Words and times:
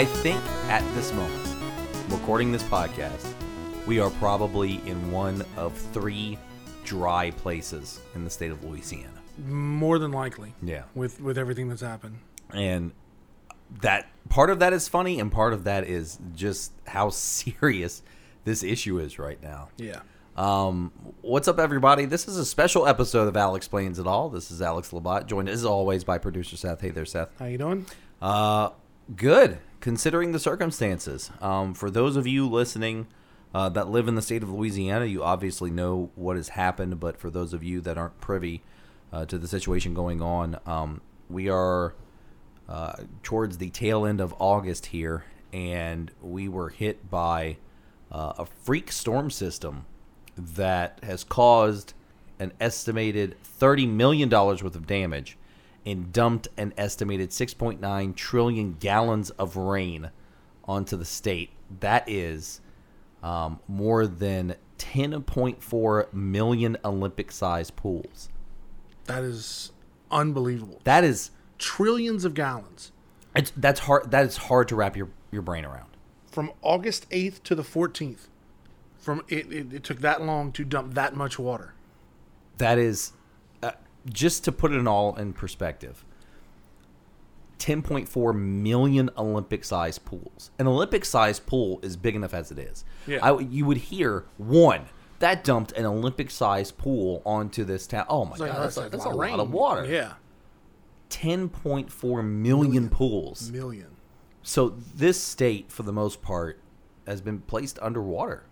I 0.00 0.06
think 0.06 0.42
at 0.70 0.82
this 0.94 1.12
moment, 1.12 1.54
recording 2.08 2.52
this 2.52 2.62
podcast, 2.62 3.34
we 3.86 4.00
are 4.00 4.08
probably 4.08 4.80
in 4.86 5.12
one 5.12 5.44
of 5.58 5.76
three 5.76 6.38
dry 6.84 7.32
places 7.32 8.00
in 8.14 8.24
the 8.24 8.30
state 8.30 8.50
of 8.50 8.64
Louisiana. 8.64 9.12
More 9.46 9.98
than 9.98 10.10
likely. 10.10 10.54
Yeah. 10.62 10.84
With 10.94 11.20
with 11.20 11.36
everything 11.36 11.68
that's 11.68 11.82
happened. 11.82 12.16
And 12.48 12.92
that 13.82 14.08
part 14.30 14.48
of 14.48 14.60
that 14.60 14.72
is 14.72 14.88
funny, 14.88 15.20
and 15.20 15.30
part 15.30 15.52
of 15.52 15.64
that 15.64 15.84
is 15.84 16.18
just 16.34 16.72
how 16.86 17.10
serious 17.10 18.00
this 18.44 18.62
issue 18.62 18.98
is 18.98 19.18
right 19.18 19.42
now. 19.42 19.68
Yeah. 19.76 20.00
Um, 20.34 20.92
what's 21.20 21.46
up, 21.46 21.58
everybody? 21.58 22.06
This 22.06 22.26
is 22.26 22.38
a 22.38 22.46
special 22.46 22.86
episode 22.86 23.28
of 23.28 23.36
Al 23.36 23.54
Explains 23.54 23.98
It 23.98 24.06
All. 24.06 24.30
This 24.30 24.50
is 24.50 24.62
Alex 24.62 24.92
Labat, 24.92 25.26
joined 25.26 25.50
as 25.50 25.66
always 25.66 26.04
by 26.04 26.16
producer 26.16 26.56
Seth. 26.56 26.80
Hey 26.80 26.88
there, 26.88 27.04
Seth. 27.04 27.38
How 27.38 27.44
you 27.44 27.58
doing? 27.58 27.84
Uh, 28.22 28.70
good, 29.14 29.58
considering 29.80 30.32
the 30.32 30.38
circumstances. 30.38 31.30
Um, 31.40 31.74
for 31.74 31.90
those 31.90 32.16
of 32.16 32.26
you 32.26 32.48
listening 32.48 33.06
uh, 33.54 33.68
that 33.70 33.88
live 33.88 34.08
in 34.08 34.14
the 34.14 34.22
state 34.22 34.42
of 34.42 34.50
Louisiana, 34.50 35.06
you 35.06 35.22
obviously 35.22 35.70
know 35.70 36.10
what 36.14 36.36
has 36.36 36.50
happened. 36.50 37.00
But 37.00 37.18
for 37.18 37.30
those 37.30 37.52
of 37.52 37.64
you 37.64 37.80
that 37.80 37.98
aren't 37.98 38.20
privy 38.20 38.62
uh, 39.12 39.24
to 39.26 39.38
the 39.38 39.48
situation 39.48 39.94
going 39.94 40.22
on, 40.22 40.58
um, 40.66 41.00
we 41.28 41.48
are 41.48 41.94
uh, 42.68 42.92
towards 43.22 43.58
the 43.58 43.70
tail 43.70 44.06
end 44.06 44.20
of 44.20 44.34
August 44.38 44.86
here, 44.86 45.24
and 45.52 46.10
we 46.22 46.48
were 46.48 46.68
hit 46.68 47.10
by 47.10 47.56
uh, 48.12 48.34
a 48.38 48.46
freak 48.46 48.92
storm 48.92 49.30
system 49.30 49.86
that 50.36 51.00
has 51.02 51.24
caused 51.24 51.94
an 52.38 52.52
estimated 52.60 53.36
$30 53.60 53.88
million 53.88 54.30
worth 54.30 54.62
of 54.62 54.86
damage 54.86 55.36
and 55.86 56.12
dumped 56.12 56.48
an 56.56 56.72
estimated 56.76 57.30
6.9 57.30 58.14
trillion 58.14 58.76
gallons 58.78 59.30
of 59.30 59.56
rain 59.56 60.10
onto 60.64 60.96
the 60.96 61.04
state. 61.04 61.50
That 61.80 62.08
is 62.08 62.60
um, 63.22 63.60
more 63.66 64.06
than 64.06 64.56
10.4 64.78 66.12
million 66.12 66.76
Olympic 66.84 67.32
sized 67.32 67.76
pools. 67.76 68.28
That 69.06 69.22
is 69.22 69.72
unbelievable. 70.10 70.80
That 70.84 71.04
is 71.04 71.30
Trillions 71.60 72.24
of 72.24 72.32
gallons. 72.32 72.90
it's, 73.36 73.52
that's 73.54 73.80
hard 73.80 74.10
that 74.10 74.24
is 74.24 74.38
hard 74.38 74.66
to 74.68 74.76
wrap 74.76 74.96
your, 74.96 75.10
your 75.30 75.42
brain 75.42 75.66
around. 75.66 75.90
From 76.26 76.52
August 76.62 77.08
8th 77.10 77.42
to 77.42 77.54
the 77.54 77.62
14th. 77.62 78.28
From 78.98 79.22
it, 79.28 79.52
it, 79.52 79.72
it 79.74 79.84
took 79.84 79.98
that 80.00 80.22
long 80.22 80.52
to 80.52 80.64
dump 80.64 80.94
that 80.94 81.14
much 81.14 81.38
water. 81.38 81.74
That 82.56 82.78
is 82.78 83.12
just 84.08 84.44
to 84.44 84.52
put 84.52 84.72
it 84.72 84.86
all 84.86 85.14
in 85.16 85.32
perspective. 85.32 86.04
10.4 87.58 88.34
million 88.34 89.10
Olympic 89.18 89.64
sized 89.64 90.04
pools. 90.06 90.50
An 90.58 90.66
Olympic 90.66 91.04
sized 91.04 91.44
pool 91.46 91.78
is 91.82 91.96
big 91.96 92.16
enough 92.16 92.32
as 92.32 92.50
it 92.50 92.58
is. 92.58 92.84
Yeah. 93.06 93.18
I, 93.22 93.38
you 93.38 93.66
would 93.66 93.76
hear 93.76 94.24
one 94.38 94.86
that 95.18 95.44
dumped 95.44 95.72
an 95.72 95.84
Olympic 95.84 96.30
sized 96.30 96.78
pool 96.78 97.20
onto 97.26 97.62
this 97.64 97.86
town. 97.86 98.06
Oh 98.08 98.24
my 98.24 98.30
It's 98.32 98.40
like, 98.40 98.52
god, 98.52 98.62
that's, 98.62 98.76
like 98.78 98.86
a, 98.86 98.90
that's 98.90 99.04
lot 99.04 99.10
a 99.10 99.12
of 99.12 99.16
lot 99.18 99.22
rain. 99.24 99.40
of 99.40 99.52
water. 99.52 99.84
Yeah. 99.84 100.12
10.4 101.10 102.24
million 102.24 102.88
pools. 102.88 103.50
Million. 103.50 103.88
So 104.42 104.70
this 104.94 105.20
state, 105.22 105.70
for 105.70 105.82
the 105.82 105.92
most 105.92 106.22
part, 106.22 106.58
has 107.06 107.20
been 107.20 107.40
placed 107.40 107.78
underwater. 107.82 108.44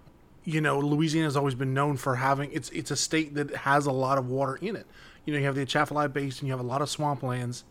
you 0.44 0.60
know, 0.60 0.78
Louisiana 0.80 1.26
has 1.26 1.36
always 1.36 1.54
been 1.54 1.72
known 1.72 1.96
for 1.96 2.16
having 2.16 2.50
it's 2.52 2.68
it's 2.70 2.90
a 2.90 2.96
state 2.96 3.34
that 3.34 3.54
has 3.54 3.86
a 3.86 3.92
lot 3.92 4.18
of 4.18 4.28
water 4.28 4.56
in 4.56 4.76
it. 4.76 4.86
You 5.28 5.34
know, 5.34 5.40
you 5.40 5.44
have 5.44 5.56
the 5.56 5.60
Atchafalaya 5.60 6.08
Basin, 6.08 6.46
you 6.46 6.54
have 6.54 6.60
a 6.60 6.66
lot 6.66 6.80
of 6.80 6.88
swamplands. 6.88 7.64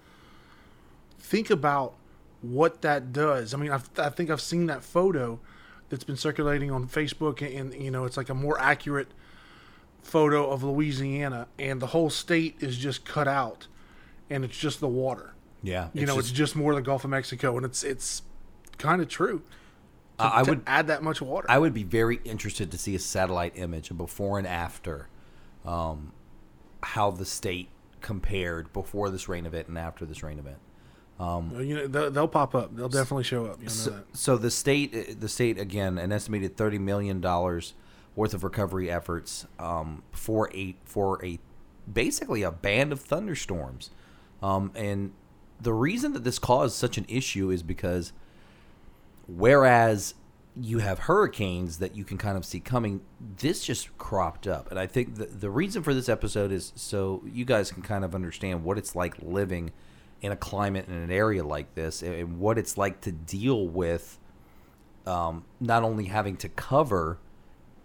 Think 1.17 1.49
about 1.49 1.95
what 2.43 2.83
that 2.83 3.11
does. 3.11 3.51
I 3.55 3.57
mean, 3.57 3.71
I've, 3.71 3.89
I 3.97 4.09
think 4.09 4.29
I've 4.29 4.41
seen 4.41 4.67
that 4.67 4.83
photo 4.83 5.39
that's 5.89 6.03
been 6.03 6.17
circulating 6.17 6.69
on 6.69 6.87
Facebook, 6.87 7.41
and, 7.41 7.73
and 7.73 7.83
you 7.83 7.89
know, 7.89 8.05
it's 8.05 8.15
like 8.15 8.29
a 8.29 8.35
more 8.35 8.59
accurate 8.61 9.07
photo 10.03 10.51
of 10.51 10.63
Louisiana, 10.63 11.47
and 11.57 11.81
the 11.81 11.87
whole 11.87 12.11
state 12.11 12.57
is 12.59 12.77
just 12.77 13.05
cut 13.05 13.27
out, 13.27 13.65
and 14.29 14.45
it's 14.45 14.55
just 14.55 14.79
the 14.79 14.87
water. 14.87 15.33
Yeah, 15.63 15.87
You 15.93 16.05
know, 16.05 16.19
it's 16.19 16.29
just 16.29 16.55
more 16.55 16.75
the 16.75 16.81
Gulf 16.83 17.05
of 17.05 17.09
Mexico, 17.09 17.57
and 17.57 17.65
it's 17.65 17.83
it's 17.83 18.21
kind 18.77 19.01
of 19.01 19.07
true. 19.07 19.41
I 20.19 20.43
to 20.43 20.51
would 20.51 20.61
add 20.67 20.85
that 20.87 21.01
much 21.01 21.23
water. 21.23 21.47
I 21.49 21.57
would 21.57 21.73
be 21.73 21.83
very 21.83 22.19
interested 22.23 22.69
to 22.69 22.77
see 22.77 22.93
a 22.93 22.99
satellite 22.99 23.53
image 23.55 23.89
of 23.89 23.97
before 23.97 24.37
and 24.37 24.45
after, 24.45 25.07
um, 25.65 26.11
how 26.81 27.11
the 27.11 27.25
state 27.25 27.69
compared 28.01 28.71
before 28.73 29.09
this 29.09 29.27
rain 29.27 29.45
event 29.45 29.67
and 29.67 29.77
after 29.77 30.05
this 30.05 30.23
rain 30.23 30.39
event. 30.39 30.57
you 31.59 31.75
know, 31.75 31.87
they'll, 31.87 32.11
they'll 32.11 32.27
pop 32.27 32.53
up. 32.53 32.75
They'll 32.75 32.89
definitely 32.89 33.23
show 33.23 33.45
up. 33.45 33.57
You 33.59 33.65
know 33.65 33.71
So, 33.71 34.03
so 34.13 34.37
the 34.37 34.51
state, 34.51 35.19
the 35.19 35.27
state 35.27 35.57
again, 35.57 35.97
an 35.97 36.11
estimated 36.11 36.55
thirty 36.55 36.77
million 36.77 37.21
dollars 37.21 37.73
worth 38.15 38.33
of 38.33 38.43
recovery 38.43 38.89
efforts 38.89 39.45
um, 39.59 40.03
for 40.11 40.53
a 40.53 40.75
for 40.85 41.23
a 41.25 41.39
basically 41.91 42.43
a 42.43 42.51
band 42.51 42.91
of 42.91 42.99
thunderstorms, 42.99 43.89
um, 44.43 44.71
and 44.75 45.13
the 45.59 45.73
reason 45.73 46.13
that 46.13 46.23
this 46.23 46.37
caused 46.37 46.75
such 46.75 46.99
an 46.99 47.05
issue 47.07 47.49
is 47.49 47.63
because 47.63 48.13
whereas 49.27 50.13
you 50.59 50.79
have 50.79 50.99
hurricanes 50.99 51.79
that 51.79 51.95
you 51.95 52.03
can 52.03 52.17
kind 52.17 52.37
of 52.37 52.43
see 52.45 52.59
coming, 52.59 53.01
this 53.37 53.63
just 53.63 53.95
cropped 53.97 54.47
up. 54.47 54.69
And 54.71 54.79
I 54.79 54.87
think 54.87 55.15
the, 55.15 55.25
the 55.25 55.49
reason 55.49 55.83
for 55.83 55.93
this 55.93 56.09
episode 56.09 56.51
is 56.51 56.73
so 56.75 57.21
you 57.25 57.45
guys 57.45 57.71
can 57.71 57.83
kind 57.83 58.03
of 58.03 58.15
understand 58.15 58.63
what 58.63 58.77
it's 58.77 58.95
like 58.95 59.15
living 59.21 59.71
in 60.21 60.31
a 60.31 60.35
climate 60.35 60.87
in 60.87 60.93
an 60.95 61.11
area 61.11 61.43
like 61.43 61.75
this 61.75 62.01
and- 62.01 62.13
and 62.15 62.39
what 62.39 62.57
it's 62.57 62.77
like 62.77 63.01
to 63.01 63.11
deal 63.11 63.67
with 63.67 64.17
um, 65.05 65.45
not 65.59 65.83
only 65.83 66.05
having 66.05 66.35
to 66.37 66.49
cover 66.49 67.17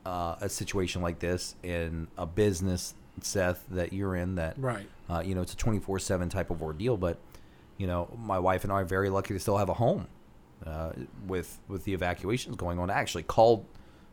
uh, 0.04 0.36
a 0.40 0.48
situation 0.48 1.02
like 1.02 1.18
this 1.20 1.54
in 1.62 2.08
a 2.18 2.26
business, 2.26 2.94
Seth, 3.20 3.64
that 3.70 3.92
you're 3.92 4.16
in 4.16 4.34
that 4.36 4.58
Right. 4.58 4.88
uh, 5.10 5.22
you 5.24 5.34
know, 5.34 5.42
it's 5.42 5.52
a 5.52 5.56
24 5.56 5.98
7 5.98 6.28
type 6.28 6.50
of 6.50 6.62
ordeal, 6.62 6.96
but, 6.96 7.18
you 7.76 7.86
know, 7.86 8.08
my 8.18 8.38
wife 8.38 8.64
and 8.64 8.72
I 8.72 8.80
are 8.80 8.84
very 8.84 9.10
lucky 9.10 9.34
to 9.34 9.40
still 9.40 9.58
have 9.58 9.68
a 9.68 9.74
home 9.74 10.08
uh, 10.66 10.92
with, 11.26 11.58
with 11.68 11.84
the 11.84 11.94
evacuations 11.94 12.56
going 12.56 12.78
on. 12.78 12.90
I 12.90 12.94
actually 12.94 13.24
called 13.24 13.66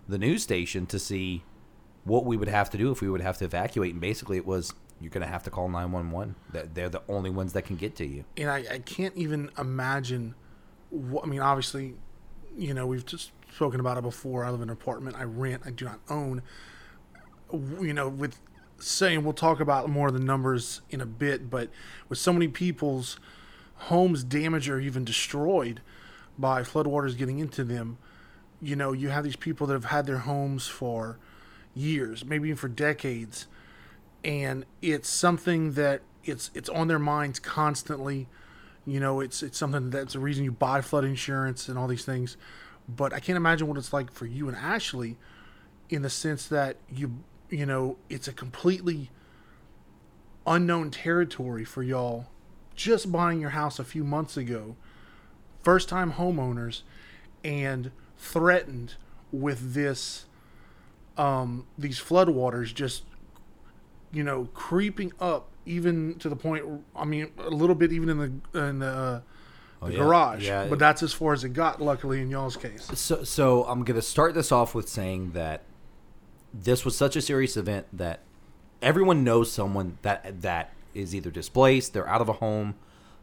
the 0.07 0.17
news 0.17 0.43
station 0.43 0.85
to 0.87 0.99
see 0.99 1.43
what 2.03 2.25
we 2.25 2.37
would 2.37 2.47
have 2.47 2.69
to 2.71 2.77
do 2.77 2.91
if 2.91 3.01
we 3.01 3.09
would 3.09 3.21
have 3.21 3.37
to 3.37 3.45
evacuate. 3.45 3.93
And 3.93 4.01
basically, 4.01 4.37
it 4.37 4.45
was 4.45 4.73
you're 4.99 5.11
going 5.11 5.25
to 5.25 5.31
have 5.31 5.43
to 5.43 5.49
call 5.49 5.69
911. 5.69 6.35
That 6.51 6.75
They're 6.75 6.89
the 6.89 7.01
only 7.07 7.29
ones 7.29 7.53
that 7.53 7.63
can 7.63 7.75
get 7.75 7.95
to 7.97 8.05
you. 8.05 8.25
And 8.38 8.49
I, 8.49 8.65
I 8.71 8.79
can't 8.79 9.15
even 9.15 9.49
imagine. 9.57 10.35
What, 10.89 11.25
I 11.25 11.27
mean, 11.27 11.39
obviously, 11.39 11.95
you 12.57 12.73
know, 12.73 12.85
we've 12.88 13.05
just 13.05 13.31
spoken 13.53 13.79
about 13.79 13.97
it 13.97 14.01
before. 14.01 14.43
I 14.43 14.49
live 14.49 14.61
in 14.61 14.69
an 14.69 14.73
apartment. 14.73 15.15
I 15.17 15.23
rent. 15.23 15.63
I 15.65 15.71
do 15.71 15.85
not 15.85 15.99
own. 16.09 16.41
You 17.51 17.93
know, 17.93 18.09
with 18.09 18.39
saying 18.79 19.23
we'll 19.23 19.33
talk 19.33 19.59
about 19.59 19.89
more 19.89 20.07
of 20.07 20.13
the 20.13 20.19
numbers 20.19 20.81
in 20.89 21.01
a 21.01 21.05
bit, 21.05 21.49
but 21.49 21.69
with 22.07 22.17
so 22.17 22.31
many 22.31 22.47
people's 22.47 23.19
homes 23.75 24.23
damaged 24.23 24.69
or 24.69 24.79
even 24.79 25.03
destroyed 25.05 25.81
by 26.39 26.61
floodwaters 26.61 27.17
getting 27.17 27.39
into 27.39 27.63
them, 27.63 27.97
you 28.61 28.75
know, 28.75 28.91
you 28.91 29.09
have 29.09 29.23
these 29.23 29.35
people 29.35 29.67
that 29.67 29.73
have 29.73 29.85
had 29.85 30.05
their 30.05 30.19
homes 30.19 30.67
for 30.67 31.17
years, 31.75 32.25
maybe 32.25 32.50
even 32.50 32.57
for 32.57 32.67
decades, 32.67 33.47
and 34.23 34.66
it's 34.81 35.09
something 35.09 35.73
that 35.73 36.01
it's 36.23 36.51
it's 36.53 36.69
on 36.69 36.88
their 36.88 37.00
minds 37.00 37.39
constantly. 37.39 38.27
You 38.85 39.00
know, 39.00 39.19
it's 39.19 39.44
it's 39.44 39.57
something 39.57 39.89
that's 39.89 40.13
the 40.13 40.19
reason 40.19 40.44
you 40.44 40.51
buy 40.51 40.81
flood 40.81 41.06
insurance 41.06 41.69
and 41.69 41.77
all 41.77 41.88
these 41.88 42.06
things. 42.06 42.38
But 42.88 43.13
I 43.13 43.19
can't 43.19 43.38
imagine 43.38 43.68
what 43.68 43.77
it's 43.77 43.94
like 43.94 44.12
for 44.12 44.25
you 44.25 44.47
and 44.47 44.57
Ashley, 44.57 45.18
in 45.89 46.01
the 46.01 46.09
sense 46.09 46.47
that 46.47 46.77
you 46.89 47.19
you 47.50 47.65
know 47.65 47.97
it's 48.09 48.27
a 48.27 48.33
completely 48.33 49.12
unknown 50.45 50.91
territory 50.91 51.63
for 51.63 51.83
y'all. 51.83 52.27
Just 52.75 53.12
buying 53.12 53.41
your 53.41 53.51
house 53.51 53.77
a 53.77 53.83
few 53.83 54.03
months 54.03 54.38
ago, 54.38 54.75
first 55.63 55.89
time 55.89 56.13
homeowners, 56.13 56.81
and 57.44 57.91
threatened 58.17 58.95
with 59.31 59.73
this 59.73 60.25
um, 61.17 61.65
these 61.77 62.00
floodwaters 62.00 62.73
just 62.73 63.03
you 64.11 64.23
know 64.23 64.50
creeping 64.53 65.11
up 65.19 65.50
even 65.65 66.15
to 66.15 66.29
the 66.29 66.35
point 66.35 66.65
I 66.95 67.06
mean 67.06 67.31
a 67.38 67.50
little 67.50 67.75
bit 67.75 67.91
even 67.91 68.09
in 68.09 68.17
the 68.17 68.67
in 68.67 68.79
the, 68.79 68.88
uh, 68.88 69.21
the 69.85 69.91
yeah. 69.94 69.97
garage 69.97 70.45
Yeah. 70.47 70.65
but 70.67 70.79
that's 70.79 71.03
as 71.03 71.13
far 71.13 71.33
as 71.33 71.44
it 71.44 71.50
got 71.50 71.81
luckily 71.81 72.21
in 72.21 72.29
y'all's 72.29 72.57
case 72.57 72.89
So, 72.95 73.23
so 73.23 73.65
I'm 73.65 73.83
going 73.83 73.95
to 73.95 74.01
start 74.01 74.33
this 74.33 74.51
off 74.51 74.73
with 74.73 74.89
saying 74.89 75.31
that 75.33 75.63
this 76.53 76.83
was 76.83 76.97
such 76.97 77.15
a 77.15 77.21
serious 77.21 77.55
event 77.55 77.85
that 77.94 78.21
everyone 78.81 79.23
knows 79.23 79.51
someone 79.51 79.97
that 80.01 80.41
that 80.41 80.73
is 80.94 81.13
either 81.13 81.29
displaced, 81.29 81.94
they're 81.94 82.07
out 82.07 82.21
of 82.21 82.29
a 82.29 82.33
home. 82.33 82.75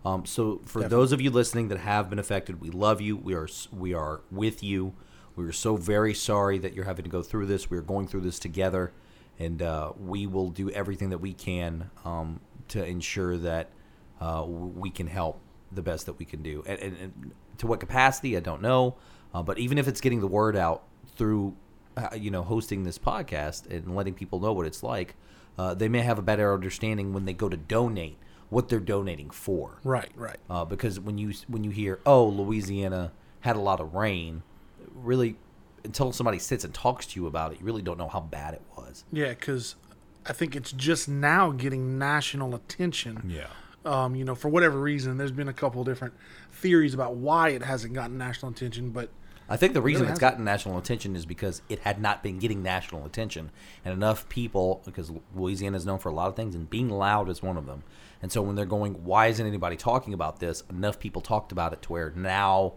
Um, 0.07 0.25
so, 0.25 0.61
for 0.65 0.87
those 0.87 1.11
of 1.11 1.21
you 1.21 1.33
listening 1.33 1.67
that 1.69 1.79
have 1.79 2.09
been 2.09 2.21
affected, 2.21 2.61
we 2.61 2.71
love 2.71 3.01
you. 3.01 3.17
We 3.17 3.35
are 3.35 3.49
we 3.77 3.93
are 3.93 4.21
with 4.31 4.63
you. 4.63 4.95
We 5.35 5.45
are 5.45 5.53
so 5.53 5.77
very 5.77 6.15
sorry 6.15 6.59
that 6.59 6.75
you're 6.75 6.85
having 6.85 7.03
to 7.03 7.11
go 7.11 7.23
through 7.23 7.47
this. 7.47 7.69
We 7.69 7.77
are 7.77 7.83
going 7.83 8.07
through 8.07 8.21
this 8.21 8.39
together, 8.39 8.93
and 9.37 9.61
uh, 9.61 9.95
we 9.99 10.29
will 10.29 10.51
do 10.51 10.71
everything 10.71 11.11
that 11.11 11.19
we 11.19 11.33
can 11.33 11.91
um, 12.05 12.39
to 12.69 12.87
ensure 12.87 13.37
that 13.39 13.71
uh, 14.21 14.45
we 14.47 14.91
can 14.91 15.09
help 15.09 15.41
the 15.73 15.83
best 15.83 16.07
that 16.07 16.21
we 16.21 16.25
can 16.25 16.41
do. 16.41 16.63
And, 16.69 16.79
and, 16.79 16.97
and 16.99 17.33
to 17.59 17.67
what 17.67 17.81
capacity, 17.81 18.37
I 18.37 18.41
don't 18.41 18.63
know. 18.63 18.95
Uh, 19.35 19.43
but 19.43 19.59
even 19.59 19.77
if 19.77 19.89
it's 19.89 20.01
getting 20.01 20.21
the 20.21 20.29
word 20.29 20.55
out 20.55 20.85
through, 21.17 21.57
uh, 21.97 22.11
you 22.15 22.31
know, 22.31 22.45
hosting 22.45 22.85
this 22.85 22.97
podcast 22.97 23.69
and 23.69 23.97
letting 23.97 24.15
people 24.15 24.39
know 24.39 24.53
what 24.53 24.67
it's 24.67 24.85
like, 24.85 25.17
uh, 25.59 25.75
they 25.75 25.89
may 25.89 26.03
have 26.03 26.21
a 26.21 26.23
better 26.23 26.55
understanding 26.55 27.13
when 27.13 27.25
they 27.25 27.33
go 27.33 27.49
to 27.49 27.57
donate 27.57 28.19
what 28.51 28.69
they're 28.69 28.81
donating 28.81 29.31
for. 29.31 29.79
Right, 29.85 30.11
right. 30.15 30.39
Uh, 30.49 30.65
because 30.65 31.01
when 31.01 31.19
you 31.19 31.33
when 31.49 31.65
you 31.65 31.71
hear, 31.71 32.01
oh, 32.07 32.27
Louisiana 32.27 33.13
had 33.41 33.57
a 33.57 33.61
lot 33.61 33.81
of 33.81 33.95
rain, 33.95 34.43
really, 34.95 35.37
until 35.85 36.13
somebody 36.13 36.39
sits 36.39 36.65
and 36.65 36.73
talks 36.75 37.07
to 37.07 37.21
you 37.21 37.27
about 37.27 37.53
it, 37.53 37.61
you 37.61 37.67
really 37.67 37.83
don't 37.83 37.99
know 37.99 38.09
how 38.09 38.21
bad 38.21 38.55
it 38.55 38.63
was. 38.77 39.05
Yeah, 39.13 39.31
because 39.31 39.77
I 40.27 40.33
think 40.33 40.57
it's 40.57 40.73
just 40.73 41.09
now 41.09 41.51
getting 41.51 41.99
national 41.99 42.55
attention. 42.55 43.23
Yeah. 43.29 43.47
Um, 43.85 44.17
you 44.17 44.25
know, 44.25 44.35
for 44.35 44.49
whatever 44.49 44.81
reason, 44.81 45.17
there's 45.17 45.31
been 45.31 45.49
a 45.49 45.53
couple 45.53 45.85
different 45.85 46.15
theories 46.51 46.93
about 46.93 47.15
why 47.15 47.51
it 47.51 47.63
hasn't 47.63 47.95
gotten 47.95 48.19
national 48.19 48.51
attention, 48.51 48.91
but 48.91 49.11
I 49.49 49.57
think 49.57 49.75
the 49.75 49.83
reason 49.83 50.03
really 50.03 50.13
it's 50.13 50.21
gotten 50.21 50.45
national 50.45 50.77
attention 50.77 51.15
is 51.15 51.25
because 51.25 51.63
it 51.69 51.81
had 51.81 52.01
not 52.01 52.23
been 52.23 52.39
getting 52.39 52.63
national 52.65 53.07
attention, 53.07 53.51
and 53.85 53.95
enough 53.95 54.29
people, 54.29 54.83
because 54.85 55.13
Louisiana 55.35 55.77
is 55.77 55.87
known 55.87 56.01
for 56.01 56.09
a 56.09 56.13
lot 56.13 56.29
of 56.29 56.35
things, 56.35 56.57
and 56.57 56.69
being 56.69 56.91
loud 56.91 57.29
is 57.29 57.43
one 57.43 57.57
of 57.57 57.67
them. 57.67 57.85
And 58.23 58.33
so 58.33 58.43
when 58.43 58.57
they're 58.57 58.65
going, 58.65 59.05
why 59.05 59.27
isn't 59.29 59.47
anybody 59.47 59.77
talking 59.77 60.15
about 60.15 60.41
this? 60.41 60.63
Enough 60.71 60.99
people 60.99 61.21
talked 61.23 61.53
about 61.53 61.73
it 61.73 61.83
to 61.83 61.93
where 61.93 62.13
now 62.17 62.75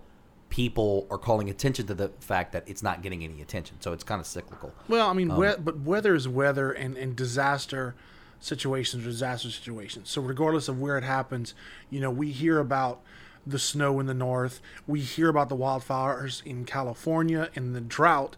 people 0.50 1.08
are 1.10 1.18
calling 1.18 1.50
attention 1.50 1.86
to 1.88 1.94
the 1.94 2.10
fact 2.20 2.52
that 2.54 2.64
it's 2.68 2.82
not 2.84 3.02
getting 3.02 3.24
any 3.24 3.42
attention. 3.42 3.78
So 3.80 3.94
it's 3.94 4.04
kind 4.04 4.20
of 4.20 4.26
cyclical. 4.28 4.74
Well, 4.88 5.08
I 5.08 5.12
Um, 5.12 5.18
mean, 5.18 5.36
we- 5.36 5.56
but 5.60 5.80
weather 5.82 6.16
is 6.16 6.28
weather, 6.28 6.72
and, 6.72 6.98
and 6.98 7.16
disaster 7.16 7.96
situations 8.40 9.04
are 9.06 9.10
disaster 9.10 9.50
situations. 9.50 10.10
So 10.10 10.22
regardless 10.22 10.68
of 10.68 10.80
where 10.80 10.98
it 10.98 11.04
happens, 11.04 11.54
you 11.90 12.00
know, 12.00 12.10
we 12.10 12.32
hear 12.32 12.60
about 12.60 13.02
the 13.46 13.60
snow 13.60 14.00
in 14.00 14.06
the 14.08 14.14
north, 14.14 14.60
we 14.88 15.02
hear 15.02 15.30
about 15.30 15.50
the 15.50 15.56
wildfires 15.56 16.44
in 16.46 16.66
California 16.66 17.50
and 17.56 17.76
the 17.76 17.82
drought, 17.82 18.36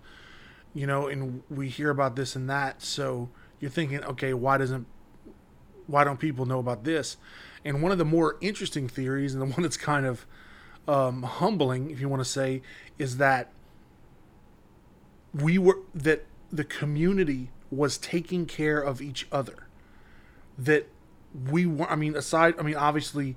you 0.74 0.86
know, 0.88 1.08
and 1.08 1.44
we 1.50 1.68
hear 1.70 1.90
about 1.90 2.16
this 2.16 2.36
and 2.36 2.50
that. 2.50 2.82
So 2.82 3.30
you're 3.60 3.72
thinking, 3.72 4.04
okay, 4.04 4.34
why 4.34 4.58
doesn't 4.58 4.86
why 5.92 6.04
don't 6.04 6.20
people 6.20 6.46
know 6.46 6.60
about 6.60 6.84
this? 6.84 7.18
And 7.64 7.82
one 7.84 7.92
of 7.92 7.98
the 7.98 8.06
more 8.06 8.38
interesting 8.42 8.88
theories, 8.88 9.34
and 9.34 9.42
the 9.42 9.46
one 9.54 9.62
that's 9.62 9.78
kind 9.78 10.06
of 10.06 10.26
um, 10.88 11.24
humbling, 11.24 11.92
if 11.92 12.00
you 12.00 12.10
want 12.10 12.22
to 12.22 12.30
say, 12.30 12.62
is 12.98 13.18
that 13.18 13.52
we 15.34 15.58
were 15.58 15.80
that 15.94 16.26
the 16.52 16.64
community 16.64 17.50
was 17.70 17.98
taking 17.98 18.46
care 18.46 18.80
of 18.80 19.02
each 19.02 19.28
other 19.32 19.68
that 20.58 20.88
we 21.50 21.66
were 21.66 21.90
i 21.90 21.96
mean 21.96 22.16
aside 22.16 22.54
i 22.60 22.62
mean 22.62 22.76
obviously 22.76 23.36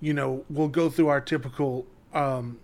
you 0.00 0.12
know 0.12 0.44
we'll 0.50 0.68
go 0.68 0.90
through 0.90 1.08
our 1.08 1.20
typical 1.20 1.86
um 2.12 2.58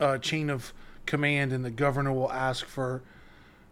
uh 0.00 0.18
chain 0.18 0.50
of 0.50 0.72
command 1.06 1.52
and 1.52 1.64
the 1.64 1.70
governor 1.70 2.12
will 2.12 2.30
ask 2.30 2.66
for 2.66 3.02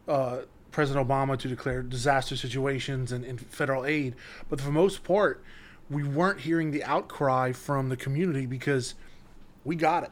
uh 0.08 0.38
president 0.72 1.06
obama 1.06 1.38
to 1.38 1.48
declare 1.48 1.82
disaster 1.82 2.36
situations 2.36 3.12
and, 3.12 3.24
and 3.24 3.40
federal 3.40 3.84
aid. 3.84 4.14
But 4.48 4.60
for 4.60 4.66
the 4.66 4.72
most 4.72 5.04
part 5.04 5.42
we 5.90 6.02
weren't 6.02 6.40
hearing 6.40 6.70
the 6.70 6.82
outcry 6.84 7.52
from 7.52 7.88
the 7.88 7.96
community 7.96 8.46
because 8.46 8.94
we 9.64 9.76
got 9.76 10.04
it. 10.04 10.10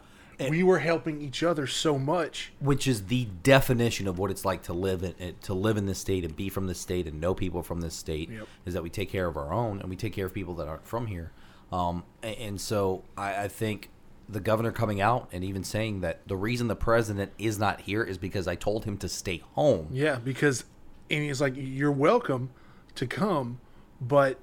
We 0.48 0.62
were 0.62 0.78
helping 0.78 1.20
each 1.20 1.42
other 1.42 1.66
so 1.66 1.98
much. 1.98 2.52
Which 2.60 2.86
is 2.86 3.06
the 3.06 3.26
definition 3.42 4.08
of 4.08 4.18
what 4.18 4.30
it's 4.30 4.44
like 4.44 4.62
to 4.64 4.72
live 4.72 5.02
in 5.02 5.14
eh, 5.20 5.32
to 5.42 5.52
live 5.52 5.76
in 5.76 5.84
this 5.84 5.98
state 5.98 6.24
and 6.24 6.34
be 6.34 6.48
from 6.48 6.66
this 6.66 6.80
state 6.80 7.06
and 7.06 7.20
know 7.20 7.34
people 7.34 7.62
from 7.62 7.82
this 7.82 7.94
state 7.94 8.30
Yep. 8.30 8.48
is 8.64 8.72
that 8.72 8.82
we 8.82 8.88
take 8.88 9.10
care 9.10 9.26
of 9.26 9.36
our 9.36 9.52
own 9.52 9.80
and 9.80 9.90
we 9.90 9.96
take 9.96 10.14
care 10.14 10.24
of 10.24 10.32
people 10.32 10.54
that 10.54 10.66
aren't 10.66 10.86
from 10.86 11.08
here. 11.08 11.32
Um, 11.70 12.04
and, 12.22 12.58
so 12.60 13.04
I, 13.18 13.44
I 13.44 13.48
think 13.48 13.90
the 14.32 14.40
governor 14.40 14.70
coming 14.72 15.00
out 15.00 15.28
and 15.32 15.42
even 15.44 15.64
saying 15.64 16.00
that 16.02 16.26
the 16.28 16.36
reason 16.36 16.68
the 16.68 16.76
president 16.76 17.32
is 17.38 17.58
not 17.58 17.80
here 17.82 18.02
is 18.04 18.16
because 18.18 18.46
I 18.46 18.54
told 18.54 18.84
him 18.84 18.96
to 18.98 19.08
stay 19.08 19.42
home 19.54 19.88
Yeah, 19.90 20.16
because 20.16 20.64
and 21.10 21.24
he's 21.24 21.40
like, 21.40 21.54
you're 21.56 21.90
welcome 21.90 22.50
to 22.94 23.06
come, 23.06 23.60
but 24.00 24.38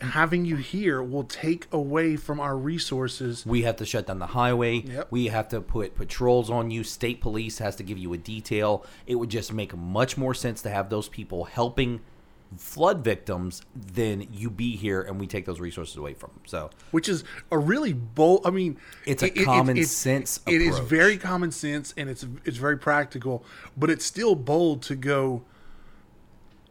having 0.00 0.44
you 0.44 0.56
here 0.56 1.00
will 1.02 1.22
take 1.24 1.68
away 1.72 2.16
from 2.16 2.40
our 2.40 2.56
resources. 2.56 3.46
we 3.46 3.62
have 3.62 3.76
to 3.76 3.86
shut 3.86 4.06
down 4.08 4.18
the 4.18 4.26
highway 4.28 4.80
Yep. 4.80 5.08
we 5.12 5.26
have 5.28 5.46
to 5.50 5.60
put 5.60 5.94
patrols 5.94 6.50
on 6.50 6.72
you 6.72 6.82
state 6.82 7.20
police 7.20 7.58
has 7.58 7.76
to 7.76 7.84
give 7.84 7.98
you 7.98 8.12
a 8.12 8.16
detail 8.18 8.84
it 9.06 9.14
would 9.14 9.28
just 9.30 9.52
make 9.52 9.76
much 9.76 10.16
more 10.18 10.34
sense 10.34 10.60
to 10.62 10.70
have 10.70 10.90
those 10.90 11.08
people 11.08 11.44
helping 11.44 12.00
flood 12.56 13.02
victims 13.04 13.62
then 13.74 14.26
you 14.32 14.50
be 14.50 14.76
here 14.76 15.00
and 15.02 15.18
we 15.20 15.26
take 15.26 15.46
those 15.46 15.60
resources 15.60 15.96
away 15.96 16.12
from 16.14 16.30
them 16.30 16.42
so 16.46 16.70
Which 16.90 17.08
is 17.08 17.24
a 17.50 17.58
really 17.58 17.92
bold. 17.92 18.42
I 18.46 18.50
mean, 18.50 18.76
It's 19.06 19.22
a 19.22 19.30
common 19.30 19.82
sense 19.84 20.40
It 20.46 20.60
is 20.60 20.74
approach. 20.76 20.88
very 20.90 21.16
common 21.18 21.50
sense, 21.52 21.94
and 21.96 22.10
it's 22.10 22.26
it's 22.44 22.58
very 22.58 22.76
practical. 22.78 23.44
But 23.76 23.90
it's 23.90 24.04
still 24.04 24.34
bold 24.34 24.82
to 24.82 24.94
go. 24.96 25.42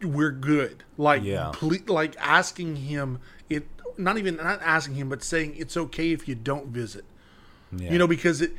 We're 0.01 0.31
good. 0.31 0.83
Like, 0.97 1.23
Yeah. 1.23 1.51
ple- 1.53 1.77
like 1.87 2.15
asking 2.19 2.75
him 2.77 3.19
it. 3.49 3.67
Not 3.97 4.17
even 4.17 4.37
not 4.37 4.61
asking 4.61 4.95
him, 4.95 5.09
but 5.09 5.23
saying 5.23 5.55
it's 5.57 5.77
okay 5.77 6.11
if 6.11 6.27
you 6.27 6.33
don't 6.35 6.67
visit. 6.67 7.05
yeah. 7.75 7.91
you 7.91 7.97
know 7.99 8.07
because 8.07 8.41
it 8.41 8.53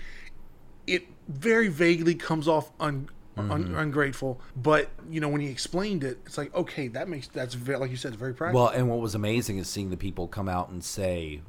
it 0.87 1.07
very 1.29 1.69
vaguely 1.69 2.15
comes 2.15 2.47
off 2.49 2.71
un, 2.81 3.09
Mm-hmm. 3.37 3.51
un, 3.51 3.75
ungrateful 3.77 4.39
but 4.55 4.91
you 5.09 5.19
know 5.19 5.29
when 5.31 5.41
he 5.41 5.49
explained 5.49 6.05
it 6.05 6.19
it's 6.27 6.37
like 6.37 6.55
okay 6.55 6.89
that 6.89 7.09
makes 7.09 7.29
that's 7.29 7.55
very 7.55 7.79
like 7.79 7.91
you 7.91 7.97
said 7.97 8.13
it's 8.13 8.21
very 8.21 8.35
practical 8.35 8.65
Well, 8.65 8.73
and 8.73 8.91
what 8.91 9.01
was 9.01 9.15
amazing 9.15 9.57
is 9.57 9.69
seeing 9.69 9.89
the 9.89 9.97
people 9.97 10.29
come 10.29 10.51
out 10.51 10.69
and 10.69 10.85
say 10.85 11.41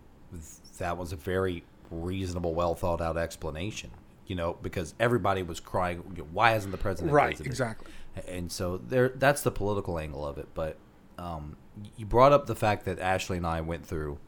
that 0.77 0.97
was 0.97 1.12
a 1.12 1.15
very 1.18 1.63
reasonable, 1.91 2.53
well 2.53 2.75
thought 2.75 3.01
out 3.01 3.18
explanation. 3.18 3.91
You 4.25 4.35
know, 4.38 4.57
because 4.62 4.95
everybody 5.00 5.44
was 5.44 5.59
crying, 5.59 6.00
"Why 6.31 6.51
hasn't 6.51 6.71
the 6.71 6.77
president?" 6.77 7.13
right 7.13 7.31
visited?" 7.31 7.47
exactly 7.47 7.91
And 8.27 8.51
so 8.51 8.77
there, 8.77 9.09
that's 9.09 9.41
the 9.41 9.51
political 9.51 10.00
angle 10.00 10.25
of 10.25 10.38
it. 10.38 10.47
But 10.53 10.77
um, 11.18 11.57
you 11.97 12.06
brought 12.06 12.31
up 12.31 12.45
the 12.45 12.56
fact 12.56 12.85
that 12.85 13.00
Ashley 13.00 13.38
and 13.38 13.45
I 13.45 13.59
went 13.59 13.85
through 13.85 14.19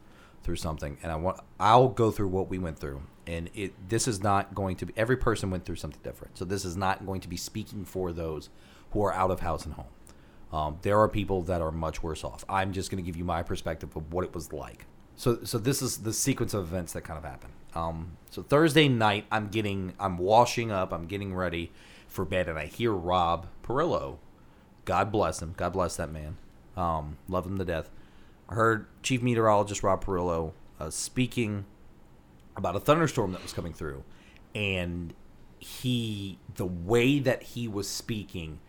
through 0.42 0.56
something, 0.56 0.98
and 1.02 1.10
I 1.10 1.16
want 1.16 1.40
I'll 1.58 1.88
go 1.88 2.10
through 2.10 2.28
what 2.28 2.50
we 2.50 2.58
went 2.58 2.78
through. 2.78 3.02
And 3.26 3.50
it 3.54 3.72
this 3.88 4.06
is 4.06 4.22
not 4.22 4.54
going 4.54 4.76
to 4.76 4.86
be 4.86 4.92
every 4.96 5.16
person 5.16 5.50
went 5.50 5.64
through 5.64 5.76
something 5.76 6.00
different. 6.02 6.38
So 6.38 6.44
this 6.44 6.64
is 6.64 6.76
not 6.76 7.04
going 7.04 7.20
to 7.22 7.28
be 7.28 7.36
speaking 7.36 7.84
for 7.84 8.12
those 8.12 8.50
who 8.92 9.04
are 9.04 9.12
out 9.12 9.30
of 9.30 9.40
house 9.40 9.64
and 9.64 9.74
home. 9.74 9.86
Um, 10.52 10.78
there 10.82 10.98
are 10.98 11.08
people 11.08 11.42
that 11.42 11.60
are 11.60 11.72
much 11.72 12.02
worse 12.02 12.22
off. 12.22 12.44
I'm 12.48 12.72
just 12.72 12.90
going 12.90 13.02
to 13.02 13.06
give 13.06 13.16
you 13.16 13.24
my 13.24 13.42
perspective 13.42 13.94
of 13.96 14.12
what 14.12 14.24
it 14.24 14.34
was 14.34 14.52
like. 14.52 14.86
So, 15.16 15.42
so 15.44 15.58
this 15.58 15.82
is 15.82 15.98
the 15.98 16.12
sequence 16.12 16.54
of 16.54 16.62
events 16.62 16.92
that 16.92 17.02
kind 17.02 17.18
of 17.18 17.24
happened. 17.24 17.52
Um, 17.74 18.16
so 18.30 18.42
Thursday 18.42 18.88
night, 18.88 19.26
I'm 19.30 19.48
getting, 19.48 19.94
I'm 19.98 20.18
washing 20.18 20.70
up, 20.70 20.92
I'm 20.92 21.06
getting 21.06 21.34
ready 21.34 21.72
for 22.06 22.24
bed, 22.24 22.48
and 22.48 22.58
I 22.58 22.66
hear 22.66 22.92
Rob 22.92 23.46
Perillo. 23.62 24.18
God 24.84 25.10
bless 25.10 25.42
him. 25.42 25.54
God 25.56 25.72
bless 25.72 25.96
that 25.96 26.12
man. 26.12 26.36
Um, 26.76 27.16
love 27.28 27.46
him 27.46 27.58
to 27.58 27.64
death. 27.64 27.90
I 28.48 28.54
heard 28.54 28.86
Chief 29.02 29.22
Meteorologist 29.22 29.82
Rob 29.82 30.04
Perillo 30.04 30.52
uh, 30.78 30.90
speaking 30.90 31.64
about 32.56 32.76
a 32.76 32.80
thunderstorm 32.80 33.32
that 33.32 33.42
was 33.42 33.52
coming 33.52 33.72
through, 33.72 34.02
and 34.54 35.14
he, 35.58 36.38
the 36.54 36.66
way 36.66 37.18
that 37.18 37.42
he 37.42 37.68
was 37.68 37.88
speaking, 37.88 38.60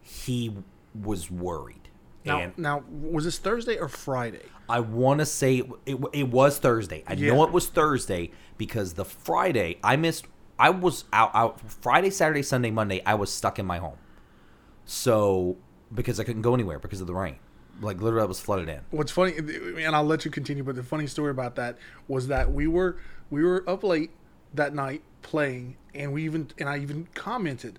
he 0.00 0.54
was 0.94 1.30
worried. 1.30 1.88
now 2.24 2.38
and 2.38 2.58
now 2.58 2.84
was 2.90 3.24
this 3.24 3.38
thursday 3.38 3.78
or 3.78 3.88
friday 3.88 4.42
I 4.68 4.80
want 4.80 5.20
to 5.20 5.26
say 5.26 5.58
it, 5.58 5.66
it, 5.86 5.98
it 6.12 6.28
was 6.28 6.58
Thursday. 6.58 7.02
I 7.06 7.14
know 7.14 7.42
it 7.44 7.52
was 7.52 7.66
Thursday 7.66 8.30
because 8.56 8.94
the 8.94 9.04
Friday 9.04 9.78
I 9.84 9.96
missed. 9.96 10.26
I 10.58 10.70
was 10.70 11.04
out, 11.12 11.30
out 11.34 11.60
Friday, 11.70 12.08
Saturday, 12.10 12.42
Sunday, 12.42 12.70
Monday. 12.70 13.02
I 13.04 13.14
was 13.14 13.30
stuck 13.30 13.58
in 13.58 13.66
my 13.66 13.78
home. 13.78 13.98
So 14.84 15.56
because 15.92 16.18
I 16.20 16.24
couldn't 16.24 16.42
go 16.42 16.54
anywhere 16.54 16.78
because 16.78 17.00
of 17.02 17.06
the 17.06 17.12
rain, 17.14 17.36
like 17.82 18.00
literally 18.00 18.22
I 18.24 18.26
was 18.26 18.40
flooded 18.40 18.68
in. 18.68 18.80
what's 18.90 19.12
funny 19.12 19.34
and 19.36 19.94
i'll 19.96 20.04
let 20.04 20.24
you 20.24 20.30
continue 20.30 20.62
but 20.62 20.74
the 20.76 20.82
funny 20.82 21.06
story 21.06 21.30
about 21.30 21.56
that 21.56 21.76
was 22.08 22.28
that 22.28 22.52
we 22.52 22.66
were 22.66 22.96
we 23.32 23.42
were 23.42 23.68
up 23.68 23.82
late 23.82 24.10
that 24.52 24.74
night 24.74 25.02
playing 25.22 25.76
and 25.94 26.12
we 26.12 26.24
even 26.24 26.50
and 26.58 26.68
i 26.68 26.78
even 26.78 27.08
commented 27.14 27.78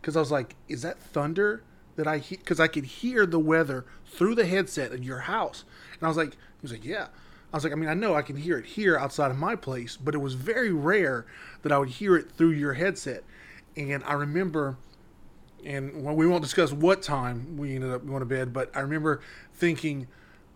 because 0.00 0.16
i 0.16 0.20
was 0.20 0.30
like 0.30 0.56
is 0.68 0.82
that 0.82 0.98
thunder 0.98 1.62
that 1.96 2.06
i 2.06 2.18
hear?" 2.18 2.38
because 2.38 2.58
i 2.58 2.66
could 2.66 2.84
hear 2.84 3.26
the 3.26 3.38
weather 3.38 3.84
through 4.06 4.34
the 4.34 4.46
headset 4.46 4.92
in 4.92 5.02
your 5.02 5.20
house 5.20 5.64
and 5.92 6.02
i 6.02 6.08
was 6.08 6.16
like 6.16 6.32
he 6.32 6.62
was 6.62 6.72
like 6.72 6.84
yeah 6.84 7.08
i 7.52 7.56
was 7.56 7.64
like 7.64 7.72
i 7.72 7.76
mean 7.76 7.88
i 7.88 7.94
know 7.94 8.14
i 8.14 8.22
can 8.22 8.36
hear 8.36 8.58
it 8.58 8.64
here 8.64 8.96
outside 8.96 9.30
of 9.30 9.36
my 9.36 9.54
place 9.54 9.96
but 9.96 10.14
it 10.14 10.18
was 10.18 10.34
very 10.34 10.72
rare 10.72 11.26
that 11.62 11.70
i 11.70 11.78
would 11.78 11.90
hear 11.90 12.16
it 12.16 12.30
through 12.32 12.50
your 12.50 12.72
headset 12.72 13.22
and 13.76 14.02
i 14.04 14.14
remember 14.14 14.78
and 15.64 16.04
well, 16.04 16.14
we 16.14 16.26
won't 16.26 16.42
discuss 16.42 16.72
what 16.72 17.02
time 17.02 17.56
we 17.56 17.74
ended 17.74 17.90
up 17.90 18.06
going 18.06 18.20
to 18.20 18.26
bed, 18.26 18.52
but 18.52 18.70
I 18.76 18.80
remember 18.80 19.20
thinking, 19.54 20.06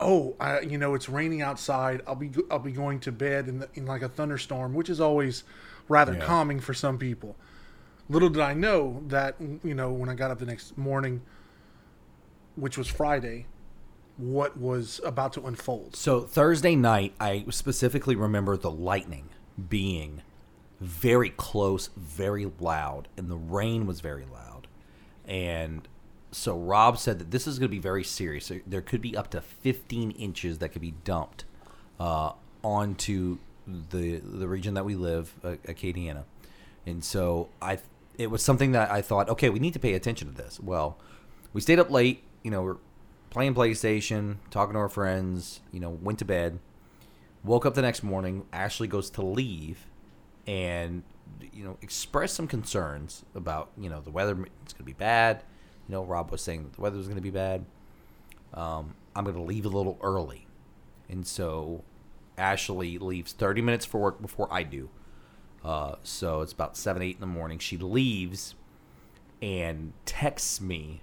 "Oh, 0.00 0.36
I, 0.38 0.60
you 0.60 0.78
know, 0.78 0.94
it's 0.94 1.08
raining 1.08 1.42
outside. 1.42 2.02
I'll 2.06 2.14
be 2.14 2.30
I'll 2.50 2.58
be 2.58 2.72
going 2.72 3.00
to 3.00 3.12
bed 3.12 3.48
in, 3.48 3.58
the, 3.60 3.68
in 3.74 3.86
like 3.86 4.02
a 4.02 4.08
thunderstorm, 4.08 4.74
which 4.74 4.88
is 4.88 5.00
always 5.00 5.44
rather 5.88 6.14
Yeah. 6.14 6.24
calming 6.24 6.60
for 6.60 6.74
some 6.74 6.98
people." 6.98 7.36
Little 8.08 8.30
did 8.30 8.42
I 8.42 8.54
know 8.54 9.02
that 9.08 9.36
you 9.40 9.74
know 9.74 9.92
when 9.92 10.08
I 10.08 10.14
got 10.14 10.30
up 10.30 10.38
the 10.38 10.46
next 10.46 10.78
morning, 10.78 11.20
which 12.56 12.78
was 12.78 12.88
Friday, 12.88 13.46
what 14.16 14.56
was 14.56 15.00
about 15.04 15.32
to 15.34 15.46
unfold. 15.46 15.94
So 15.94 16.20
Thursday 16.22 16.74
night, 16.74 17.12
I 17.20 17.44
specifically 17.50 18.16
remember 18.16 18.56
the 18.56 18.70
lightning 18.70 19.28
being 19.68 20.22
very 20.80 21.30
close, 21.30 21.90
very 21.96 22.50
loud, 22.60 23.08
and 23.16 23.28
the 23.28 23.36
rain 23.36 23.86
was 23.86 24.00
very 24.00 24.24
loud. 24.24 24.68
And 25.26 25.86
so 26.30 26.58
Rob 26.58 26.98
said 26.98 27.18
that 27.18 27.30
this 27.30 27.46
is 27.46 27.58
going 27.58 27.68
to 27.70 27.74
be 27.74 27.80
very 27.80 28.04
serious. 28.04 28.52
There- 28.66 28.82
could 28.82 29.00
be 29.00 29.16
up 29.16 29.30
to 29.30 29.40
15 29.40 30.10
inches 30.12 30.58
that 30.58 30.70
could 30.70 30.82
be 30.82 30.94
dumped 31.04 31.44
uh, 31.98 32.32
onto 32.62 33.38
the 33.66 34.18
the 34.18 34.48
region 34.48 34.74
that 34.74 34.84
we 34.84 34.94
live, 34.94 35.34
uh, 35.44 35.56
Acadiana. 35.66 36.24
And 36.86 37.04
so 37.04 37.48
I, 37.60 37.78
it 38.16 38.30
was 38.30 38.42
something 38.42 38.72
that 38.72 38.90
I 38.90 39.02
thought, 39.02 39.28
okay, 39.28 39.50
we 39.50 39.58
need 39.58 39.74
to 39.74 39.78
pay 39.78 39.94
attention 39.94 40.28
to 40.28 40.34
this. 40.34 40.58
Well, 40.58 40.96
we 41.52 41.60
stayed 41.60 41.78
up 41.78 41.90
late. 41.90 42.22
You 42.42 42.50
know, 42.50 42.62
we're 42.62 42.76
playing 43.30 43.54
PlayStation, 43.54 44.36
talking 44.50 44.72
to 44.72 44.78
our 44.78 44.88
friends. 44.88 45.60
You 45.72 45.80
know, 45.80 45.90
went 45.90 46.18
to 46.20 46.24
bed. 46.24 46.58
Woke 47.44 47.66
up 47.66 47.74
the 47.74 47.82
next 47.82 48.02
morning. 48.02 48.46
Ashley 48.52 48.88
goes 48.88 49.10
to 49.10 49.22
leave, 49.22 49.86
and 50.46 51.02
you 51.52 51.64
know, 51.64 51.76
express 51.82 52.32
some 52.32 52.46
concerns 52.48 53.24
about 53.34 53.70
you 53.76 53.90
know 53.90 54.00
the 54.00 54.10
weather. 54.10 54.32
It's 54.62 54.72
going 54.72 54.78
to 54.78 54.84
be 54.84 54.92
bad. 54.92 55.42
You 55.88 55.94
know, 55.94 56.04
Rob 56.04 56.30
was 56.30 56.42
saying 56.42 56.70
the 56.74 56.80
weather 56.80 56.96
was 56.98 57.06
going 57.06 57.16
to 57.16 57.22
be 57.22 57.30
bad. 57.30 57.64
Um, 58.54 58.94
I'm 59.16 59.24
going 59.24 59.36
to 59.36 59.42
leave 59.42 59.64
a 59.64 59.70
little 59.70 59.98
early, 60.02 60.46
and 61.08 61.26
so 61.26 61.82
Ashley 62.36 62.98
leaves 62.98 63.32
30 63.32 63.62
minutes 63.62 63.84
for 63.84 64.00
work 64.00 64.20
before 64.20 64.48
I 64.50 64.62
do. 64.62 64.88
Uh, 65.64 65.96
so 66.02 66.40
it's 66.40 66.52
about 66.52 66.76
seven, 66.76 67.02
eight 67.02 67.16
in 67.16 67.20
the 67.20 67.26
morning. 67.26 67.58
She 67.58 67.76
leaves 67.76 68.54
and 69.42 69.92
texts 70.04 70.60
me 70.60 71.02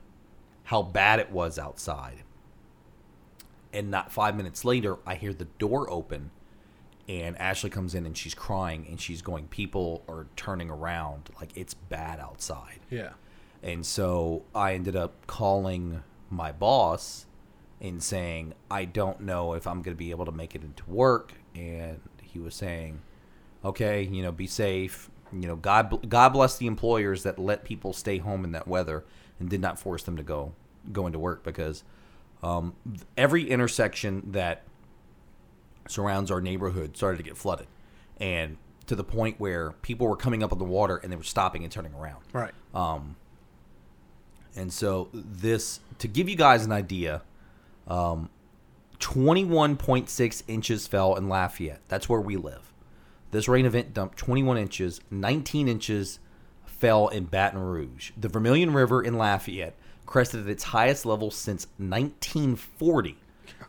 how 0.65 0.82
bad 0.82 1.20
it 1.20 1.32
was 1.32 1.60
outside. 1.60 2.24
And 3.74 3.92
not 3.92 4.12
five 4.12 4.36
minutes 4.36 4.63
later, 4.63 4.98
I 5.06 5.15
hear 5.15 5.34
the 5.34 5.46
door 5.46 5.89
open, 5.89 6.32
and 7.10 7.38
Ashley 7.38 7.70
comes 7.70 7.94
in 7.94 8.06
and 8.06 8.18
she's 8.18 8.34
crying 8.34 8.88
and 8.89 9.00
she's 9.00 9.22
going, 9.22 9.48
People 9.48 10.04
are 10.08 10.27
turning 10.36 10.70
around. 10.70 11.30
Like 11.39 11.50
it's 11.56 11.74
bad 11.74 12.20
outside. 12.20 12.80
Yeah. 12.89 13.12
And 13.65 13.84
so 13.84 14.43
I 14.53 14.75
ended 14.75 14.95
up 14.95 15.25
calling 15.25 16.03
my 16.29 16.51
boss 16.51 17.25
and 17.81 18.01
saying, 18.01 18.53
I 18.69 18.86
don't 18.86 19.22
know 19.22 19.53
if 19.53 19.65
I'm 19.65 19.81
going 19.81 19.95
to 19.95 19.98
be 19.98 20.12
able 20.12 20.25
to 20.25 20.31
make 20.31 20.53
it 20.53 20.63
into 20.63 20.88
work. 20.88 21.34
And 21.55 22.00
he 22.22 22.38
was 22.38 22.53
saying, 22.53 23.01
okay, 23.65 24.03
you 24.03 24.22
know, 24.22 24.31
be 24.31 24.45
safe. 24.45 25.10
You 25.34 25.48
know, 25.48 25.55
God, 25.55 26.07
God 26.07 26.29
bless 26.29 26.57
the 26.57 26.67
employers 26.67 27.24
that 27.24 27.39
let 27.39 27.63
people 27.63 27.91
stay 27.91 28.19
home 28.19 28.43
in 28.43 28.51
that 28.51 28.67
weather 28.67 29.03
and 29.39 29.50
did 29.50 29.62
not 29.62 29.79
force 29.79 30.03
them 30.03 30.15
to 30.15 30.24
go 30.24 30.53
go 30.91 31.07
into 31.07 31.17
work 31.17 31.43
because 31.43 31.84
um, 32.43 32.75
every 33.17 33.50
intersection 33.50 34.22
that 34.31 34.62
surrounds 35.88 36.29
our 36.29 36.39
neighborhood 36.39 36.95
started 36.95 37.17
to 37.17 37.24
get 37.24 37.36
flooded, 37.36 37.65
and 38.17 38.57
to 38.86 38.95
the 38.95 39.03
point 39.03 39.39
where 39.39 39.72
people 39.81 40.07
were 40.07 40.15
coming 40.15 40.43
up 40.43 40.51
on 40.51 40.60
the 40.60 40.65
water 40.65 40.98
and 40.98 41.12
they 41.12 41.15
were 41.15 41.24
stopping 41.24 41.63
and 41.63 41.72
turning 41.72 41.93
around. 41.95 42.24
Right. 42.31 42.53
Um, 42.75 43.15
and 44.55 44.71
so 44.71 45.09
this 45.13 45.79
to 46.00 46.07
give 46.07 46.29
you 46.29 46.35
guys 46.35 46.65
an 46.65 46.71
idea, 46.71 47.21
um, 47.88 48.29
21.6 49.00 50.43
inches 50.47 50.88
fell 50.88 51.15
in 51.15 51.29
Lafayette. 51.29 51.81
That's 51.88 52.09
where 52.09 52.21
we 52.21 52.38
live. 52.38 52.74
This 53.31 53.47
rain 53.47 53.65
event 53.65 53.93
dumped 53.93 54.17
21 54.17 54.57
inches. 54.57 55.01
19 55.12 55.67
inches 55.67 56.19
fell 56.65 57.07
in 57.07 57.25
Baton 57.25 57.59
Rouge. 57.59 58.12
The 58.17 58.29
Vermilion 58.29 58.74
River 58.74 59.01
in 59.01 59.17
Lafayette 59.17 59.75
crested 60.05 60.41
at 60.41 60.50
its 60.50 60.65
highest 60.65 61.05
level 61.05 61.31
since 61.31 61.67
1940, 61.77 63.17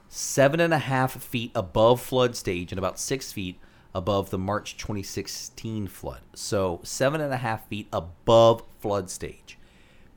seven 0.09 0.61
and 0.61 0.75
a 0.75 0.79
half 0.79 1.21
feet 1.23 1.51
above 1.55 2.01
flood 2.01 2.37
stage 2.37 2.73
and 2.73 2.79
about 2.79 2.99
six 2.99 3.33
feet 3.33 3.59
above 3.95 4.31
the 4.31 4.39
March 4.39 4.77
2016 4.77 5.87
flood. 5.89 6.21
So 6.35 6.81
seven 6.83 7.21
and 7.21 7.33
a 7.33 7.39
half 7.39 7.67
feet 7.69 7.89
above 7.93 8.63
flood 8.79 9.11
stage. 9.11 9.56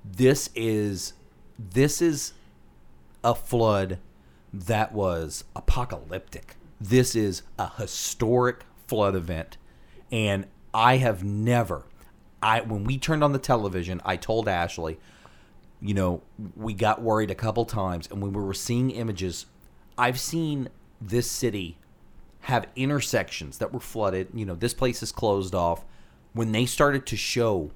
This 0.03 0.49
is 0.55 1.13
this 1.57 2.01
is 2.01 2.33
a 3.23 3.35
flood 3.35 3.99
that 4.53 4.93
was 4.93 5.43
apocalyptic. 5.55 6.55
This 6.79 7.15
is 7.15 7.43
a 7.57 7.69
historic 7.77 8.63
flood 8.87 9.15
event, 9.15 9.57
and 10.11 10.45
I 10.73 10.97
have 10.97 11.23
never. 11.23 11.85
I 12.41 12.61
when 12.61 12.85
we 12.85 12.97
turned 12.97 13.23
on 13.23 13.33
the 13.33 13.39
television, 13.39 14.01
I 14.05 14.15
told 14.15 14.47
Ashley, 14.47 14.99
you 15.81 15.93
know, 15.93 16.21
we 16.55 16.73
got 16.73 17.01
worried 17.01 17.31
a 17.31 17.35
couple 17.35 17.65
times, 17.65 18.07
and 18.09 18.21
when 18.21 18.33
we 18.33 18.41
were 18.41 18.53
seeing 18.53 18.91
images, 18.91 19.45
I've 19.97 20.19
seen 20.19 20.69
this 21.01 21.29
city 21.29 21.77
have 22.41 22.67
intersections 22.75 23.57
that 23.57 23.73
were 23.73 23.79
flooded. 23.79 24.29
You 24.33 24.45
know, 24.45 24.55
this 24.55 24.73
place 24.73 25.03
is 25.03 25.11
closed 25.11 25.53
off. 25.53 25.83
When 26.33 26.51
they 26.51 26.65
started 26.65 27.05
to 27.07 27.17
show 27.17 27.71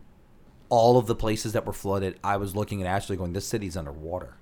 all 0.69 0.97
of 0.97 1.07
the 1.07 1.15
places 1.15 1.53
that 1.53 1.65
were 1.65 1.73
flooded, 1.73 2.19
I 2.23 2.37
was 2.37 2.55
looking 2.55 2.81
at 2.81 2.87
Ashley 2.87 3.15
going, 3.17 3.33
"This 3.33 3.47
city's 3.47 3.77
underwater." 3.77 4.37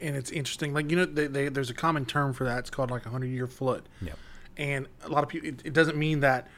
and 0.00 0.16
it's 0.16 0.30
interesting. 0.30 0.72
Like 0.72 0.90
you 0.90 0.96
know, 0.96 1.04
they, 1.04 1.26
they, 1.26 1.48
there's 1.48 1.70
a 1.70 1.74
common 1.74 2.04
term 2.06 2.32
for 2.32 2.44
that. 2.44 2.58
It's 2.60 2.70
called 2.70 2.90
like 2.90 3.06
a 3.06 3.10
hundred 3.10 3.28
year 3.28 3.46
flood. 3.46 3.88
Yep. 4.02 4.18
And 4.56 4.86
a 5.04 5.08
lot 5.08 5.22
of 5.22 5.30
people, 5.30 5.48
it, 5.48 5.62
it 5.64 5.72
doesn't 5.72 5.96
mean 5.96 6.20
that, 6.20 6.48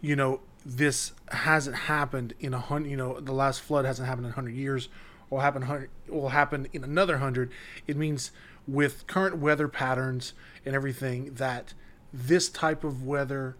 you 0.00 0.16
know, 0.16 0.40
this 0.64 1.12
hasn't 1.28 1.76
happened 1.76 2.34
in 2.40 2.52
a 2.54 2.58
hundred. 2.58 2.90
You 2.90 2.96
know, 2.96 3.20
the 3.20 3.32
last 3.32 3.60
flood 3.60 3.84
hasn't 3.84 4.08
happened 4.08 4.26
in 4.26 4.32
hundred 4.32 4.54
years, 4.54 4.88
or 5.30 5.40
happened 5.40 5.64
hundred 5.64 5.90
will 6.08 6.30
happen 6.30 6.68
in 6.72 6.84
another 6.84 7.18
hundred. 7.18 7.50
It 7.86 7.96
means 7.96 8.32
with 8.66 9.06
current 9.06 9.38
weather 9.38 9.68
patterns 9.68 10.34
and 10.64 10.74
everything 10.74 11.34
that 11.34 11.72
this 12.12 12.48
type 12.48 12.82
of 12.82 13.04
weather 13.04 13.56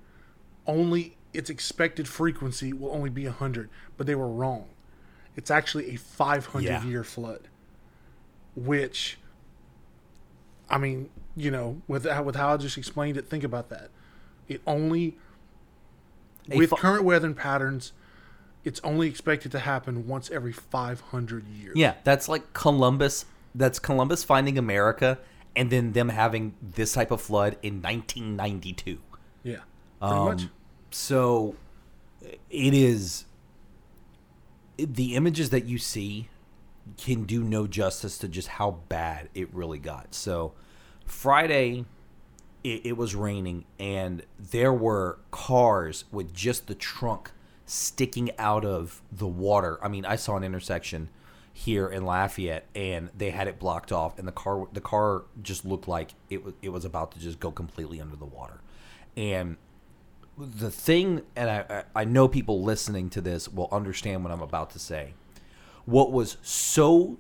only 0.67 1.17
its 1.37 1.51
expected 1.51 2.09
frequency 2.09 2.73
will 2.73 2.91
only 2.93 3.11
be 3.11 3.25
100 3.27 3.69
but 3.97 4.07
they 4.07 4.15
were 4.15 4.29
wrong 4.29 4.67
it's 5.37 5.51
actually 5.51 5.95
a 5.95 5.97
500 5.97 6.63
Yeah. 6.65 6.85
year 6.85 7.05
flood 7.05 7.49
which 8.55 9.19
i 10.71 10.79
mean 10.79 11.11
you 11.37 11.51
know 11.51 11.83
with 11.87 12.09
how, 12.09 12.23
with 12.23 12.37
how 12.37 12.55
i 12.55 12.57
just 12.57 12.79
explained 12.79 13.17
it 13.17 13.29
think 13.29 13.45
about 13.45 13.69
that 13.69 13.91
it 14.49 14.61
only 14.67 15.17
A 16.51 16.57
with 16.57 16.71
fi- 16.71 16.77
current 16.79 17.05
weather 17.05 17.33
patterns 17.33 17.93
it's 18.65 18.81
only 18.83 19.07
expected 19.09 19.53
to 19.53 19.59
happen 19.61 20.07
once 20.09 20.31
every 20.31 20.53
500 20.53 21.47
years 21.47 21.75
Yeah, 21.77 21.95
that's 22.03 22.29
like 22.29 22.53
Columbus. 22.53 23.25
That's 23.55 23.79
Columbus 23.79 24.25
finding 24.25 24.59
America, 24.59 25.19
and 25.55 25.71
then 25.71 25.93
them 25.93 26.09
having 26.09 26.55
this 26.61 26.93
type 26.95 27.13
of 27.13 27.21
flood 27.21 27.57
in 27.63 27.81
1992. 27.81 28.99
yeah 29.45 29.59
pretty 30.01 30.15
much 30.25 30.43
Um, 30.43 30.51
so 30.91 31.55
it 32.51 32.75
is 32.75 33.25
the 34.79 35.15
images 35.15 35.51
that 35.51 35.65
you 35.65 35.79
see 35.79 36.29
can 36.97 37.25
do 37.25 37.43
no 37.43 37.67
justice 37.67 38.19
to 38.19 38.29
just 38.29 38.49
how 38.49 38.79
bad 38.89 39.29
it 39.35 39.53
really 39.53 39.79
got. 39.79 40.15
So 40.15 40.53
Friday 41.05 41.85
it, 42.63 42.87
it 42.87 42.97
was 42.97 43.15
raining 43.15 43.65
and 43.79 44.23
there 44.39 44.73
were 44.73 45.19
cars 45.31 46.05
with 46.11 46.33
just 46.35 46.67
the 46.67 46.75
trunk 46.75 47.31
sticking 47.65 48.31
out 48.39 48.65
of 48.65 49.03
the 49.11 49.27
water. 49.27 49.79
I 49.83 49.89
mean, 49.89 50.05
I 50.05 50.17
saw 50.17 50.37
an 50.37 50.45
intersection 50.45 51.09
here 51.53 51.89
in 51.89 52.05
Lafayette 52.05 52.67
and 52.75 53.11
they 53.17 53.31
had 53.31 53.49
it 53.49 53.59
blocked 53.59 53.91
off 53.91 54.19
and 54.19 54.29
the 54.29 54.33
car 54.33 54.67
the 54.73 54.81
car 54.81 55.25
just 55.43 55.65
looked 55.65 55.89
like 55.89 56.11
it 56.29 56.45
was 56.45 56.53
it 56.61 56.69
was 56.69 56.85
about 56.85 57.13
to 57.13 57.19
just 57.19 57.41
go 57.41 57.51
completely 57.51 58.01
under 58.01 58.17
the 58.17 58.27
water. 58.27 58.61
And 59.17 59.57
the 60.39 60.71
thing, 60.71 61.23
and 61.35 61.51
I, 61.51 61.85
I 61.95 62.05
know 62.05 62.29
people 62.29 62.63
listening 62.63 63.11
to 63.11 63.21
this 63.21 63.49
will 63.49 63.69
understand 63.73 64.23
what 64.23 64.33
I'm 64.33 64.43
about 64.43 64.71
to 64.71 64.79
say. 64.79 65.15
What 65.85 66.13
was 66.13 66.37
so 66.43 67.19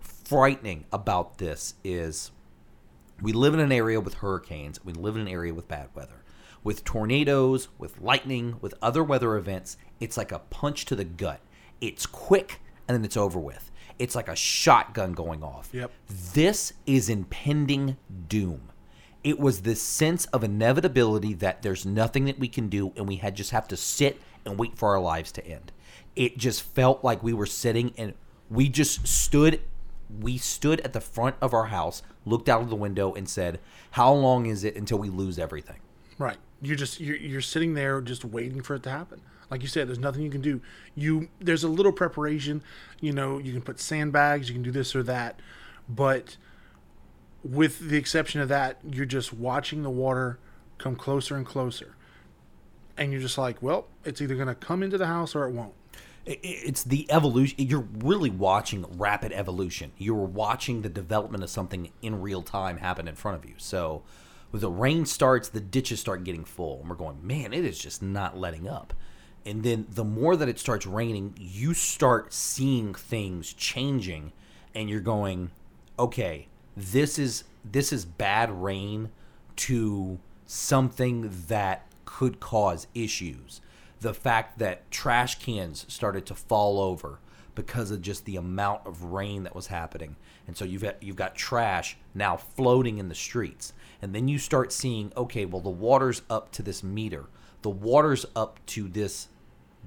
frightening 0.00 0.84
about 0.92 1.38
this 1.38 1.74
is 1.84 2.30
we 3.20 3.32
live 3.32 3.54
in 3.54 3.60
an 3.60 3.72
area 3.72 4.00
with 4.00 4.14
hurricanes, 4.14 4.84
we 4.84 4.92
live 4.92 5.16
in 5.16 5.22
an 5.22 5.28
area 5.28 5.52
with 5.52 5.68
bad 5.68 5.88
weather. 5.94 6.22
With 6.62 6.84
tornadoes, 6.84 7.68
with 7.76 8.00
lightning, 8.00 8.56
with 8.62 8.74
other 8.80 9.04
weather 9.04 9.36
events, 9.36 9.76
it's 10.00 10.16
like 10.16 10.32
a 10.32 10.38
punch 10.38 10.86
to 10.86 10.96
the 10.96 11.04
gut. 11.04 11.40
It's 11.80 12.06
quick 12.06 12.60
and 12.88 12.96
then 12.96 13.04
it's 13.04 13.16
over 13.16 13.38
with. 13.38 13.70
It's 13.98 14.14
like 14.14 14.28
a 14.28 14.36
shotgun 14.36 15.12
going 15.12 15.42
off. 15.42 15.68
Yep. 15.72 15.92
This 16.32 16.72
is 16.86 17.08
impending 17.08 17.96
doom. 18.28 18.70
It 19.24 19.40
was 19.40 19.62
this 19.62 19.82
sense 19.82 20.26
of 20.26 20.44
inevitability 20.44 21.34
that 21.34 21.62
there's 21.62 21.84
nothing 21.84 22.26
that 22.26 22.38
we 22.38 22.46
can 22.46 22.68
do 22.68 22.92
and 22.96 23.08
we 23.08 23.16
had 23.16 23.34
just 23.34 23.50
have 23.50 23.66
to 23.68 23.76
sit 23.76 24.20
and 24.44 24.58
wait 24.58 24.76
for 24.76 24.90
our 24.90 25.00
lives 25.00 25.32
to 25.32 25.46
end. 25.46 25.72
It 26.14 26.38
just 26.38 26.62
felt 26.62 27.02
like 27.02 27.22
we 27.22 27.32
were 27.32 27.46
sitting 27.46 27.94
and 27.96 28.14
we 28.50 28.68
just 28.68 29.06
stood 29.06 29.60
we 30.20 30.36
stood 30.38 30.80
at 30.82 30.92
the 30.92 31.00
front 31.00 31.36
of 31.40 31.54
our 31.54 31.66
house, 31.66 32.02
looked 32.24 32.48
out 32.48 32.60
of 32.60 32.70
the 32.70 32.76
window 32.76 33.14
and 33.14 33.28
said, 33.28 33.58
"How 33.92 34.12
long 34.12 34.46
is 34.46 34.62
it 34.62 34.76
until 34.76 34.98
we 34.98 35.08
lose 35.08 35.38
everything?" 35.38 35.80
Right. 36.18 36.36
You're 36.62 36.76
just 36.76 37.00
you're, 37.00 37.16
you're 37.16 37.40
sitting 37.40 37.74
there 37.74 38.00
just 38.00 38.24
waiting 38.24 38.62
for 38.62 38.74
it 38.74 38.82
to 38.84 38.90
happen. 38.90 39.22
Like 39.50 39.62
you 39.62 39.68
said, 39.68 39.88
there's 39.88 39.98
nothing 39.98 40.22
you 40.22 40.30
can 40.30 40.40
do. 40.40 40.60
You 40.94 41.28
there's 41.40 41.64
a 41.64 41.68
little 41.68 41.92
preparation. 41.92 42.62
You 43.00 43.12
know, 43.12 43.38
you 43.38 43.52
can 43.52 43.62
put 43.62 43.80
sandbags, 43.80 44.48
you 44.48 44.54
can 44.54 44.62
do 44.62 44.70
this 44.70 44.94
or 44.94 45.02
that, 45.04 45.40
but 45.88 46.36
with 47.44 47.90
the 47.90 47.96
exception 47.96 48.40
of 48.40 48.48
that, 48.48 48.78
you're 48.90 49.04
just 49.04 49.32
watching 49.32 49.82
the 49.82 49.90
water 49.90 50.38
come 50.78 50.96
closer 50.96 51.36
and 51.36 51.46
closer. 51.46 51.94
And 52.96 53.12
you're 53.12 53.20
just 53.20 53.38
like, 53.38 53.62
well, 53.62 53.86
it's 54.04 54.20
either 54.20 54.34
going 54.34 54.48
to 54.48 54.54
come 54.54 54.82
into 54.82 54.98
the 54.98 55.06
house 55.06 55.34
or 55.34 55.46
it 55.46 55.52
won't. 55.52 55.74
It's 56.26 56.82
the 56.82 57.10
evolution. 57.10 57.56
You're 57.58 57.86
really 57.98 58.30
watching 58.30 58.86
rapid 58.96 59.32
evolution. 59.32 59.92
You're 59.98 60.24
watching 60.24 60.80
the 60.80 60.88
development 60.88 61.44
of 61.44 61.50
something 61.50 61.90
in 62.00 62.22
real 62.22 62.40
time 62.40 62.78
happen 62.78 63.06
in 63.08 63.14
front 63.14 63.36
of 63.36 63.44
you. 63.44 63.56
So, 63.58 64.02
when 64.50 64.60
the 64.60 64.70
rain 64.70 65.04
starts, 65.04 65.48
the 65.48 65.60
ditches 65.60 66.00
start 66.00 66.24
getting 66.24 66.44
full, 66.44 66.80
and 66.80 66.88
we're 66.88 66.96
going, 66.96 67.26
man, 67.26 67.52
it 67.52 67.64
is 67.64 67.78
just 67.78 68.00
not 68.00 68.38
letting 68.38 68.68
up. 68.68 68.94
And 69.44 69.62
then 69.62 69.86
the 69.90 70.04
more 70.04 70.36
that 70.36 70.48
it 70.48 70.58
starts 70.58 70.86
raining, 70.86 71.34
you 71.38 71.74
start 71.74 72.32
seeing 72.32 72.94
things 72.94 73.52
changing, 73.52 74.32
and 74.74 74.88
you're 74.88 75.00
going, 75.00 75.50
okay, 75.98 76.48
this 76.76 77.18
is 77.18 77.44
this 77.64 77.92
is 77.92 78.04
bad 78.04 78.50
rain 78.50 79.10
to 79.56 80.18
something 80.46 81.32
that 81.48 81.86
could 82.04 82.40
cause 82.40 82.86
issues. 82.94 83.60
The 84.00 84.14
fact 84.14 84.58
that 84.58 84.90
trash 84.90 85.38
cans 85.38 85.86
started 85.88 86.26
to 86.26 86.34
fall 86.34 86.80
over 86.80 87.20
because 87.54 87.90
of 87.90 88.02
just 88.02 88.24
the 88.24 88.36
amount 88.36 88.86
of 88.86 89.04
rain 89.04 89.44
that 89.44 89.54
was 89.54 89.68
happening. 89.68 90.16
And 90.46 90.56
so 90.56 90.64
you've 90.64 90.82
got, 90.82 91.02
you've 91.02 91.16
got 91.16 91.34
trash 91.34 91.96
now 92.14 92.36
floating 92.36 92.98
in 92.98 93.08
the 93.08 93.14
streets. 93.14 93.72
And 94.02 94.14
then 94.14 94.28
you 94.28 94.38
start 94.38 94.72
seeing, 94.72 95.12
okay, 95.16 95.44
well 95.44 95.62
the 95.62 95.70
water's 95.70 96.22
up 96.28 96.52
to 96.52 96.62
this 96.62 96.82
meter. 96.82 97.26
The 97.62 97.70
water's 97.70 98.26
up 98.36 98.58
to 98.66 98.88
this 98.88 99.28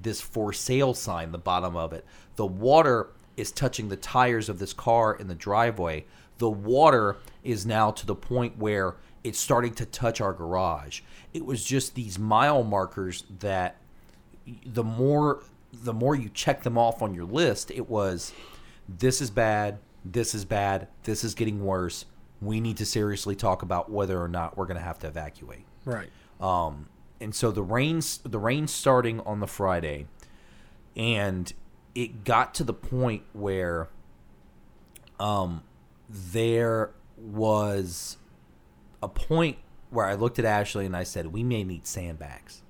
this 0.00 0.20
for 0.20 0.52
sale 0.52 0.94
sign, 0.94 1.32
the 1.32 1.38
bottom 1.38 1.76
of 1.76 1.92
it. 1.92 2.04
The 2.36 2.46
water 2.46 3.08
is 3.36 3.50
touching 3.50 3.88
the 3.88 3.96
tires 3.96 4.48
of 4.48 4.58
this 4.58 4.72
car 4.72 5.14
in 5.14 5.26
the 5.28 5.34
driveway. 5.34 6.04
The 6.38 6.50
water 6.50 7.16
is 7.42 7.66
now 7.66 7.90
to 7.90 8.06
the 8.06 8.14
point 8.14 8.58
where 8.58 8.96
it's 9.24 9.38
starting 9.38 9.74
to 9.74 9.86
touch 9.86 10.20
our 10.20 10.32
garage. 10.32 11.00
It 11.34 11.44
was 11.44 11.64
just 11.64 11.94
these 11.94 12.18
mile 12.18 12.62
markers 12.64 13.24
that 13.40 13.76
the 14.64 14.84
more 14.84 15.42
the 15.72 15.92
more 15.92 16.14
you 16.14 16.30
check 16.30 16.62
them 16.62 16.78
off 16.78 17.02
on 17.02 17.14
your 17.14 17.26
list, 17.26 17.70
it 17.70 17.88
was 17.88 18.32
this 18.88 19.20
is 19.20 19.30
bad, 19.30 19.78
this 20.04 20.34
is 20.34 20.44
bad, 20.44 20.88
this 21.04 21.24
is 21.24 21.34
getting 21.34 21.64
worse. 21.64 22.06
We 22.40 22.60
need 22.60 22.76
to 22.78 22.86
seriously 22.86 23.34
talk 23.34 23.62
about 23.62 23.90
whether 23.90 24.22
or 24.22 24.28
not 24.28 24.56
we're 24.56 24.66
going 24.66 24.78
to 24.78 24.82
have 24.82 24.98
to 25.00 25.08
evacuate. 25.08 25.64
Right. 25.84 26.08
Um, 26.40 26.88
and 27.20 27.34
so 27.34 27.50
the 27.50 27.62
rains 27.62 28.18
the 28.18 28.38
rain 28.38 28.68
starting 28.68 29.20
on 29.20 29.40
the 29.40 29.46
Friday, 29.46 30.06
and 30.96 31.52
it 31.94 32.24
got 32.24 32.54
to 32.54 32.64
the 32.64 32.72
point 32.72 33.24
where 33.32 33.88
um, 35.18 35.62
there 36.08 36.90
was 37.16 38.16
a 39.02 39.08
point 39.08 39.58
where 39.90 40.06
I 40.06 40.14
looked 40.14 40.38
at 40.38 40.44
Ashley 40.44 40.86
and 40.86 40.96
I 40.96 41.02
said, 41.04 41.28
"We 41.28 41.42
may 41.42 41.64
need 41.64 41.86
sandbags." 41.86 42.62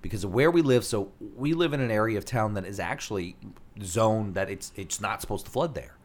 Because 0.00 0.24
of 0.24 0.34
where 0.34 0.50
we 0.50 0.62
live, 0.62 0.84
so 0.84 1.12
we 1.36 1.52
live 1.54 1.72
in 1.72 1.80
an 1.80 1.90
area 1.92 2.18
of 2.18 2.24
town 2.24 2.54
that 2.54 2.64
is 2.66 2.80
actually 2.80 3.36
zoned 3.82 4.34
that 4.34 4.50
it's 4.50 4.72
it's 4.74 5.00
not 5.00 5.20
supposed 5.20 5.44
to 5.46 5.50
flood 5.50 5.74
there 5.74 5.96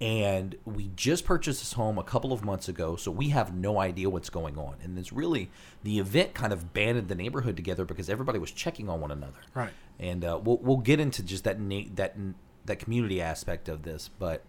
and 0.00 0.56
we 0.64 0.90
just 0.96 1.24
purchased 1.24 1.60
this 1.60 1.74
home 1.74 1.98
a 1.98 2.02
couple 2.02 2.32
of 2.32 2.42
months 2.44 2.68
ago 2.68 2.96
so 2.96 3.10
we 3.12 3.28
have 3.28 3.54
no 3.54 3.78
idea 3.78 4.10
what's 4.10 4.28
going 4.30 4.58
on 4.58 4.74
and 4.82 4.98
it's 4.98 5.12
really 5.12 5.48
the 5.84 5.98
event 6.00 6.34
kind 6.34 6.52
of 6.52 6.72
banded 6.74 7.06
the 7.08 7.14
neighborhood 7.14 7.54
together 7.56 7.84
because 7.84 8.10
everybody 8.10 8.38
was 8.38 8.50
checking 8.50 8.88
on 8.88 9.00
one 9.00 9.12
another 9.12 9.38
Right. 9.54 9.70
and 10.00 10.24
uh, 10.24 10.40
we'll, 10.42 10.56
we'll 10.58 10.78
get 10.78 10.98
into 10.98 11.22
just 11.22 11.44
that 11.44 11.60
na- 11.60 11.84
that 11.94 12.16
that 12.64 12.78
community 12.80 13.20
aspect 13.22 13.68
of 13.68 13.82
this 13.82 14.08
but 14.18 14.42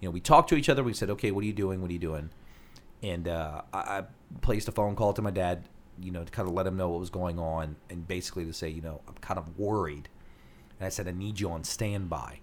you 0.00 0.08
know 0.08 0.10
we 0.10 0.20
talked 0.20 0.48
to 0.48 0.56
each 0.56 0.68
other 0.68 0.82
we 0.82 0.92
said 0.92 1.10
okay 1.10 1.30
what 1.30 1.42
are 1.42 1.46
you 1.46 1.52
doing 1.52 1.80
what 1.80 1.90
are 1.90 1.92
you 1.92 1.98
doing 1.98 2.30
and 3.02 3.28
uh, 3.28 3.62
I, 3.72 3.78
I 3.78 4.04
placed 4.42 4.68
a 4.68 4.72
phone 4.72 4.96
call 4.96 5.12
to 5.14 5.22
my 5.22 5.30
dad 5.30 5.64
you 6.00 6.10
know 6.10 6.24
to 6.24 6.30
kind 6.30 6.48
of 6.48 6.54
let 6.54 6.66
him 6.66 6.76
know 6.76 6.88
what 6.88 7.00
was 7.00 7.10
going 7.10 7.38
on 7.38 7.76
and 7.88 8.06
basically 8.06 8.44
to 8.44 8.52
say 8.52 8.68
you 8.68 8.82
know 8.82 9.00
i'm 9.08 9.14
kind 9.14 9.38
of 9.38 9.58
worried 9.58 10.08
and 10.78 10.86
i 10.86 10.88
said 10.88 11.06
i 11.08 11.12
need 11.12 11.40
you 11.40 11.50
on 11.50 11.64
standby 11.64 12.40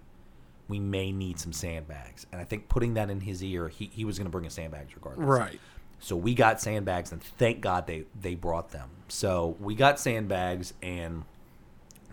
we 0.68 0.78
may 0.78 1.10
need 1.10 1.40
some 1.40 1.52
sandbags. 1.52 2.26
And 2.30 2.40
I 2.40 2.44
think 2.44 2.68
putting 2.68 2.94
that 2.94 3.10
in 3.10 3.20
his 3.20 3.42
ear, 3.42 3.68
he, 3.68 3.90
he 3.92 4.04
was 4.04 4.18
going 4.18 4.26
to 4.26 4.30
bring 4.30 4.46
us 4.46 4.54
sandbags 4.54 4.94
regardless. 4.94 5.26
Right. 5.26 5.60
So 5.98 6.14
we 6.14 6.34
got 6.34 6.60
sandbags, 6.60 7.10
and 7.10 7.20
thank 7.20 7.60
God 7.60 7.86
they, 7.86 8.04
they 8.20 8.36
brought 8.36 8.70
them. 8.70 8.90
So 9.08 9.56
we 9.58 9.74
got 9.74 9.98
sandbags, 9.98 10.74
and 10.80 11.24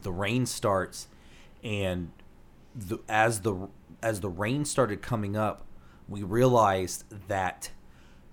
the 0.01 0.11
rain 0.11 0.47
starts, 0.47 1.07
and 1.63 2.11
the, 2.73 2.97
as 3.07 3.41
the 3.41 3.67
as 4.05 4.21
the 4.21 4.29
rain 4.29 4.63
started 4.63 5.01
coming 5.01 5.35
up, 5.35 5.65
we 6.07 6.21
realized 6.21 7.03
that 7.27 7.71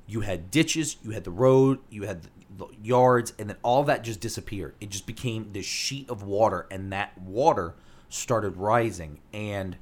you 0.07 0.21
had 0.21 0.51
ditches, 0.51 0.99
you 1.03 1.13
had 1.13 1.25
the 1.25 1.31
road, 1.31 1.79
you 1.89 2.03
had 2.03 2.29
the 2.55 2.67
yards, 2.83 3.33
and 3.39 3.49
then 3.49 3.57
all 3.63 3.83
that 3.85 4.05
just 4.05 4.21
disappeared. 4.21 4.75
It 4.81 4.91
just 4.91 5.07
became 5.07 5.53
this 5.53 5.65
sheet 5.65 6.11
of 6.11 6.23
water, 6.23 6.67
and 6.71 6.93
that 6.93 7.17
water 7.17 7.75
started 8.11 8.59
rising, 8.59 9.21
and 9.33 9.79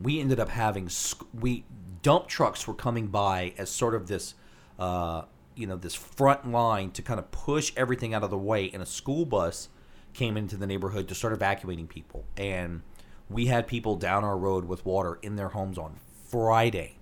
we 0.00 0.20
ended 0.20 0.40
up 0.40 0.48
having 0.48 0.90
we 1.32 1.64
dump 2.02 2.26
trucks 2.26 2.66
were 2.66 2.74
coming 2.74 3.06
by 3.06 3.54
as 3.56 3.70
sort 3.70 3.94
of 3.94 4.08
this 4.08 4.34
uh, 4.80 5.22
you 5.54 5.68
know 5.68 5.76
this 5.76 5.94
front 5.94 6.50
line 6.50 6.90
to 6.90 7.02
kind 7.02 7.20
of 7.20 7.30
push 7.30 7.72
everything 7.76 8.12
out 8.12 8.24
of 8.24 8.30
the 8.30 8.38
way 8.38 8.68
and 8.72 8.82
a 8.82 8.86
school 8.86 9.24
bus 9.24 9.68
came 10.12 10.36
into 10.36 10.56
the 10.56 10.66
neighborhood 10.66 11.06
to 11.06 11.14
start 11.14 11.32
evacuating 11.32 11.86
people 11.86 12.24
and 12.36 12.82
we 13.32 13.46
had 13.46 13.66
people 13.66 13.96
down 13.96 14.24
our 14.24 14.36
road 14.36 14.64
with 14.64 14.84
water 14.84 15.18
in 15.22 15.36
their 15.36 15.48
homes 15.48 15.78
on 15.78 15.98
friday 16.28 16.94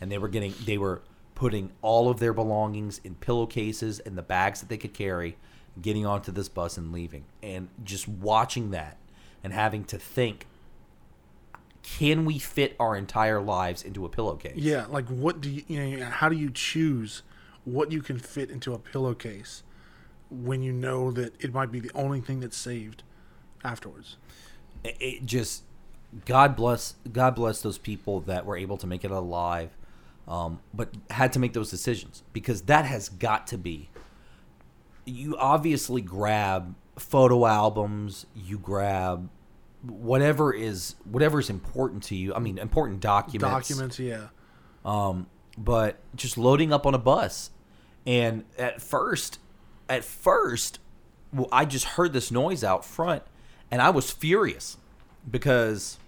and 0.00 0.10
they 0.10 0.18
were 0.18 0.28
getting 0.28 0.54
they 0.64 0.78
were 0.78 1.02
putting 1.34 1.70
all 1.80 2.08
of 2.08 2.20
their 2.20 2.32
belongings 2.32 3.00
in 3.04 3.14
pillowcases 3.16 3.98
and 4.00 4.16
the 4.16 4.22
bags 4.22 4.60
that 4.60 4.68
they 4.68 4.76
could 4.76 4.94
carry 4.94 5.36
getting 5.80 6.04
onto 6.04 6.30
this 6.30 6.48
bus 6.48 6.76
and 6.76 6.92
leaving 6.92 7.24
and 7.42 7.68
just 7.82 8.06
watching 8.06 8.70
that 8.70 8.96
and 9.42 9.52
having 9.52 9.84
to 9.84 9.98
think 9.98 10.46
can 11.82 12.24
we 12.24 12.38
fit 12.38 12.76
our 12.78 12.96
entire 12.96 13.40
lives 13.40 13.82
into 13.82 14.04
a 14.04 14.08
pillowcase 14.08 14.56
Yeah. 14.56 14.86
Like, 14.88 15.08
what 15.08 15.40
do 15.40 15.50
you, 15.50 15.62
you 15.66 15.98
know, 15.98 16.04
how 16.06 16.28
do 16.28 16.36
you 16.36 16.50
choose 16.50 17.22
what 17.64 17.90
you 17.92 18.02
can 18.02 18.18
fit 18.18 18.50
into 18.50 18.72
a 18.72 18.78
pillowcase 18.78 19.62
when 20.30 20.62
you 20.62 20.72
know 20.72 21.10
that 21.12 21.34
it 21.42 21.52
might 21.52 21.70
be 21.70 21.80
the 21.80 21.90
only 21.94 22.20
thing 22.20 22.40
that's 22.40 22.56
saved 22.56 23.02
afterwards? 23.64 24.16
It, 24.84 25.24
just 25.24 25.62
God 26.24 26.56
bless 26.56 26.94
God 27.10 27.34
bless 27.34 27.62
those 27.62 27.78
people 27.78 28.20
that 28.22 28.44
were 28.46 28.56
able 28.56 28.76
to 28.78 28.86
make 28.86 29.04
it 29.04 29.10
alive, 29.10 29.76
um, 30.28 30.60
but 30.74 30.90
had 31.10 31.32
to 31.34 31.38
make 31.38 31.52
those 31.52 31.70
decisions 31.70 32.22
because 32.32 32.62
that 32.62 32.84
has 32.84 33.08
got 33.08 33.46
to 33.48 33.58
be. 33.58 33.88
You 35.04 35.36
obviously 35.36 36.00
grab 36.00 36.74
photo 36.98 37.46
albums, 37.46 38.26
you 38.34 38.58
grab 38.58 39.28
whatever 39.82 40.52
is 40.52 40.94
whatever 41.04 41.40
is 41.40 41.50
important 41.50 42.04
to 42.04 42.16
you. 42.16 42.34
I 42.34 42.38
mean, 42.38 42.58
important 42.58 43.00
documents. 43.00 43.68
Documents, 43.68 43.98
yeah. 43.98 44.28
Um, 44.84 45.26
but 45.58 45.98
just 46.14 46.38
loading 46.38 46.72
up 46.72 46.86
on 46.86 46.94
a 46.94 46.98
bus, 46.98 47.50
and 48.06 48.44
at 48.58 48.80
first, 48.80 49.38
at 49.88 50.04
first, 50.04 50.78
well, 51.32 51.48
I 51.52 51.64
just 51.64 51.84
heard 51.84 52.12
this 52.12 52.30
noise 52.30 52.64
out 52.64 52.84
front, 52.84 53.22
and 53.72 53.80
I 53.82 53.90
was 53.90 54.10
furious 54.12 54.76
because 55.28 55.98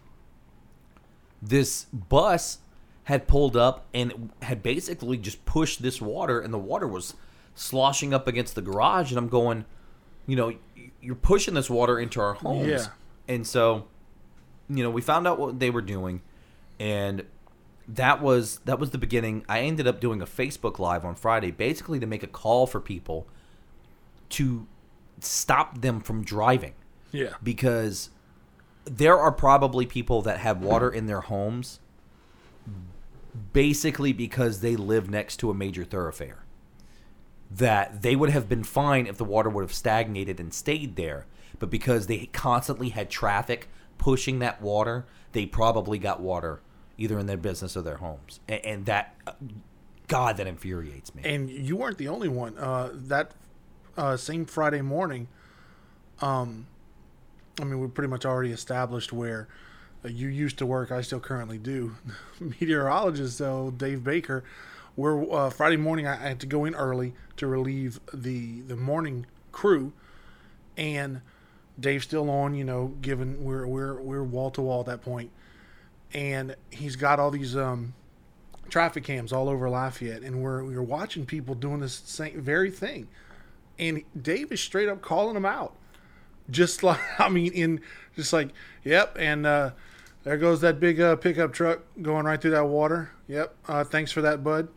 this 1.43 1.87
bus 1.93 2.59
had 3.05 3.27
pulled 3.27 3.57
up 3.57 3.87
and 3.93 4.31
had 4.43 4.63
basically 4.63 5.17
just 5.17 5.45
pushed 5.45 5.83
this 5.83 6.01
water, 6.01 6.41
and 6.41 6.53
the 6.55 6.59
water 6.59 6.87
was 6.87 7.15
sloshing 7.55 8.15
up 8.15 8.29
against 8.29 8.55
the 8.55 8.63
garage, 8.63 9.11
and 9.11 9.19
I'm 9.19 9.29
going, 9.29 9.65
you 10.27 10.37
know, 10.37 10.53
you're 11.01 11.15
pushing 11.15 11.55
this 11.55 11.69
water 11.71 11.99
into 11.99 12.21
our 12.21 12.35
homes, 12.35 12.69
Yeah. 12.69 12.87
and 13.29 13.47
so, 13.47 13.87
you 14.69 14.83
know, 14.83 14.91
we 14.91 15.01
found 15.01 15.27
out 15.27 15.39
what 15.39 15.59
they 15.59 15.71
were 15.71 15.83
doing, 15.83 16.23
and 16.79 17.25
that 17.89 18.23
was 18.23 18.59
that 18.65 18.79
was 18.79 18.91
the 18.91 18.99
beginning. 18.99 19.45
I 19.49 19.61
ended 19.61 19.87
up 19.87 20.01
doing 20.01 20.23
a 20.23 20.27
Facebook 20.27 20.79
live 20.79 21.05
on 21.05 21.15
Friday, 21.15 21.51
basically 21.51 22.01
to 22.01 22.07
make 22.07 22.23
a 22.23 22.27
call 22.27 22.67
for 22.67 22.81
people 22.81 23.27
to 24.31 24.67
stop 25.21 25.81
them 25.81 26.01
from 26.01 26.25
driving 26.25 26.73
Yeah. 27.15 27.35
because 27.43 28.11
there 28.85 29.19
are 29.19 29.33
probably 29.33 29.87
people 29.87 30.21
that 30.23 30.41
have 30.41 30.61
water 30.61 30.91
in 30.91 31.07
their 31.07 31.21
homes 31.23 31.79
basically 33.53 34.13
because 34.13 34.61
they 34.61 34.77
live 34.77 35.09
next 35.09 35.39
to 35.39 35.51
a 35.51 35.55
major 35.55 35.85
thoroughfare 35.85 36.45
that 37.51 38.03
they 38.03 38.17
would 38.17 38.31
have 38.31 38.49
been 38.49 38.65
fine 38.65 39.07
if 39.07 39.17
the 39.17 39.25
water 39.25 39.49
would 39.49 39.63
have 39.63 39.73
stagnated 39.73 40.41
and 40.41 40.53
stayed 40.53 40.97
there 40.97 41.27
but 41.59 41.71
because 41.71 42.09
they 42.09 42.27
constantly 42.27 42.89
had 42.91 43.09
traffic 43.09 43.69
pushing 43.97 44.41
that 44.41 44.61
water 44.61 45.07
they 45.33 45.47
probably 45.47 45.99
got 45.99 46.21
water 46.21 46.61
either 46.99 47.19
in 47.19 47.27
their 47.27 47.37
business 47.37 47.77
or 47.77 47.83
their 47.83 47.97
homes 47.99 48.41
and, 48.49 48.65
and 48.65 48.87
that 48.87 49.17
god 50.09 50.37
that 50.37 50.47
infuriates 50.47 51.15
me 51.15 51.23
And 51.25 51.49
you 51.49 51.77
weren't 51.77 51.99
the 51.99 52.09
only 52.09 52.29
one. 52.29 52.59
Uh, 52.59 52.91
that 52.93 53.33
uh, 53.97 54.17
same 54.17 54.45
Friday 54.45 54.83
morning, 54.83 55.29
um, 56.21 56.67
I 57.61 57.65
mean, 57.65 57.81
we 57.81 57.89
pretty 57.89 58.11
much 58.11 58.25
already 58.25 58.51
established 58.51 59.13
where 59.13 59.49
uh, 60.05 60.09
you 60.09 60.29
used 60.29 60.59
to 60.59 60.67
work. 60.67 60.91
I 60.91 61.03
still 61.03 61.21
currently 61.21 61.59
do. 61.59 61.97
Meteorologist, 62.41 63.39
though, 63.39 63.71
Dave 63.71 64.03
Baker, 64.03 64.45
we're 64.97 65.33
uh, 65.33 65.51
Friday 65.51 65.77
morning. 65.77 66.07
I, 66.07 66.15
I 66.15 66.29
had 66.29 66.41
to 66.41 66.47
go 66.47 66.65
in 66.65 66.75
early 66.75 67.15
to 67.37 67.47
relieve 67.47 68.01
the 68.13 68.61
the 68.63 68.77
morning 68.77 69.27
crew, 69.53 69.93
and 70.77 71.21
Dave's 71.79 72.05
still 72.05 72.31
on. 72.31 72.55
You 72.55 72.65
know, 72.65 72.95
given 73.01 73.43
we're 73.45 73.67
we're 73.67 74.01
we're 74.01 74.23
wall 74.23 74.51
to 74.53 74.63
wall 74.63 74.81
at 74.81 74.87
that 74.87 75.03
point, 75.03 75.31
and 76.13 76.57
he's 76.71 76.97
got 76.97 77.19
all 77.19 77.31
these 77.31 77.57
um, 77.57 77.95
traffic 78.69 79.05
cams 79.05 79.33
all 79.33 79.49
over 79.49 79.69
Lafayette, 79.69 80.23
and 80.23 80.43
we're 80.43 80.65
we're 80.65 80.83
watching 80.83 81.27
people 81.27 81.55
doing 81.55 81.81
this 81.81 81.95
same 82.05 82.41
very 82.41 82.71
thing, 82.71 83.09
and 83.79 84.03
Dave 84.21 84.53
is 84.53 84.61
straight 84.61 84.89
up 84.89 85.03
calling 85.03 85.35
them 85.35 85.47
out, 85.47 85.75
just 86.51 86.83
like 86.83 87.01
I 87.19 87.29
mean, 87.29 87.53
in 87.53 87.81
just 88.17 88.33
like 88.33 88.51
yep, 88.85 89.17
and 89.19 89.47
uh, 89.47 89.71
there 90.25 90.37
goes 90.37 90.61
that 90.63 90.81
big 90.81 91.01
uh, 91.01 91.17
pickup 91.17 91.53
truck 91.53 91.81
going 92.01 92.25
right 92.27 92.41
through 92.41 92.53
that 92.53 92.67
water. 92.67 93.11
Yep, 93.29 93.55
uh, 93.69 93.85
thanks 93.85 94.13
for 94.13 94.23
that, 94.23 94.43
bud. 94.45 94.69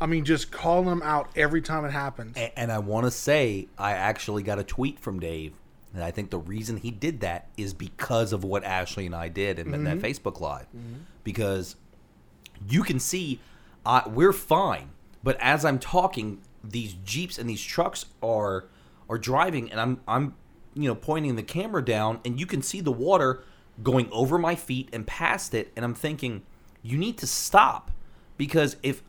I 0.00 0.06
mean, 0.06 0.24
just 0.24 0.50
calling 0.50 0.86
them 0.88 1.02
out 1.02 1.28
every 1.36 1.60
time 1.60 1.84
it 1.84 1.90
happens. 1.90 2.34
A- 2.36 2.58
And 2.58 2.72
I 2.72 2.78
want 2.78 3.04
to 3.04 3.10
say, 3.10 3.68
I 3.76 3.92
actually 3.92 4.42
got 4.42 4.58
a 4.58 4.64
tweet 4.64 4.98
from 4.98 5.20
Dave, 5.20 5.52
and 5.92 6.02
I 6.02 6.10
think 6.10 6.30
the 6.30 6.38
reason 6.38 6.78
he 6.78 6.90
did 6.90 7.20
that 7.20 7.48
is 7.58 7.74
because 7.74 8.32
of 8.32 8.42
what 8.42 8.64
Ashley 8.64 9.04
and 9.04 9.14
I 9.14 9.28
did 9.28 9.58
in, 9.58 9.74
in 9.74 9.84
that 9.84 9.98
Facebook 9.98 10.40
Live. 10.40 10.66
Because 11.22 11.76
you 12.68 12.82
can 12.82 12.98
see 12.98 13.40
uh, 13.84 14.02
we're 14.06 14.32
fine, 14.32 14.90
but 15.22 15.36
as 15.40 15.64
I'm 15.66 15.78
talking, 15.78 16.40
these 16.64 16.94
jeeps 17.04 17.38
and 17.38 17.48
these 17.48 17.62
trucks 17.62 18.06
are 18.22 18.64
are 19.08 19.18
driving, 19.18 19.70
and 19.70 19.78
I'm 19.80 20.00
I'm 20.08 20.34
you 20.74 20.88
know 20.88 20.94
pointing 20.94 21.36
the 21.36 21.42
camera 21.42 21.84
down, 21.84 22.20
and 22.24 22.38
you 22.38 22.46
can 22.46 22.62
see 22.62 22.80
the 22.80 22.92
water 22.92 23.42
going 23.82 24.08
over 24.12 24.38
my 24.38 24.54
feet 24.54 24.88
and 24.92 25.06
past 25.06 25.54
it, 25.54 25.72
and 25.76 25.84
I'm 25.84 25.94
thinking, 25.94 26.42
you 26.82 26.98
need 26.98 27.18
to 27.18 27.26
stop 27.26 27.90
because 28.36 28.76
if 28.82 29.02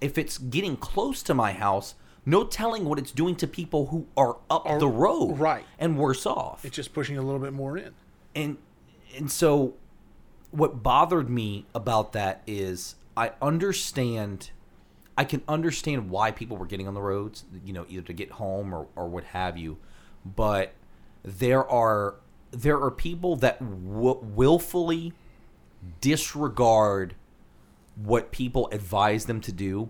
if 0.00 0.18
it's 0.18 0.38
getting 0.38 0.76
close 0.76 1.22
to 1.24 1.34
my 1.34 1.52
house, 1.52 1.94
no 2.24 2.44
telling 2.44 2.84
what 2.84 2.98
it's 2.98 3.10
doing 3.10 3.34
to 3.36 3.46
people 3.46 3.86
who 3.86 4.06
are 4.16 4.36
up 4.50 4.78
the 4.78 4.88
road, 4.88 5.38
right. 5.38 5.64
and 5.78 5.98
worse 5.98 6.26
off 6.26 6.64
It's 6.64 6.76
just 6.76 6.92
pushing 6.92 7.18
a 7.18 7.22
little 7.22 7.40
bit 7.40 7.52
more 7.52 7.76
in. 7.76 7.92
and 8.34 8.58
and 9.16 9.30
so 9.30 9.74
what 10.50 10.82
bothered 10.82 11.28
me 11.28 11.66
about 11.74 12.12
that 12.12 12.42
is 12.46 12.94
I 13.16 13.32
understand 13.42 14.50
I 15.16 15.24
can 15.24 15.42
understand 15.46 16.10
why 16.10 16.30
people 16.32 16.56
were 16.56 16.66
getting 16.66 16.88
on 16.88 16.94
the 16.94 17.02
roads, 17.02 17.44
you 17.64 17.72
know, 17.72 17.86
either 17.88 18.02
to 18.02 18.12
get 18.12 18.32
home 18.32 18.74
or, 18.74 18.88
or 18.96 19.08
what 19.08 19.24
have 19.24 19.56
you, 19.56 19.78
but 20.24 20.72
there 21.24 21.68
are 21.68 22.16
there 22.50 22.80
are 22.80 22.90
people 22.90 23.36
that 23.36 23.58
w- 23.58 24.20
willfully 24.22 25.12
disregard 26.00 27.14
what 27.96 28.30
people 28.30 28.68
advise 28.70 29.26
them 29.26 29.40
to 29.40 29.52
do. 29.52 29.88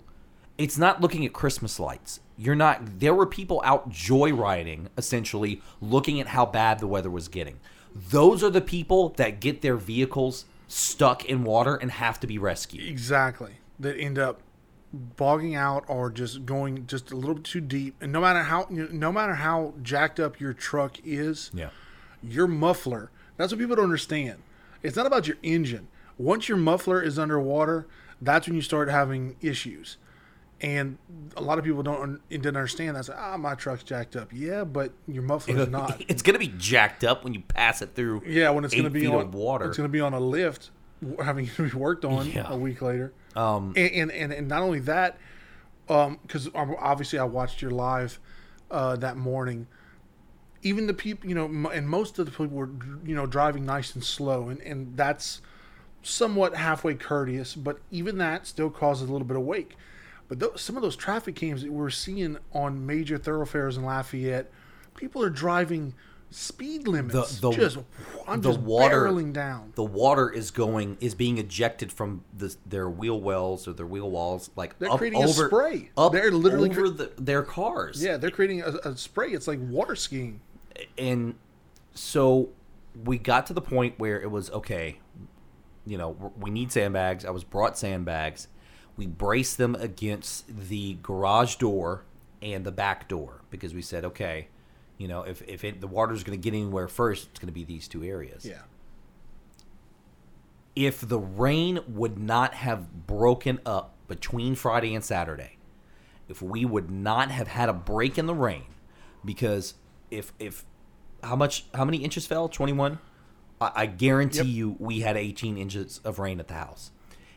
It's 0.56 0.78
not 0.78 1.00
looking 1.00 1.26
at 1.26 1.32
Christmas 1.32 1.78
lights. 1.78 2.20
You're 2.38 2.54
not. 2.54 3.00
There 3.00 3.14
were 3.14 3.26
people 3.26 3.60
out 3.64 3.90
joyriding, 3.90 4.88
essentially 4.96 5.60
looking 5.80 6.20
at 6.20 6.28
how 6.28 6.46
bad 6.46 6.78
the 6.78 6.86
weather 6.86 7.10
was 7.10 7.28
getting. 7.28 7.58
Those 7.94 8.42
are 8.42 8.50
the 8.50 8.60
people 8.60 9.10
that 9.10 9.40
get 9.40 9.62
their 9.62 9.76
vehicles 9.76 10.46
stuck 10.66 11.24
in 11.24 11.44
water 11.44 11.76
and 11.76 11.90
have 11.90 12.18
to 12.20 12.26
be 12.26 12.38
rescued. 12.38 12.88
Exactly. 12.88 13.54
That 13.78 13.96
end 13.98 14.18
up 14.18 14.40
bogging 14.94 15.54
out 15.54 15.84
or 15.88 16.10
just 16.10 16.46
going 16.46 16.86
just 16.86 17.10
a 17.12 17.16
little 17.16 17.34
bit 17.34 17.44
too 17.44 17.60
deep. 17.60 17.94
And 18.00 18.12
no 18.12 18.20
matter 18.20 18.42
how 18.44 18.66
no 18.70 19.12
matter 19.12 19.34
how 19.34 19.74
jacked 19.82 20.18
up 20.20 20.40
your 20.40 20.52
truck 20.52 20.96
is, 21.04 21.50
Yeah. 21.54 21.70
your 22.22 22.46
muffler. 22.46 23.10
That's 23.36 23.52
what 23.52 23.58
people 23.58 23.76
don't 23.76 23.84
understand. 23.84 24.42
It's 24.82 24.96
not 24.96 25.06
about 25.06 25.26
your 25.26 25.36
engine. 25.42 25.88
Once 26.18 26.48
your 26.48 26.58
muffler 26.58 27.02
is 27.02 27.18
underwater, 27.18 27.86
that's 28.22 28.46
when 28.46 28.54
you 28.54 28.62
start 28.62 28.88
having 28.88 29.36
issues. 29.40 29.96
And 30.60 30.96
a 31.36 31.42
lot 31.42 31.58
of 31.58 31.64
people 31.64 31.82
don't 31.82 32.20
didn't 32.30 32.46
understand 32.56 32.96
that. 32.96 33.04
Say, 33.06 33.12
ah, 33.16 33.36
my 33.36 33.54
truck's 33.54 33.82
jacked 33.82 34.14
up. 34.16 34.30
Yeah, 34.32 34.64
but 34.64 34.92
your 35.08 35.22
muffler's 35.24 35.68
not. 35.78 36.02
It's 36.08 36.22
gonna 36.22 36.38
be 36.38 36.52
jacked 36.56 37.02
up 37.04 37.24
when 37.24 37.34
you 37.34 37.40
pass 37.40 37.82
it 37.82 37.90
through. 37.94 38.22
Yeah, 38.26 38.50
when 38.50 38.64
it's 38.64 38.72
going 38.72 38.84
to 38.84 38.90
be 38.90 39.06
on 39.06 39.30
water. 39.32 39.66
It's 39.66 39.76
going 39.76 39.88
to 39.88 39.92
be 39.92 40.00
on 40.00 40.14
a 40.14 40.20
lift, 40.20 40.70
having 41.22 41.46
to 41.56 41.68
be 41.70 41.76
worked 41.76 42.04
on 42.04 42.30
Yeah. 42.30 42.46
a 42.52 42.56
week 42.56 42.82
later. 42.82 43.12
Um, 43.36 43.72
and, 43.76 44.10
and 44.12 44.32
and 44.32 44.48
not 44.48 44.62
only 44.62 44.80
that, 44.80 45.18
because 45.86 46.48
obviously 46.54 47.18
I 47.18 47.24
watched 47.24 47.60
your 47.62 47.70
live 47.72 48.18
uh, 48.70 48.96
that 48.96 49.16
morning. 49.16 49.66
Even 50.62 50.86
the 50.86 50.94
people, 50.94 51.28
you 51.28 51.34
know, 51.34 51.44
m- 51.44 51.66
and 51.66 51.86
most 51.88 52.18
of 52.18 52.24
the 52.26 52.30
people 52.32 52.46
were, 52.46 52.70
you 53.04 53.14
know, 53.14 53.26
driving 53.26 53.66
nice 53.66 53.94
and 53.94 54.02
slow, 54.04 54.48
and 54.48 54.60
and 54.62 54.96
that's 54.96 55.42
somewhat 56.02 56.54
halfway 56.54 56.94
courteous, 56.94 57.54
but 57.54 57.80
even 57.90 58.18
that 58.18 58.46
still 58.46 58.70
causes 58.70 59.08
a 59.08 59.12
little 59.12 59.26
bit 59.26 59.36
of 59.36 59.42
wake. 59.42 59.76
But 60.28 60.38
those, 60.38 60.60
some 60.60 60.76
of 60.76 60.82
those 60.82 60.96
traffic 60.96 61.34
cams 61.34 61.62
that 61.62 61.72
we're 61.72 61.90
seeing 61.90 62.38
on 62.52 62.86
major 62.86 63.18
thoroughfares 63.18 63.76
in 63.76 63.84
Lafayette, 63.84 64.50
people 64.96 65.22
are 65.22 65.30
driving 65.30 65.94
speed 66.34 66.88
limits. 66.88 67.38
the- 67.38 67.50
just 67.52 67.78
I'm 68.26 68.40
the 68.40 68.50
just 68.50 68.60
water- 68.60 69.02
barreling 69.06 69.32
down. 69.32 69.72
the 69.76 69.84
water 69.84 70.28
is 70.30 70.50
going 70.50 70.96
is 71.00 71.14
being 71.14 71.38
ejected 71.38 71.92
from 71.92 72.24
the, 72.36 72.54
their 72.66 72.88
wheel 72.90 73.20
wells 73.20 73.68
or 73.68 73.72
their 73.72 73.86
wheel 73.86 74.10
walls, 74.10 74.50
like 74.56 74.78
They're 74.78 74.90
up 74.90 74.98
creating 74.98 75.22
a 75.22 75.28
spray. 75.28 75.90
Up 75.96 76.12
They're 76.12 76.30
literally 76.32 76.70
over 76.70 76.82
cre- 76.88 76.96
the, 76.96 77.12
their 77.18 77.42
cars. 77.42 78.02
Yeah, 78.02 78.16
they're 78.16 78.30
creating 78.30 78.62
a, 78.62 78.70
a 78.84 78.96
spray. 78.96 79.30
It's 79.30 79.46
like 79.46 79.60
water 79.60 79.94
skiing. 79.94 80.40
and 80.98 81.34
so 81.94 82.48
we 83.04 83.18
got 83.18 83.46
to 83.46 83.52
the 83.52 83.60
point 83.62 83.94
where 83.98 84.20
it 84.20 84.30
was 84.30 84.50
okay 84.50 84.98
you 85.86 85.98
know 85.98 86.32
we 86.40 86.48
need 86.50 86.72
sandbags 86.72 87.24
i 87.24 87.30
was 87.30 87.44
brought 87.44 87.76
sandbags 87.76 88.48
we 88.96 89.06
braced 89.06 89.58
them 89.58 89.74
against 89.74 90.44
the 90.68 90.96
garage 91.02 91.56
door 91.56 92.04
and 92.40 92.64
the 92.64 92.72
back 92.72 93.06
door 93.08 93.42
because 93.50 93.74
we 93.74 93.82
said 93.82 94.04
okay 94.04 94.48
you 94.98 95.08
know 95.08 95.22
if, 95.22 95.42
if 95.48 95.64
it, 95.64 95.80
the 95.80 95.86
water's 95.86 96.22
going 96.24 96.38
to 96.38 96.42
get 96.42 96.56
anywhere 96.56 96.86
first 96.88 97.28
it's 97.30 97.40
going 97.40 97.48
to 97.48 97.52
be 97.52 97.64
these 97.64 97.88
two 97.88 98.02
areas 98.04 98.44
Yeah. 98.44 98.60
if 100.76 101.00
the 101.00 101.18
rain 101.18 101.80
would 101.88 102.18
not 102.18 102.54
have 102.54 103.06
broken 103.06 103.60
up 103.64 103.94
between 104.08 104.54
Friday 104.54 104.94
and 104.94 105.04
Saturday, 105.04 105.56
if 106.28 106.42
we 106.42 106.64
would 106.64 106.90
not 106.90 107.30
have 107.30 107.48
had 107.48 107.68
a 107.68 107.72
break 107.72 108.18
in 108.18 108.26
the 108.26 108.34
rain, 108.34 108.64
because 109.24 109.74
if 110.10 110.32
if 110.38 110.64
how 111.22 111.36
much 111.36 111.66
how 111.74 111.84
many 111.84 111.98
inches 111.98 112.26
fell? 112.26 112.48
Twenty 112.48 112.72
one. 112.72 112.98
I, 113.60 113.72
I 113.74 113.86
guarantee 113.86 114.38
Yep. 114.38 114.46
you 114.46 114.76
we 114.78 115.00
had 115.00 115.16
eighteen 115.16 115.56
inches 115.56 116.00
of 116.04 116.18
rain 116.18 116.40
at 116.40 116.48
the 116.48 116.54
house. 116.54 116.90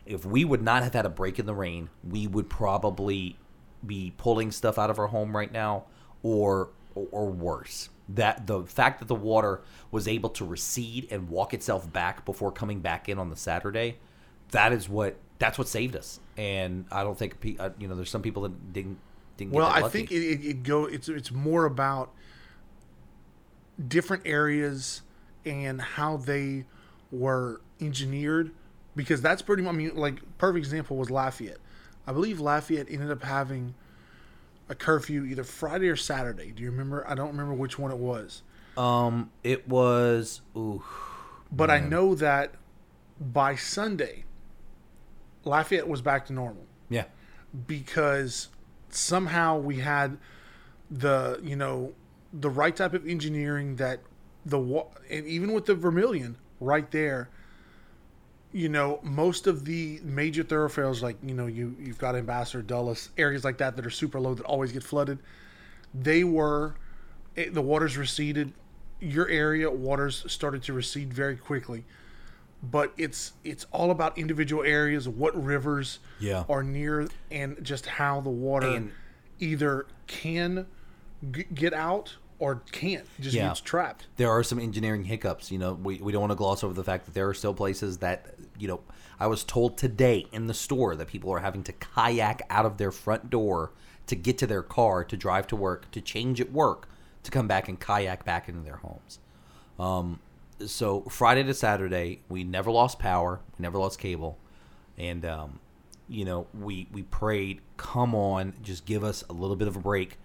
If 0.05 0.25
we 0.25 0.43
would 0.45 0.61
not 0.61 0.83
have 0.83 0.93
had 0.93 1.05
a 1.05 1.09
break 1.09 1.37
in 1.37 1.45
the 1.45 1.53
rain, 1.55 1.89
we 2.03 2.27
would 2.27 2.49
probably 2.49 3.37
be 3.85 4.13
pulling 4.17 4.51
stuff 4.51 4.77
out 4.79 4.89
of 4.89 4.99
our 4.99 5.07
home 5.07 5.35
right 5.35 5.51
now, 5.51 5.83
or 6.23 6.69
or, 6.97 7.07
or 7.12 7.29
worse. 7.29 7.89
That 8.10 8.47
the 8.47 8.63
fact 8.63 8.99
that 8.99 9.07
the 9.07 9.15
water 9.15 9.62
was 9.91 10.07
able 10.07 10.29
to 10.31 10.45
recede 10.45 11.07
and 11.12 11.29
walk 11.29 11.53
itself 11.53 11.91
back 11.91 12.23
before 12.23 12.51
coming 12.51 12.79
back 12.79 13.10
in 13.10 13.19
on 13.19 13.29
the 13.29 13.36
Saturday, 13.36 13.97
that 14.51 14.71
is 14.71 14.88
what 14.88 15.17
that's 15.39 15.57
what 15.57 15.67
saved 15.67 15.95
us. 15.95 16.19
And 16.38 16.86
I 16.91 17.03
don't 17.03 17.17
think 17.17 17.57
uh, 17.60 17.71
you 17.77 17.88
know 17.88 17.95
there's 17.95 18.10
some 18.10 18.21
people 18.21 18.43
that 18.43 18.73
didn't 18.73 18.97
didn't 19.36 19.51
get 19.51 19.57
Well, 19.57 19.67
I 19.67 19.89
think 19.89 20.12
it, 20.12 20.23
it, 20.23 20.45
it 20.45 20.63
go. 20.63 20.86
It's 20.86 21.10
it's 21.10 21.31
more 21.31 21.65
about 21.65 22.13
different 23.88 24.23
areas 24.25 25.01
and 25.45 25.81
how 25.81 26.17
they 26.17 26.65
were 27.12 27.62
engineered, 27.81 28.51
because 28.95 29.21
that's 29.21 29.41
pretty. 29.41 29.63
much 29.63 29.73
I 29.73 29.77
mean, 29.77 29.95
like 29.95 30.21
perfect 30.38 30.65
example 30.65 30.95
was 30.95 31.10
Lafayette. 31.12 31.60
I 32.05 32.13
believe 32.13 32.39
Lafayette 32.39 32.88
ended 32.89 33.12
up 33.12 33.23
having 33.23 33.75
a 34.69 34.75
curfew 34.75 35.23
either 35.25 35.43
Friday 35.43 35.88
or 35.89 35.95
Saturday. 35.95 36.51
Do 36.51 36.63
you 36.63 36.71
remember? 36.71 37.06
I 37.08 37.15
don't 37.15 37.30
remember 37.30 37.53
which 37.53 37.77
one 37.80 37.91
it 37.91 37.97
was, 37.97 38.43
um 38.75 39.32
it 39.43 39.67
was 39.67 40.41
ooh 40.56 40.84
but 41.51 41.69
I 41.71 41.80
know 41.80 42.13
that 42.15 42.53
by 43.19 43.56
Sunday, 43.56 44.25
Lafayette 45.45 45.88
was 45.88 46.01
back 46.01 46.25
to 46.27 46.34
normal. 46.34 46.65
yeah 46.89 47.06
because 47.65 48.49
somehow 48.89 49.58
we 49.58 49.77
had 49.80 50.17
the 50.91 51.39
you 51.43 51.56
know 51.56 51.93
the 52.34 52.49
right 52.49 52.75
type 52.75 52.93
of 52.93 53.08
engineering 53.08 53.77
that 53.77 54.01
the 54.45 54.60
and 55.10 55.25
even 55.25 55.53
with 55.53 55.65
the 55.65 55.75
Vermilion 55.75 56.38
right 56.60 56.89
there 56.91 57.30
you 58.57 58.69
know 58.69 58.99
most 59.03 59.45
of 59.45 59.65
the 59.65 59.99
major 60.03 60.41
thoroughfares 60.41 61.03
like 61.03 61.15
you 61.21 61.33
know 61.35 61.45
you 61.45 61.75
you've 61.79 61.99
got 61.99 62.15
ambassador 62.15 62.63
dulles 62.63 63.09
areas 63.17 63.43
like 63.43 63.59
that 63.59 63.75
that 63.75 63.85
are 63.85 63.91
super 63.91 64.19
low 64.19 64.33
that 64.33 64.45
always 64.47 64.71
get 64.71 64.83
flooded 64.83 65.19
they 65.93 66.23
were 66.23 66.73
it, 67.35 67.53
the 67.53 67.61
waters 67.61 67.97
receded 67.97 68.51
your 68.99 69.27
area 69.29 69.69
waters 69.69 70.25
started 70.27 70.63
to 70.63 70.73
recede 70.73 71.13
very 71.13 71.37
quickly 71.37 71.85
but 72.63 72.91
it's 72.97 73.33
it's 73.43 73.67
all 73.71 73.91
about 73.91 74.17
individual 74.17 74.63
areas 74.63 75.07
what 75.07 75.35
rivers 75.41 75.99
Yeah. 76.19 76.43
are 76.49 76.63
near 76.63 77.07
and 77.29 77.63
just 77.63 77.85
how 77.85 78.21
the 78.21 78.31
water 78.31 78.67
And- 78.69 78.91
either 79.39 79.85
can 80.07 80.65
g- 81.31 81.45
get 81.53 81.73
out 81.73 82.15
or 82.39 82.62
can't 82.71 83.06
just 83.19 83.36
Yeah. 83.36 83.47
gets 83.47 83.62
trapped. 83.62 84.08
there 84.17 84.30
are 84.30 84.43
some 84.43 84.60
engineering 84.60 85.04
hiccups. 85.06 85.52
You 85.52 85.58
know, 85.58 85.73
we, 85.73 85.97
we 85.97 86.12
don't 86.12 86.21
want 86.21 86.32
to 86.32 86.36
gloss 86.36 86.63
over 86.63 86.73
the 86.73 86.84
fact 86.84 87.06
that 87.06 87.13
there 87.13 87.28
are 87.28 87.34
still 87.34 87.54
places 87.54 87.97
that, 87.97 88.36
you 88.60 88.67
know, 88.67 88.82
I 89.19 89.26
was 89.28 89.43
told 89.43 89.78
today 89.78 90.28
in 90.32 90.45
the 90.47 90.54
store 90.54 90.95
that 90.95 91.08
people 91.08 91.32
are 91.34 91.39
having 91.39 91.63
to 91.63 91.71
kayak 91.73 92.43
out 92.50 92.65
of 92.65 92.78
their 92.78 92.91
front 92.91 93.30
door 93.32 93.71
to 94.06 94.15
get 94.15 94.38
to 94.38 94.47
their 94.47 94.62
car, 94.62 95.04
to 95.04 95.17
drive 95.17 95.47
to 95.47 95.56
work, 95.56 95.89
to 95.91 96.00
change 96.02 96.39
at 96.39 96.52
work, 96.52 96.88
to 97.23 97.32
come 97.32 97.47
back 97.47 97.67
and 97.67 97.80
kayak 97.80 98.23
back 98.23 98.47
into 98.47 98.62
their 98.62 98.78
homes. 98.78 99.19
Um, 99.80 100.19
so 100.65 101.02
Friday 101.10 101.43
to 101.43 101.54
Saturday, 101.54 102.21
we 102.30 102.43
never 102.43 102.71
lost 102.71 103.00
power, 103.00 103.39
we 103.58 103.63
never 103.63 103.78
lost 103.78 104.00
cable, 104.00 104.38
and 104.97 105.26
um, 105.26 105.60
you 106.08 106.23
know, 106.23 106.47
we 106.54 106.88
we 106.91 107.02
prayed, 107.04 107.62
come 107.78 108.15
on, 108.15 108.54
just 108.62 108.86
give 108.86 109.04
us 109.04 109.23
a 109.30 109.34
little 109.34 109.56
bit 109.56 109.67
of 109.67 109.76
a 109.76 109.80
break, 109.80 110.17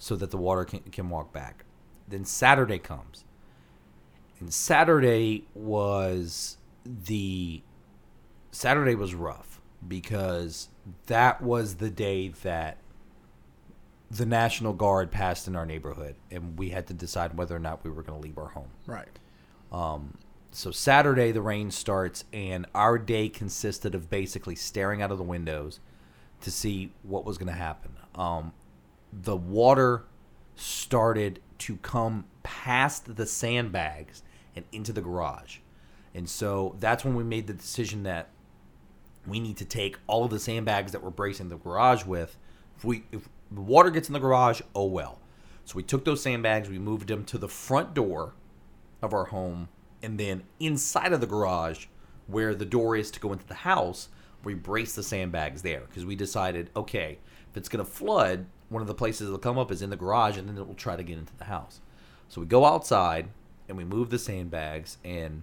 so 0.00 0.16
that 0.16 0.32
the 0.32 0.36
water 0.36 0.64
can 0.64 0.80
can 0.80 1.08
walk 1.10 1.32
back. 1.32 1.64
Then 2.08 2.24
Saturday 2.24 2.80
comes, 2.80 3.24
and 4.40 4.52
Saturday 4.52 5.46
was 5.54 6.56
the 6.84 7.62
Saturday 8.50 8.96
was 8.96 9.14
rough 9.14 9.60
because 9.86 10.70
that 11.06 11.42
was 11.42 11.76
the 11.76 11.90
day 11.90 12.28
that 12.42 12.78
the 14.10 14.26
National 14.26 14.72
Guard 14.72 15.12
passed 15.12 15.46
in 15.46 15.54
our 15.54 15.66
neighborhood, 15.66 16.16
and 16.32 16.58
we 16.58 16.70
had 16.70 16.88
to 16.88 16.94
decide 16.94 17.36
whether 17.36 17.54
or 17.54 17.60
not 17.60 17.84
we 17.84 17.90
were 17.90 18.02
going 18.02 18.20
to 18.20 18.26
leave 18.26 18.38
our 18.38 18.48
home. 18.48 18.70
Right. 18.86 19.18
So 20.52 20.70
Saturday 20.72 21.30
the 21.30 21.42
rain 21.42 21.70
starts, 21.70 22.24
and 22.32 22.66
our 22.74 22.98
day 22.98 23.28
consisted 23.28 23.94
of 23.94 24.10
basically 24.10 24.56
staring 24.56 25.02
out 25.02 25.12
of 25.12 25.18
the 25.18 25.24
windows 25.24 25.78
to 26.40 26.50
see 26.50 26.92
what 27.02 27.24
was 27.24 27.38
going 27.38 27.52
to 27.52 27.58
happen. 27.58 27.92
Um, 28.14 28.52
the 29.12 29.36
water 29.36 30.04
started 30.56 31.40
to 31.58 31.76
come 31.78 32.24
past 32.42 33.16
the 33.16 33.26
sandbags 33.26 34.22
and 34.56 34.64
into 34.72 34.92
the 34.92 35.00
garage, 35.00 35.58
and 36.14 36.28
so 36.28 36.76
that's 36.80 37.04
when 37.04 37.14
we 37.14 37.24
made 37.24 37.46
the 37.46 37.52
decision 37.52 38.02
that 38.04 38.28
we 39.26 39.40
need 39.40 39.56
to 39.58 39.64
take 39.64 39.98
all 40.06 40.24
of 40.24 40.30
the 40.30 40.38
sandbags 40.38 40.92
that 40.92 41.02
we're 41.02 41.10
bracing 41.10 41.48
the 41.48 41.56
garage 41.56 42.04
with. 42.04 42.36
If 42.76 42.84
we 42.84 43.04
if 43.12 43.28
the 43.50 43.60
water 43.60 43.90
gets 43.90 44.08
in 44.08 44.12
the 44.12 44.20
garage, 44.20 44.60
oh 44.74 44.86
well. 44.86 45.18
So 45.64 45.76
we 45.76 45.82
took 45.82 46.04
those 46.04 46.22
sandbags, 46.22 46.68
we 46.68 46.78
moved 46.78 47.08
them 47.08 47.24
to 47.26 47.38
the 47.38 47.48
front 47.48 47.94
door 47.94 48.34
of 49.02 49.12
our 49.12 49.26
home, 49.26 49.68
and 50.02 50.18
then 50.18 50.42
inside 50.58 51.12
of 51.12 51.20
the 51.20 51.26
garage, 51.26 51.86
where 52.26 52.54
the 52.54 52.64
door 52.64 52.96
is 52.96 53.10
to 53.12 53.20
go 53.20 53.32
into 53.32 53.46
the 53.46 53.54
house, 53.54 54.08
we 54.42 54.54
brace 54.54 54.94
the 54.94 55.02
sandbags 55.02 55.62
there 55.62 55.80
because 55.80 56.04
we 56.04 56.16
decided, 56.16 56.70
okay, 56.74 57.18
if 57.50 57.56
it's 57.56 57.68
gonna 57.68 57.84
flood, 57.84 58.46
one 58.70 58.80
of 58.80 58.88
the 58.88 58.94
places 58.94 59.26
it'll 59.26 59.38
come 59.38 59.58
up 59.58 59.70
is 59.70 59.82
in 59.82 59.90
the 59.90 59.96
garage, 59.96 60.38
and 60.38 60.48
then 60.48 60.56
it 60.56 60.66
will 60.66 60.74
try 60.74 60.96
to 60.96 61.02
get 61.02 61.18
into 61.18 61.36
the 61.36 61.44
house. 61.44 61.80
So 62.28 62.40
we 62.40 62.46
go 62.46 62.64
outside 62.64 63.28
and 63.68 63.76
we 63.76 63.84
move 63.84 64.08
the 64.08 64.18
sandbags, 64.18 64.96
and 65.04 65.42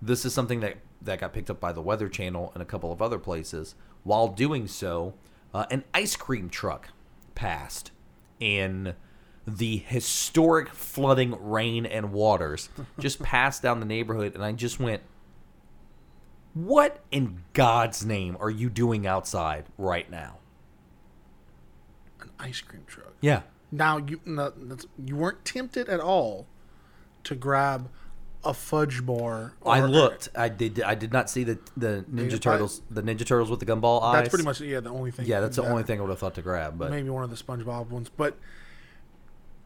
this 0.00 0.24
is 0.24 0.32
something 0.32 0.60
that 0.60 0.78
that 1.02 1.20
got 1.20 1.32
picked 1.32 1.50
up 1.50 1.60
by 1.60 1.72
the 1.72 1.82
Weather 1.82 2.08
Channel 2.08 2.50
and 2.54 2.62
a 2.62 2.66
couple 2.66 2.90
of 2.90 3.02
other 3.02 3.18
places. 3.18 3.74
While 4.02 4.28
doing 4.28 4.66
so, 4.66 5.14
uh, 5.52 5.66
an 5.70 5.84
ice 5.92 6.16
cream 6.16 6.48
truck 6.48 6.88
passed 7.34 7.92
in 8.40 8.94
the 9.46 9.78
historic 9.78 10.68
flooding 10.70 11.36
rain 11.40 11.86
and 11.86 12.12
waters 12.12 12.68
just 12.98 13.22
passed 13.22 13.62
down 13.62 13.80
the 13.80 13.86
neighborhood 13.86 14.34
and 14.34 14.44
I 14.44 14.52
just 14.52 14.78
went 14.78 15.02
what 16.54 17.00
in 17.10 17.44
God's 17.52 18.04
name 18.04 18.36
are 18.40 18.50
you 18.50 18.68
doing 18.68 19.06
outside 19.06 19.66
right 19.76 20.10
now? 20.10 20.38
An 22.22 22.30
ice 22.38 22.60
cream 22.60 22.84
truck. 22.86 23.14
Yeah. 23.20 23.42
Now 23.70 23.98
you 23.98 24.20
no, 24.24 24.52
that's, 24.56 24.86
you 25.04 25.16
weren't 25.16 25.44
tempted 25.44 25.88
at 25.88 26.00
all 26.00 26.46
to 27.24 27.34
grab 27.34 27.88
a 28.44 28.54
fudge 28.54 29.04
bar. 29.04 29.54
I 29.66 29.80
looked. 29.82 30.28
I 30.34 30.48
did 30.48 30.80
I 30.82 30.94
did 30.94 31.12
not 31.12 31.28
see 31.28 31.44
the 31.44 31.58
the 31.76 32.04
Ninja 32.10 32.34
I- 32.34 32.38
Turtles 32.38 32.82
the 32.90 33.02
Ninja 33.02 33.26
Turtles 33.26 33.50
with 33.50 33.60
the 33.60 33.66
gumball 33.66 34.02
eyes. 34.02 34.14
That's 34.20 34.28
pretty 34.30 34.44
much 34.44 34.60
yeah 34.60 34.80
the 34.80 34.90
only 34.90 35.10
thing. 35.10 35.26
Yeah, 35.26 35.40
that's 35.40 35.56
the 35.56 35.62
that- 35.62 35.70
only 35.70 35.82
thing 35.82 35.98
I 35.98 36.02
would 36.02 36.10
have 36.10 36.18
thought 36.18 36.34
to 36.36 36.42
grab, 36.42 36.78
but 36.78 36.90
maybe 36.90 37.10
one 37.10 37.24
of 37.24 37.30
the 37.30 37.36
SpongeBob 37.36 37.88
ones, 37.88 38.08
but 38.16 38.38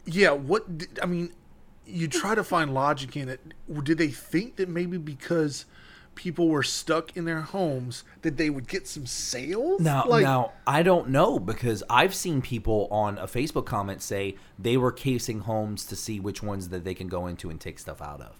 yeah, 0.05 0.31
what 0.31 0.77
did, 0.77 0.99
I 1.01 1.05
mean, 1.05 1.31
you 1.85 2.07
try 2.07 2.35
to 2.35 2.43
find 2.43 2.73
logic 2.73 3.15
in 3.15 3.29
it. 3.29 3.39
Did 3.83 3.97
they 3.97 4.09
think 4.09 4.57
that 4.57 4.67
maybe 4.67 4.97
because 4.97 5.65
people 6.15 6.47
were 6.47 6.63
stuck 6.63 7.15
in 7.17 7.25
their 7.25 7.41
homes 7.41 8.03
that 8.21 8.37
they 8.37 8.49
would 8.49 8.67
get 8.67 8.87
some 8.87 9.05
sales? 9.05 9.81
Now, 9.81 10.05
like, 10.07 10.23
now 10.23 10.53
I 10.67 10.83
don't 10.83 11.09
know 11.09 11.39
because 11.39 11.83
I've 11.89 12.13
seen 12.15 12.41
people 12.41 12.87
on 12.91 13.17
a 13.17 13.25
Facebook 13.27 13.65
comment 13.65 14.01
say 14.01 14.35
they 14.59 14.77
were 14.77 14.91
casing 14.91 15.39
homes 15.41 15.85
to 15.85 15.95
see 15.95 16.19
which 16.19 16.41
ones 16.43 16.69
that 16.69 16.83
they 16.83 16.93
can 16.93 17.07
go 17.07 17.27
into 17.27 17.49
and 17.49 17.59
take 17.59 17.79
stuff 17.79 18.01
out 18.01 18.21
of, 18.21 18.39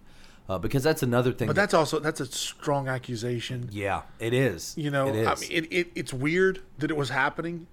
uh, 0.50 0.58
because 0.58 0.84
that's 0.84 1.04
another 1.04 1.32
thing. 1.32 1.48
but 1.48 1.56
that- 1.56 1.62
that's 1.64 1.74
also 1.74 2.00
that's 2.00 2.20
a 2.20 2.26
strong 2.26 2.88
accusation. 2.88 3.70
yeah, 3.72 4.04
it 4.20 4.34
is. 4.34 4.74
You 4.78 4.92
know, 4.92 5.08
it 5.08 5.16
is. 5.16 5.28
I 5.28 5.36
mean, 5.36 5.52
it, 5.52 5.68
it 5.74 5.88
it's 5.96 6.14
weird 6.14 6.62
that 6.80 6.92
it 6.92 6.98
was 6.98 7.10
happening, 7.10 7.68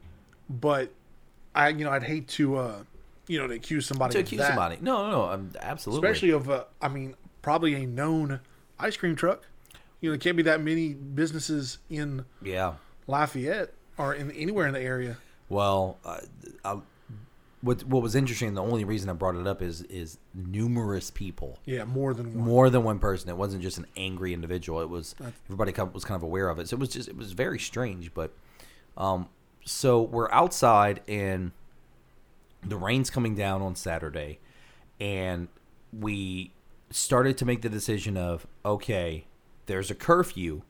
but 0.48 0.92
I 1.54 1.68
you 1.68 1.84
know 1.84 1.90
I'd 1.90 2.04
hate 2.04 2.28
to 2.28 2.56
uh 2.56 2.82
you 3.26 3.38
know 3.38 3.46
to 3.46 3.54
accuse 3.54 3.86
somebody 3.86 4.12
to 4.14 4.18
accuse 4.20 4.40
that, 4.40 4.48
somebody. 4.48 4.78
No, 4.80 5.04
no, 5.04 5.10
no, 5.10 5.30
um, 5.32 5.50
absolutely. 5.60 6.08
especially 6.08 6.30
of 6.30 6.48
uh, 6.50 6.64
I 6.80 6.88
mean 6.88 7.14
probably 7.42 7.74
a 7.74 7.86
known 7.86 8.40
ice 8.78 8.96
cream 8.96 9.16
truck. 9.16 9.46
You 10.00 10.08
know, 10.08 10.12
there 10.12 10.18
can't 10.18 10.36
be 10.36 10.42
that 10.44 10.60
many 10.62 10.94
businesses 10.94 11.78
in 11.88 12.24
yeah. 12.42 12.74
Lafayette 13.06 13.72
or 13.98 14.14
in 14.14 14.30
anywhere 14.32 14.66
in 14.66 14.72
the 14.74 14.80
area. 14.80 15.18
Well, 15.48 15.98
uh, 16.04 16.20
I, 16.64 16.80
what 17.62 17.84
what 17.84 18.02
was 18.02 18.14
interesting, 18.14 18.54
the 18.54 18.62
only 18.62 18.84
reason 18.84 19.10
I 19.10 19.12
brought 19.12 19.34
it 19.36 19.46
up 19.46 19.60
is 19.60 19.82
is 19.82 20.18
numerous 20.34 21.10
people 21.10 21.58
Yeah, 21.66 21.84
more 21.84 22.14
than 22.14 22.34
one. 22.34 22.44
more 22.48 22.70
than 22.70 22.84
one 22.84 22.98
person. 22.98 23.28
It 23.28 23.36
wasn't 23.36 23.62
just 23.62 23.76
an 23.76 23.86
angry 23.96 24.32
individual. 24.32 24.80
It 24.80 24.88
was 24.88 25.14
everybody 25.46 25.72
was 25.92 26.04
kind 26.04 26.16
of 26.16 26.22
aware 26.22 26.48
of 26.48 26.58
it. 26.58 26.68
So 26.68 26.76
it 26.76 26.80
was 26.80 26.88
just 26.88 27.08
it 27.08 27.16
was 27.16 27.32
very 27.32 27.58
strange. 27.58 28.14
But 28.14 28.32
um, 28.96 29.28
so 29.64 30.00
we're 30.00 30.30
outside 30.32 31.02
and 31.06 31.52
the 32.66 32.76
rain's 32.76 33.10
coming 33.10 33.34
down 33.34 33.60
on 33.62 33.74
Saturday, 33.74 34.38
and 34.98 35.48
we 35.92 36.52
started 36.90 37.36
to 37.38 37.44
make 37.44 37.60
the 37.62 37.68
decision 37.68 38.16
of 38.16 38.46
okay, 38.64 39.26
there's 39.70 39.90
a 39.90 39.94
curfew. 39.94 40.62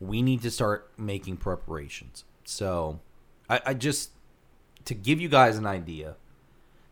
We 0.00 0.22
need 0.22 0.42
to 0.42 0.50
start 0.50 0.90
making 0.98 1.36
preparations. 1.36 2.24
So 2.44 3.00
I, 3.48 3.60
I 3.66 3.74
just 3.74 4.10
to 4.86 4.94
give 4.94 5.20
you 5.20 5.28
guys 5.28 5.56
an 5.56 5.66
idea, 5.66 6.16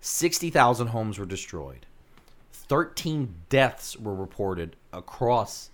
sixty 0.01 0.51
thousand 0.51 0.89
homes 0.89 1.19
were 1.19 1.27
destroyed. 1.27 1.87
13 2.53 3.35
deaths 3.49 3.97
were 3.97 4.15
reported 4.15 4.77
across 4.93 5.71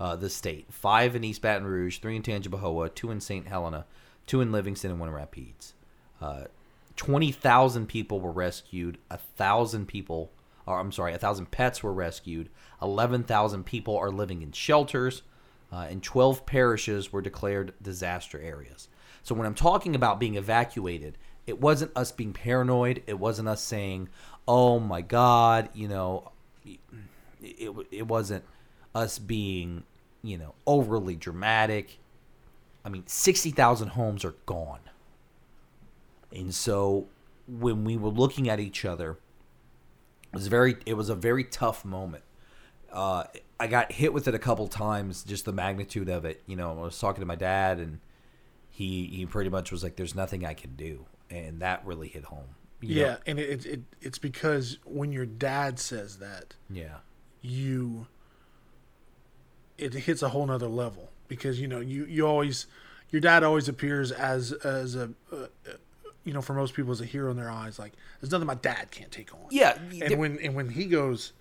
uh, 0.00 0.16
the 0.16 0.30
state 0.30 0.64
five 0.70 1.14
in 1.14 1.22
East 1.22 1.42
Baton 1.42 1.66
Rouge, 1.66 1.98
three 1.98 2.16
in 2.16 2.22
Tangipahoa, 2.22 2.94
two 2.94 3.10
in 3.10 3.20
St. 3.20 3.46
Helena, 3.46 3.84
two 4.26 4.40
in 4.40 4.50
Livingston, 4.50 4.90
and 4.90 4.98
one 4.98 5.10
in 5.10 5.14
Rapides. 5.14 5.74
Uh, 6.20 6.44
20,000 6.96 7.86
people 7.86 8.20
were 8.20 8.32
rescued, 8.32 8.98
a 9.10 9.18
thousand 9.18 9.86
people, 9.86 10.30
or 10.66 10.78
I'm 10.78 10.92
sorry, 10.92 11.14
a 11.14 11.18
thousand 11.18 11.50
pets 11.50 11.82
were 11.82 11.92
rescued, 11.92 12.48
11,000 12.82 13.64
people 13.64 13.96
are 13.96 14.10
living 14.10 14.42
in 14.42 14.52
shelters, 14.52 15.22
uh, 15.72 15.86
and 15.88 16.02
12 16.02 16.46
parishes 16.46 17.12
were 17.12 17.22
declared 17.22 17.74
disaster 17.82 18.40
areas. 18.40 18.88
So 19.22 19.34
when 19.34 19.46
I'm 19.46 19.54
talking 19.54 19.94
about 19.94 20.20
being 20.20 20.34
evacuated, 20.34 21.16
it 21.46 21.60
wasn't 21.60 21.92
us 21.96 22.12
being 22.12 22.32
paranoid. 22.32 23.02
It 23.06 23.18
wasn't 23.18 23.48
us 23.48 23.62
saying, 23.62 24.08
"Oh 24.46 24.78
my 24.78 25.00
God," 25.00 25.68
you 25.74 25.88
know. 25.88 26.32
It, 26.64 26.78
it, 27.42 27.86
it 27.90 28.06
wasn't 28.06 28.44
us 28.94 29.18
being, 29.18 29.84
you 30.22 30.38
know, 30.38 30.54
overly 30.66 31.16
dramatic. 31.16 31.98
I 32.84 32.88
mean, 32.88 33.04
sixty 33.06 33.50
thousand 33.50 33.88
homes 33.88 34.24
are 34.24 34.34
gone, 34.46 34.80
and 36.32 36.54
so 36.54 37.06
when 37.48 37.84
we 37.84 37.96
were 37.96 38.10
looking 38.10 38.48
at 38.48 38.60
each 38.60 38.84
other, 38.84 39.18
it 40.32 40.36
was 40.36 40.46
very. 40.46 40.76
It 40.86 40.94
was 40.94 41.08
a 41.08 41.14
very 41.14 41.44
tough 41.44 41.84
moment. 41.84 42.24
Uh, 42.92 43.24
I 43.58 43.66
got 43.66 43.92
hit 43.92 44.12
with 44.12 44.26
it 44.28 44.34
a 44.34 44.38
couple 44.38 44.66
times, 44.68 45.22
just 45.22 45.44
the 45.44 45.52
magnitude 45.52 46.08
of 46.08 46.24
it. 46.24 46.42
You 46.46 46.56
know, 46.56 46.70
I 46.70 46.82
was 46.82 46.98
talking 46.98 47.20
to 47.20 47.26
my 47.26 47.36
dad, 47.36 47.78
and 47.78 48.00
he 48.68 49.06
he 49.06 49.26
pretty 49.26 49.50
much 49.50 49.72
was 49.72 49.82
like, 49.82 49.96
"There's 49.96 50.14
nothing 50.14 50.46
I 50.46 50.54
can 50.54 50.76
do," 50.76 51.06
and 51.28 51.60
that 51.60 51.84
really 51.84 52.08
hit 52.08 52.24
home. 52.24 52.56
You 52.80 52.94
know? 52.94 53.00
Yeah, 53.02 53.16
and 53.26 53.38
it, 53.38 53.50
it, 53.50 53.66
it 53.66 53.80
it's 54.00 54.18
because 54.18 54.78
when 54.84 55.12
your 55.12 55.26
dad 55.26 55.78
says 55.78 56.18
that, 56.18 56.54
yeah, 56.70 56.98
you 57.42 58.06
it 59.76 59.94
hits 59.94 60.22
a 60.22 60.28
whole 60.28 60.46
nother 60.46 60.68
level 60.68 61.10
because 61.26 61.60
you 61.60 61.66
know 61.66 61.80
you 61.80 62.04
you 62.04 62.26
always 62.26 62.66
your 63.10 63.20
dad 63.20 63.42
always 63.42 63.68
appears 63.68 64.12
as 64.12 64.52
as 64.52 64.94
a 64.94 65.10
uh, 65.32 65.46
you 66.24 66.32
know 66.32 66.42
for 66.42 66.54
most 66.54 66.74
people 66.74 66.92
as 66.92 67.00
a 67.00 67.04
hero 67.04 67.30
in 67.30 67.36
their 67.36 67.50
eyes 67.50 67.78
like 67.78 67.92
there's 68.20 68.30
nothing 68.30 68.46
my 68.46 68.54
dad 68.54 68.90
can't 68.90 69.10
take 69.10 69.32
on 69.34 69.40
yeah. 69.50 69.78
and 70.02 70.18
when 70.18 70.38
and 70.40 70.54
when 70.54 70.68
he 70.68 70.84
goes 70.86 71.32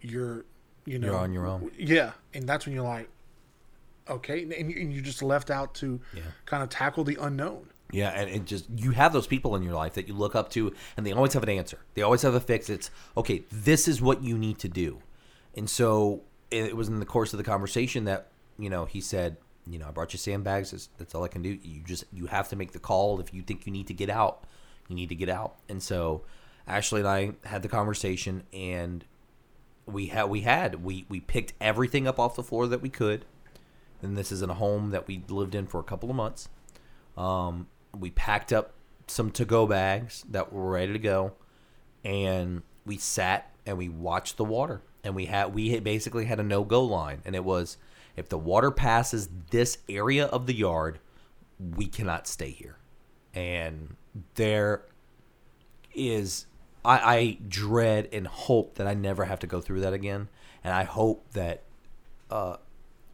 you're 0.00 0.44
you 0.84 0.98
know 0.98 1.08
You're 1.08 1.16
on 1.16 1.32
your 1.32 1.46
own. 1.46 1.70
yeah 1.78 2.12
and 2.34 2.48
that's 2.48 2.66
when 2.66 2.74
you're 2.74 2.84
like 2.84 3.08
okay 4.08 4.42
and, 4.42 4.70
you- 4.70 4.80
and 4.80 4.92
you're 4.92 5.02
just 5.04 5.22
left 5.22 5.50
out 5.50 5.74
to 5.76 6.00
Yeah. 6.14 6.22
kind 6.44 6.62
of 6.62 6.68
tackle 6.68 7.04
the 7.04 7.16
unknown 7.20 7.68
Yeah, 7.92 8.10
and 8.10 8.28
it 8.30 8.44
just 8.44 8.66
you 8.76 8.90
have 8.92 9.12
those 9.12 9.26
people 9.26 9.54
in 9.56 9.62
your 9.62 9.74
life 9.74 9.94
that 9.94 10.08
you 10.08 10.14
look 10.14 10.34
up 10.34 10.50
to, 10.50 10.72
and 10.96 11.06
they 11.06 11.12
always 11.12 11.32
have 11.34 11.44
an 11.44 11.48
answer. 11.48 11.78
They 11.94 12.02
always 12.02 12.22
have 12.22 12.34
a 12.34 12.40
fix. 12.40 12.68
It's 12.68 12.90
okay. 13.16 13.44
This 13.52 13.86
is 13.86 14.02
what 14.02 14.24
you 14.24 14.36
need 14.36 14.58
to 14.58 14.68
do, 14.68 14.98
and 15.56 15.70
so 15.70 16.22
it 16.50 16.76
was 16.76 16.88
in 16.88 16.98
the 16.98 17.06
course 17.06 17.32
of 17.32 17.38
the 17.38 17.44
conversation 17.44 18.04
that 18.04 18.26
you 18.58 18.68
know 18.68 18.86
he 18.86 19.00
said, 19.00 19.36
you 19.68 19.78
know, 19.78 19.88
I 19.88 19.90
brought 19.90 20.12
you 20.12 20.18
sandbags. 20.18 20.70
That's, 20.70 20.88
that's 20.98 21.14
all 21.14 21.24
I 21.24 21.28
can 21.28 21.42
do. 21.42 21.58
You 21.62 21.82
just 21.84 22.04
you 22.12 22.26
have 22.26 22.48
to 22.50 22.56
make 22.56 22.72
the 22.72 22.78
call 22.78 23.20
if 23.20 23.32
you 23.34 23.42
think 23.42 23.66
you 23.66 23.72
need 23.72 23.88
to 23.88 23.94
get 23.94 24.10
out. 24.10 24.44
You 24.88 24.94
need 24.94 25.08
to 25.08 25.14
get 25.16 25.28
out, 25.28 25.56
and 25.68 25.82
so 25.82 26.22
Ashley 26.66 27.00
and 27.00 27.08
I 27.08 27.32
had 27.44 27.62
the 27.62 27.68
conversation, 27.68 28.44
and 28.52 29.04
we 29.86 30.06
had 30.06 30.24
we 30.24 30.42
had 30.42 30.84
we 30.84 31.06
we 31.08 31.20
picked 31.20 31.52
everything 31.60 32.06
up 32.06 32.18
off 32.18 32.36
the 32.36 32.42
floor 32.42 32.66
that 32.66 32.80
we 32.80 32.88
could. 32.88 33.24
And 34.02 34.16
this 34.16 34.30
is 34.30 34.42
in 34.42 34.50
a 34.50 34.54
home 34.54 34.90
that 34.90 35.08
we 35.08 35.22
lived 35.28 35.54
in 35.54 35.66
for 35.66 35.80
a 35.80 35.82
couple 35.84 36.10
of 36.10 36.16
months. 36.16 36.48
Um, 37.16 37.66
we 37.98 38.10
packed 38.10 38.52
up 38.52 38.74
some 39.06 39.30
to 39.32 39.44
go 39.44 39.66
bags 39.66 40.24
that 40.28 40.52
were 40.52 40.70
ready 40.70 40.92
to 40.92 40.98
go, 40.98 41.32
and 42.04 42.62
we 42.84 42.98
sat 42.98 43.50
and 43.64 43.78
we 43.78 43.88
watched 43.88 44.36
the 44.36 44.44
water. 44.44 44.82
And 45.02 45.14
we 45.14 45.26
had 45.26 45.54
we 45.54 45.70
had 45.70 45.84
basically 45.84 46.24
had 46.24 46.40
a 46.40 46.42
no 46.42 46.64
go 46.64 46.84
line, 46.84 47.22
and 47.24 47.34
it 47.34 47.44
was 47.44 47.76
if 48.16 48.28
the 48.28 48.38
water 48.38 48.70
passes 48.70 49.28
this 49.50 49.78
area 49.88 50.26
of 50.26 50.46
the 50.46 50.54
yard, 50.54 50.98
we 51.58 51.86
cannot 51.86 52.26
stay 52.26 52.50
here. 52.50 52.76
And 53.34 53.96
there 54.34 54.82
is 55.94 56.46
I, 56.84 57.16
I 57.16 57.38
dread 57.48 58.08
and 58.12 58.26
hope 58.26 58.76
that 58.76 58.86
I 58.86 58.94
never 58.94 59.24
have 59.24 59.40
to 59.40 59.46
go 59.46 59.60
through 59.60 59.80
that 59.80 59.92
again, 59.92 60.28
and 60.62 60.72
I 60.72 60.84
hope 60.84 61.32
that 61.32 61.64
uh, 62.30 62.56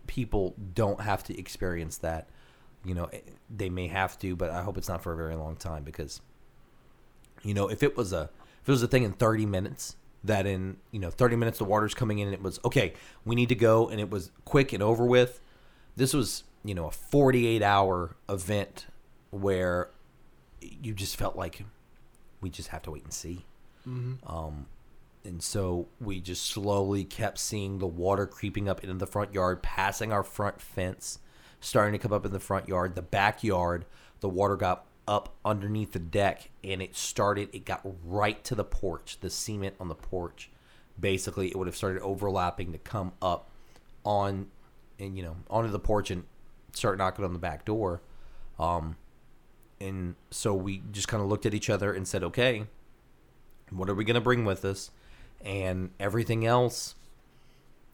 people 0.07 0.55
don't 0.75 1.01
have 1.01 1.25
to 1.25 1.39
experience 1.39 1.99
that 1.99 2.29
you 2.85 2.95
know 2.95 3.09
they 3.49 3.71
may 3.71 3.89
have 3.89 4.19
to 4.19 4.35
but 4.35 4.51
i 4.51 4.63
hope 4.63 4.77
it's 4.77 4.89
not 4.89 5.03
for 5.03 5.13
a 5.13 5.17
very 5.17 5.35
long 5.35 5.57
time 5.57 5.85
because 5.85 6.21
you 7.43 7.55
know 7.55 7.69
if 7.69 7.83
it 7.83 7.97
was 7.97 8.13
a 8.13 8.29
if 8.63 8.69
it 8.69 8.73
was 8.73 8.83
a 8.83 8.89
thing 8.89 9.05
in 9.05 9.13
30 9.13 9.47
minutes 9.47 9.97
that 10.25 10.47
in 10.47 10.77
you 10.91 11.01
know 11.01 11.11
30 11.11 11.37
minutes 11.37 11.59
the 11.59 11.65
water's 11.65 11.95
coming 11.95 12.19
in 12.19 12.29
and 12.29 12.35
it 12.35 12.43
was 12.43 12.61
okay 12.65 12.93
we 13.25 13.35
need 13.35 13.49
to 13.49 13.55
go 13.55 13.89
and 13.89 14.01
it 14.01 14.11
was 14.11 14.31
quick 14.45 14.73
and 14.73 14.83
over 14.83 15.05
with 15.05 15.41
this 15.97 16.15
was 16.15 16.45
you 16.65 16.75
know 16.75 16.87
a 16.87 16.91
48 16.91 17.63
hour 17.63 18.17
event 18.29 18.87
where 19.31 19.91
you 20.61 20.95
just 20.95 21.17
felt 21.17 21.37
like 21.37 21.65
we 22.41 22.51
just 22.51 22.69
have 22.69 22.83
to 22.83 22.91
wait 22.91 23.03
and 23.03 23.13
see 23.13 23.45
mm-hmm. 23.87 24.15
um 24.33 24.67
and 25.25 25.43
so 25.43 25.89
we 26.01 26.21
just 26.21 26.47
slowly 26.47 27.05
kept 27.05 27.39
seeing 27.39 27.79
the 27.79 27.87
water 27.87 28.27
creeping 28.27 28.69
up 28.69 28.83
into 28.83 28.95
the 28.95 29.07
front 29.07 29.35
yard 29.35 29.63
passing 29.63 30.13
our 30.13 30.23
front 30.23 30.61
fence 30.61 31.19
starting 31.63 31.93
to 31.93 31.99
come 31.99 32.13
up 32.13 32.27
in 32.27 32.33
the 32.33 32.41
front 32.41 32.69
yard. 32.69 32.95
The 32.95 33.03
backyard, 33.03 33.87
the 34.21 34.29
water 34.29 34.57
got 34.57 34.85
up 35.13 35.35
underneath 35.45 35.93
the 35.93 35.99
deck 35.99 36.49
and 36.65 36.81
it 36.81 36.97
started, 36.97 37.51
it 37.53 37.67
got 37.67 37.87
right 38.03 38.43
to 38.45 38.55
the 38.55 38.65
porch, 38.65 39.19
the 39.21 39.29
cement 39.29 39.77
on 39.79 39.89
the 39.89 39.95
porch. 39.95 40.51
Basically, 40.99 41.49
it 41.49 41.57
would 41.57 41.67
have 41.67 41.77
started 41.77 42.01
overlapping 42.01 42.73
to 42.73 42.79
come 42.79 43.13
up 43.21 43.51
on, 44.05 44.47
and 44.99 45.15
you 45.15 45.23
know, 45.23 45.37
onto 45.51 45.71
the 45.71 45.79
porch 45.79 46.11
and 46.11 46.25
start 46.73 46.97
knocking 46.97 47.27
on 47.27 47.35
the 47.35 47.39
back 47.39 47.67
door. 47.67 48.01
Um, 48.59 48.97
and 49.81 50.15
so 50.31 50.55
we 50.55 50.83
just 50.91 51.09
kind 51.09 51.23
of 51.23 51.29
looked 51.29 51.45
at 51.45 51.53
each 51.53 51.69
other 51.69 51.93
and 51.93 52.09
said, 52.09 52.23
okay, 52.25 52.65
what 53.71 53.91
are 53.91 53.95
we 53.95 54.05
going 54.05 54.15
to 54.15 54.21
bring 54.21 54.47
with 54.47 54.65
us? 54.65 54.91
And 55.45 55.91
everything 56.01 56.47
else, 56.47 56.95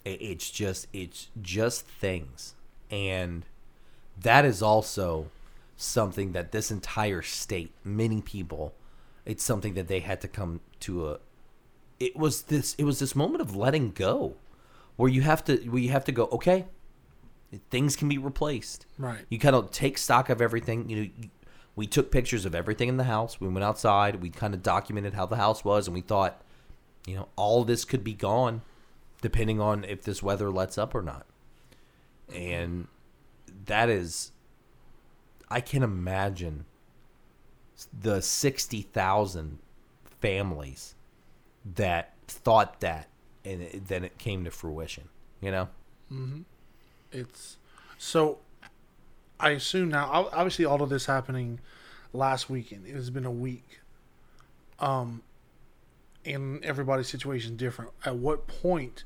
it's 0.04 0.50
just, 0.50 0.87
it's 0.92 1.28
just 1.42 1.85
things. 1.85 2.54
And 2.90 3.44
that 4.20 4.44
is 4.44 4.62
also 4.62 5.31
something 5.78 6.32
that 6.32 6.52
this 6.52 6.70
entire 6.70 7.22
state, 7.22 7.72
many 7.84 8.20
people, 8.20 8.74
it's 9.24 9.44
something 9.44 9.74
that 9.74 9.88
they 9.88 10.00
had 10.00 10.20
to 10.20 10.28
come 10.28 10.60
to 10.80 11.08
a. 11.08 11.18
It 11.98 12.16
was 12.16 12.42
this. 12.42 12.74
It 12.74 12.84
was 12.84 12.98
this 12.98 13.16
moment 13.16 13.40
of 13.40 13.56
letting 13.56 13.92
go, 13.92 14.34
where 14.96 15.10
you 15.10 15.22
have 15.22 15.42
to. 15.44 15.56
Where 15.56 15.80
you 15.80 15.90
have 15.90 16.04
to 16.04 16.12
go. 16.12 16.24
Okay, 16.32 16.66
things 17.70 17.96
can 17.96 18.08
be 18.08 18.18
replaced. 18.18 18.86
Right. 18.98 19.24
You 19.30 19.38
kind 19.38 19.56
of 19.56 19.70
take 19.70 19.96
stock 19.96 20.28
of 20.28 20.42
everything. 20.42 20.90
You 20.90 21.04
know, 21.04 21.10
we 21.76 21.86
took 21.86 22.10
pictures 22.10 22.44
of 22.44 22.54
everything 22.54 22.88
in 22.88 22.96
the 22.96 23.04
house. 23.04 23.40
We 23.40 23.48
went 23.48 23.64
outside. 23.64 24.16
We 24.16 24.30
kind 24.30 24.54
of 24.54 24.62
documented 24.62 25.14
how 25.14 25.26
the 25.26 25.36
house 25.36 25.64
was, 25.64 25.86
and 25.86 25.94
we 25.94 26.00
thought, 26.00 26.42
you 27.06 27.14
know, 27.14 27.28
all 27.36 27.64
this 27.64 27.84
could 27.84 28.02
be 28.02 28.14
gone, 28.14 28.62
depending 29.22 29.60
on 29.60 29.84
if 29.84 30.02
this 30.02 30.22
weather 30.22 30.50
lets 30.50 30.76
up 30.76 30.94
or 30.94 31.02
not. 31.02 31.26
And 32.32 32.88
that 33.66 33.88
is 33.88 34.32
I 35.50 35.61
can 35.61 35.82
imagine 35.82 36.64
the 37.98 38.20
60,000 38.20 39.58
families 40.20 40.94
that 41.76 42.14
thought 42.26 42.80
that 42.80 43.08
and 43.44 43.62
it, 43.62 43.87
then 43.87 44.04
it 44.04 44.18
came 44.18 44.44
to 44.44 44.50
fruition, 44.50 45.08
you 45.40 45.50
know? 45.50 45.68
Mm-hmm. 46.12 46.40
It's 47.12 47.56
so 47.96 48.38
I 49.40 49.50
assume 49.50 49.88
now 49.88 50.28
obviously 50.32 50.64
all 50.64 50.82
of 50.82 50.90
this 50.90 51.06
happening 51.06 51.61
last 52.12 52.50
weekend. 52.50 52.87
It 52.87 52.94
has 52.94 53.11
been 53.11 53.24
a 53.24 53.30
week. 53.30 53.80
Um 54.80 55.22
and 56.24 56.62
everybody's 56.64 57.08
situation 57.08 57.56
different. 57.56 57.92
At 58.04 58.16
what 58.16 58.46
point 58.46 59.04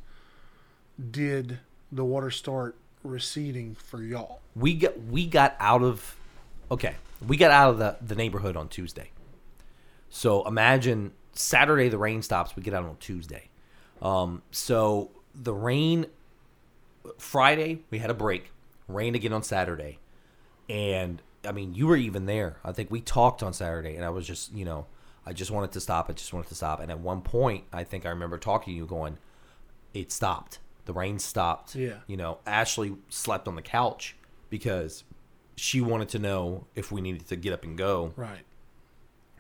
did 1.10 1.60
the 1.90 2.04
water 2.04 2.30
start 2.30 2.74
receding 3.04 3.74
for 3.74 4.02
y'all? 4.02 4.40
We 4.56 4.74
got 4.74 5.00
we 5.04 5.26
got 5.26 5.54
out 5.60 5.82
of 5.82 6.16
okay. 6.72 6.96
We 7.26 7.36
got 7.36 7.50
out 7.50 7.70
of 7.70 7.78
the, 7.78 7.96
the 8.04 8.14
neighborhood 8.14 8.56
on 8.56 8.68
Tuesday. 8.68 9.10
So 10.10 10.46
imagine 10.46 11.12
Saturday 11.32 11.88
the 11.88 11.98
rain 11.98 12.22
stops, 12.22 12.56
we 12.56 12.62
get 12.62 12.74
out 12.74 12.84
on 12.84 12.96
Tuesday. 12.96 13.48
Um, 14.00 14.42
so 14.50 15.10
the 15.34 15.54
rain 15.54 16.06
Friday 17.18 17.82
we 17.90 17.98
had 17.98 18.10
a 18.10 18.14
break. 18.14 18.50
Rain 18.88 19.14
again 19.14 19.32
on 19.32 19.42
Saturday. 19.42 19.98
And 20.68 21.22
I 21.46 21.52
mean, 21.52 21.74
you 21.74 21.86
were 21.86 21.96
even 21.96 22.26
there. 22.26 22.56
I 22.64 22.72
think 22.72 22.90
we 22.90 23.00
talked 23.00 23.42
on 23.42 23.52
Saturday 23.52 23.96
and 23.96 24.04
I 24.04 24.10
was 24.10 24.26
just, 24.26 24.52
you 24.52 24.64
know, 24.64 24.86
I 25.24 25.32
just 25.32 25.50
wanted 25.50 25.72
to 25.72 25.80
stop. 25.80 26.10
I 26.10 26.14
just 26.14 26.32
wanted 26.32 26.48
to 26.48 26.54
stop. 26.54 26.80
And 26.80 26.90
at 26.90 26.98
one 26.98 27.22
point, 27.22 27.64
I 27.72 27.84
think 27.84 28.04
I 28.04 28.10
remember 28.10 28.38
talking 28.38 28.74
to 28.74 28.76
you 28.76 28.86
going, 28.86 29.18
it 29.94 30.10
stopped. 30.10 30.58
The 30.84 30.92
rain 30.92 31.18
stopped. 31.20 31.76
Yeah. 31.76 31.98
You 32.08 32.16
know, 32.16 32.38
Ashley 32.44 32.96
slept 33.08 33.46
on 33.46 33.54
the 33.54 33.62
couch 33.62 34.16
because 34.50 35.04
she 35.62 35.80
wanted 35.80 36.08
to 36.08 36.18
know 36.18 36.66
if 36.74 36.90
we 36.90 37.00
needed 37.00 37.28
to 37.28 37.36
get 37.36 37.52
up 37.52 37.62
and 37.62 37.78
go. 37.78 38.12
Right. 38.16 38.44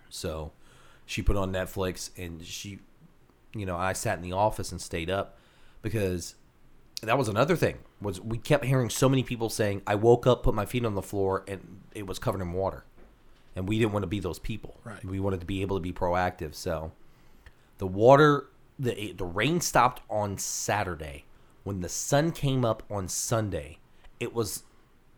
So 0.08 0.52
she 1.04 1.20
put 1.20 1.36
on 1.36 1.52
Netflix 1.52 2.10
and 2.16 2.44
she, 2.44 2.78
you 3.52 3.66
know, 3.66 3.76
I 3.76 3.92
sat 3.92 4.18
in 4.18 4.22
the 4.22 4.30
office 4.30 4.70
and 4.70 4.80
stayed 4.80 5.10
up 5.10 5.36
because 5.82 6.36
that 7.02 7.18
was 7.18 7.26
another 7.26 7.56
thing 7.56 7.78
was 8.00 8.20
we 8.20 8.38
kept 8.38 8.64
hearing 8.64 8.88
so 8.88 9.08
many 9.08 9.24
people 9.24 9.48
saying 9.48 9.82
I 9.84 9.96
woke 9.96 10.24
up, 10.24 10.44
put 10.44 10.54
my 10.54 10.64
feet 10.64 10.84
on 10.84 10.94
the 10.94 11.02
floor, 11.02 11.44
and 11.48 11.80
it 11.92 12.06
was 12.06 12.20
covered 12.20 12.40
in 12.40 12.52
water, 12.52 12.84
and 13.56 13.68
we 13.68 13.80
didn't 13.80 13.92
want 13.92 14.04
to 14.04 14.08
be 14.08 14.20
those 14.20 14.38
people. 14.38 14.78
Right. 14.84 15.04
We 15.04 15.18
wanted 15.18 15.40
to 15.40 15.46
be 15.46 15.60
able 15.60 15.76
to 15.76 15.82
be 15.82 15.92
proactive. 15.92 16.54
So 16.54 16.92
the 17.78 17.88
water, 17.88 18.46
the 18.78 19.12
the 19.12 19.24
rain 19.24 19.60
stopped 19.60 20.02
on 20.08 20.38
Saturday 20.38 21.24
when 21.64 21.80
the 21.80 21.88
sun 21.88 22.30
came 22.30 22.64
up 22.64 22.84
on 22.88 23.08
Sunday, 23.08 23.78
it 24.20 24.32
was 24.32 24.62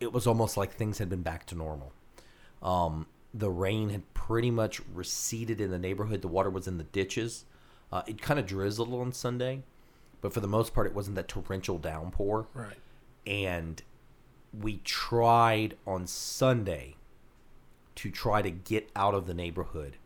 it 0.05 0.13
was 0.13 0.27
almost 0.27 0.57
like 0.57 0.73
things 0.73 0.99
had 0.99 1.09
been 1.09 1.23
back 1.23 1.47
to 1.47 1.55
normal. 1.55 1.93
Um, 2.63 3.07
the 3.33 3.51
rain 3.51 3.91
had 3.91 4.13
pretty 4.15 4.51
much 4.51 4.81
receded 4.93 5.61
in 5.61 5.71
the 5.71 5.79
neighborhood. 5.79 6.23
The 6.23 6.29
water 6.29 6.51
was 6.51 6.69
in 6.69 6.79
the 6.79 6.85
ditches. 6.85 7.47
Uh, 7.91 8.03
it 8.07 8.21
kind 8.21 8.39
of 8.39 8.47
drizzled 8.47 8.93
on 8.93 9.13
Sunday, 9.13 9.63
but 10.21 10.33
for 10.33 10.41
the 10.41 10.49
most 10.49 10.75
part, 10.75 10.87
it 10.87 10.95
wasn't 10.95 11.17
that 11.17 11.29
torrential 11.29 11.79
downpour. 11.79 12.47
Right. 12.55 12.77
And 13.27 13.83
we 14.53 14.79
tried 14.85 15.77
on 15.87 16.07
Sunday 16.07 16.97
to 17.97 18.11
try 18.11 18.43
to 18.43 18.51
get 18.51 18.91
out 18.95 19.15
of 19.15 19.27
the 19.27 19.35
neighborhood, 19.35 19.97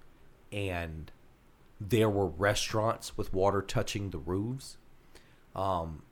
and 0.53 1.11
there 1.81 2.11
were 2.11 2.27
restaurants 2.27 3.17
with 3.17 3.33
water 3.33 3.63
touching 3.63 4.11
the 4.11 4.19
roofs. 4.19 4.77
Um, 5.55 6.03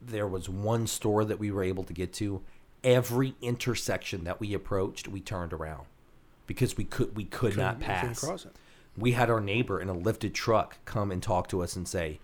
there 0.00 0.28
was 0.28 0.48
one 0.48 0.86
store 0.86 1.24
that 1.24 1.38
we 1.38 1.50
were 1.50 1.62
able 1.62 1.84
to 1.84 1.92
get 1.92 2.12
to. 2.14 2.42
Every 2.84 3.34
intersection 3.40 4.24
that 4.24 4.38
we 4.38 4.54
approached, 4.54 5.08
we 5.08 5.20
turned 5.20 5.52
around 5.52 5.86
because 6.46 6.76
we 6.76 6.84
could 6.84 7.16
we 7.16 7.24
could 7.24 7.56
not 7.56 7.80
pass. 7.80 8.24
We 8.96 9.12
had 9.12 9.30
our 9.30 9.40
neighbor 9.40 9.80
in 9.80 9.88
a 9.88 9.92
lifted 9.92 10.34
truck 10.34 10.78
come 10.84 11.10
and 11.10 11.22
talk 11.22 11.48
to 11.48 11.62
us 11.62 11.74
and 11.74 11.88
say, 11.88 12.20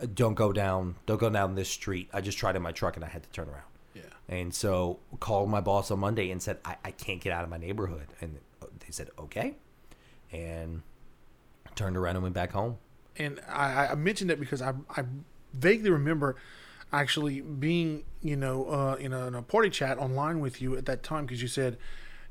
uh, 0.00 0.06
"Don't 0.12 0.34
go 0.34 0.52
down, 0.52 0.94
don't 1.04 1.18
go 1.18 1.28
down 1.28 1.54
this 1.54 1.68
street." 1.68 2.08
I 2.12 2.20
just 2.20 2.38
tried 2.38 2.56
in 2.56 2.62
my 2.62 2.72
truck 2.72 2.96
and 2.96 3.04
I 3.04 3.08
had 3.08 3.24
to 3.24 3.28
turn 3.30 3.48
around. 3.48 3.64
Yeah. 3.94 4.02
And 4.28 4.54
so 4.54 5.00
called 5.20 5.50
my 5.50 5.60
boss 5.60 5.90
on 5.90 5.98
Monday 5.98 6.30
and 6.30 6.40
said, 6.40 6.58
"I, 6.64 6.76
I 6.84 6.90
can't 6.92 7.20
get 7.20 7.32
out 7.32 7.44
of 7.44 7.50
my 7.50 7.58
neighborhood." 7.58 8.06
And 8.20 8.38
uh, 8.62 8.66
they 8.78 8.90
said, 8.90 9.10
"Okay," 9.18 9.56
and 10.32 10.82
turned 11.74 11.96
around 11.96 12.16
and 12.16 12.22
went 12.22 12.34
back 12.34 12.52
home. 12.52 12.78
And 13.16 13.40
I, 13.48 13.88
I 13.88 13.94
mentioned 13.96 14.30
it 14.30 14.40
because 14.40 14.62
I 14.62 14.72
I 14.96 15.04
vaguely 15.52 15.90
remember 15.90 16.36
actually 16.92 17.40
being, 17.40 18.04
you 18.22 18.36
know, 18.36 18.66
uh, 18.66 18.96
in, 18.98 19.12
a, 19.12 19.26
in 19.26 19.34
a 19.34 19.42
party 19.42 19.70
chat 19.70 19.98
online 19.98 20.40
with 20.40 20.62
you 20.62 20.76
at 20.76 20.86
that 20.86 21.02
time 21.02 21.26
because 21.26 21.42
you 21.42 21.48
said, 21.48 21.76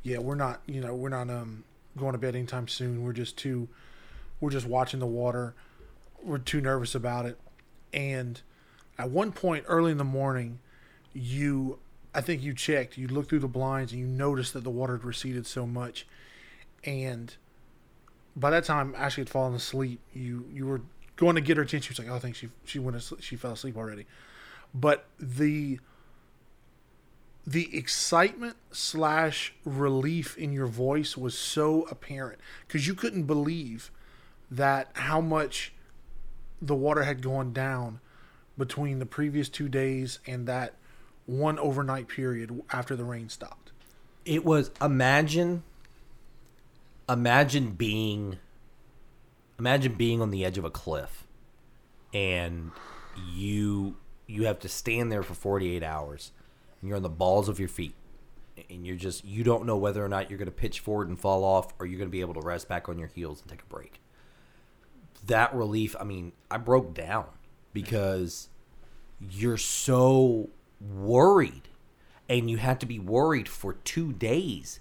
yeah, 0.03 0.17
we're 0.19 0.35
not, 0.35 0.61
you 0.65 0.81
know, 0.81 0.95
we're 0.95 1.09
not 1.09 1.29
um 1.29 1.63
going 1.97 2.13
to 2.13 2.17
bed 2.17 2.35
anytime 2.35 2.67
soon. 2.67 3.03
We're 3.03 3.13
just 3.13 3.37
too, 3.37 3.67
we're 4.39 4.51
just 4.51 4.67
watching 4.67 4.99
the 4.99 5.07
water. 5.07 5.53
We're 6.23 6.37
too 6.37 6.61
nervous 6.61 6.95
about 6.95 7.25
it. 7.25 7.37
And 7.93 8.39
at 8.97 9.09
one 9.09 9.31
point 9.31 9.65
early 9.67 9.91
in 9.91 9.97
the 9.97 10.03
morning, 10.03 10.59
you, 11.13 11.79
I 12.13 12.21
think 12.21 12.43
you 12.43 12.53
checked, 12.53 12.97
you 12.97 13.07
looked 13.07 13.29
through 13.29 13.39
the 13.39 13.47
blinds 13.47 13.91
and 13.91 14.01
you 14.01 14.07
noticed 14.07 14.53
that 14.53 14.63
the 14.63 14.69
water 14.69 14.93
had 14.93 15.03
receded 15.03 15.47
so 15.47 15.65
much. 15.65 16.05
And 16.83 17.35
by 18.35 18.51
that 18.51 18.63
time, 18.63 18.93
Ashley 18.95 19.21
had 19.21 19.29
fallen 19.29 19.55
asleep. 19.55 19.99
You 20.13 20.45
you 20.53 20.67
were 20.67 20.81
going 21.15 21.35
to 21.35 21.41
get 21.41 21.57
her 21.57 21.63
attention. 21.63 21.93
She 21.93 21.99
was 22.01 22.07
like, 22.07 22.13
"Oh, 22.13 22.17
I 22.17 22.19
think 22.19 22.35
she 22.35 22.49
she 22.65 22.79
went 22.79 22.95
asleep, 22.95 23.21
she 23.21 23.35
fell 23.35 23.53
asleep 23.53 23.75
already." 23.75 24.05
But 24.73 25.05
the 25.19 25.79
the 27.45 27.75
excitement 27.75 28.57
slash 28.71 29.53
relief 29.63 30.37
in 30.37 30.51
your 30.51 30.67
voice 30.67 31.15
was 31.15 31.37
so 31.37 31.83
apparent 31.83 32.39
because 32.67 32.85
you 32.85 32.93
couldn't 32.93 33.23
believe 33.23 33.89
that 34.51 34.89
how 34.93 35.21
much 35.21 35.73
the 36.61 36.75
water 36.75 37.03
had 37.03 37.21
gone 37.21 37.53
down 37.53 38.01
between 38.57 38.99
the 38.99 39.05
previous 39.05 39.47
two 39.47 39.69
days 39.69 40.19
and 40.27 40.45
that 40.47 40.73
one 41.25 41.57
overnight 41.59 42.07
period 42.07 42.61
after 42.71 42.95
the 42.95 43.03
rain 43.03 43.29
stopped. 43.29 43.71
It 44.25 44.43
was 44.43 44.71
imagine 44.81 45.63
imagine 47.07 47.71
being 47.71 48.39
imagine 49.57 49.93
being 49.93 50.21
on 50.21 50.31
the 50.31 50.43
edge 50.43 50.57
of 50.57 50.65
a 50.65 50.69
cliff 50.69 51.25
and 52.13 52.71
you 53.31 53.95
you 54.27 54.45
have 54.45 54.59
to 54.59 54.69
stand 54.69 55.11
there 55.11 55.23
for 55.23 55.33
48 55.33 55.81
hours 55.81 56.31
and 56.79 56.87
you're 56.87 56.97
on 56.97 57.03
the 57.03 57.09
balls 57.09 57.49
of 57.49 57.59
your 57.59 57.69
feet. 57.69 57.95
And 58.69 58.85
you're 58.85 58.95
just 58.95 59.23
you 59.23 59.43
don't 59.43 59.65
know 59.65 59.77
whether 59.77 60.03
or 60.03 60.09
not 60.09 60.29
you're 60.29 60.39
going 60.39 60.47
to 60.47 60.51
pitch 60.51 60.79
forward 60.79 61.09
and 61.09 61.19
fall 61.19 61.43
off 61.43 61.73
or 61.79 61.85
you're 61.85 61.99
going 61.99 62.09
to 62.09 62.11
be 62.11 62.21
able 62.21 62.33
to 62.33 62.41
rest 62.41 62.67
back 62.67 62.89
on 62.89 62.97
your 62.97 63.07
heels 63.07 63.41
and 63.41 63.49
take 63.49 63.61
a 63.61 63.65
break. 63.65 64.01
That 65.25 65.53
relief 65.53 65.95
i 65.99 66.03
mean 66.03 66.31
i 66.49 66.57
broke 66.57 66.93
down 66.93 67.25
because 67.73 68.49
you're 69.19 69.57
so 69.57 70.49
worried 70.79 71.67
and 72.29 72.49
you 72.49 72.57
had 72.57 72.79
to 72.79 72.85
be 72.85 72.97
worried 72.97 73.47
for 73.47 73.73
2 73.73 74.13
days 74.13 74.79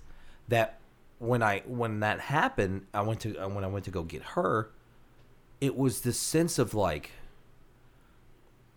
that 0.48 0.78
when 1.18 1.42
i 1.42 1.62
when 1.66 2.00
that 2.00 2.20
happened 2.20 2.86
i 2.94 3.00
went 3.00 3.20
to 3.20 3.32
when 3.48 3.64
i 3.64 3.66
went 3.66 3.84
to 3.84 3.90
go 3.90 4.02
get 4.02 4.22
her 4.22 4.70
it 5.60 5.76
was 5.76 6.02
this 6.02 6.18
sense 6.18 6.58
of 6.58 6.74
like 6.74 7.10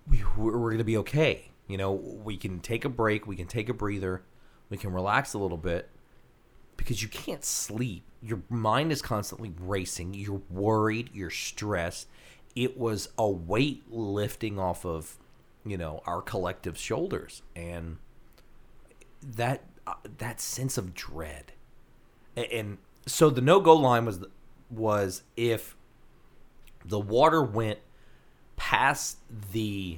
we, 0.09 0.23
we're 0.37 0.51
going 0.51 0.77
to 0.79 0.83
be 0.83 0.97
okay 0.97 1.49
you 1.69 1.77
know, 1.77 1.91
we 1.91 2.35
can 2.35 2.59
take 2.59 2.83
a 2.83 2.89
break, 2.89 3.27
we 3.27 3.35
can 3.35 3.45
take 3.45 3.69
a 3.69 3.73
breather, 3.75 4.23
we 4.71 4.77
can 4.77 4.91
relax 4.91 5.35
a 5.35 5.37
little 5.37 5.57
bit 5.57 5.87
because 6.75 7.03
you 7.03 7.07
can't 7.07 7.45
sleep. 7.45 8.03
Your 8.23 8.41
mind 8.49 8.91
is 8.91 9.03
constantly 9.03 9.53
racing. 9.59 10.15
You're 10.15 10.41
worried, 10.49 11.11
you're 11.13 11.29
stressed. 11.29 12.07
It 12.55 12.75
was 12.75 13.09
a 13.19 13.29
weight 13.29 13.83
lifting 13.91 14.57
off 14.57 14.83
of, 14.83 15.15
you 15.63 15.77
know, 15.77 16.01
our 16.07 16.23
collective 16.23 16.75
shoulders 16.75 17.43
and 17.55 17.97
that 19.23 19.63
uh, 19.85 19.93
that 20.17 20.41
sense 20.41 20.75
of 20.75 20.95
dread. 20.95 21.53
And, 22.35 22.51
and 22.51 22.77
so 23.05 23.29
the 23.29 23.41
no-go 23.41 23.75
line 23.75 24.05
was 24.05 24.25
was 24.71 25.21
if 25.37 25.77
the 26.83 26.99
water 26.99 27.43
went 27.43 27.77
past 28.59 29.17
the 29.53 29.97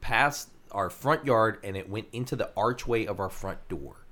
past 0.00 0.48
our 0.72 0.90
front 0.90 1.24
yard 1.24 1.58
and 1.62 1.76
it 1.76 1.88
went 1.88 2.08
into 2.12 2.34
the 2.34 2.50
archway 2.56 3.04
of 3.04 3.20
our 3.20 3.28
front 3.28 3.68
door. 3.68 4.06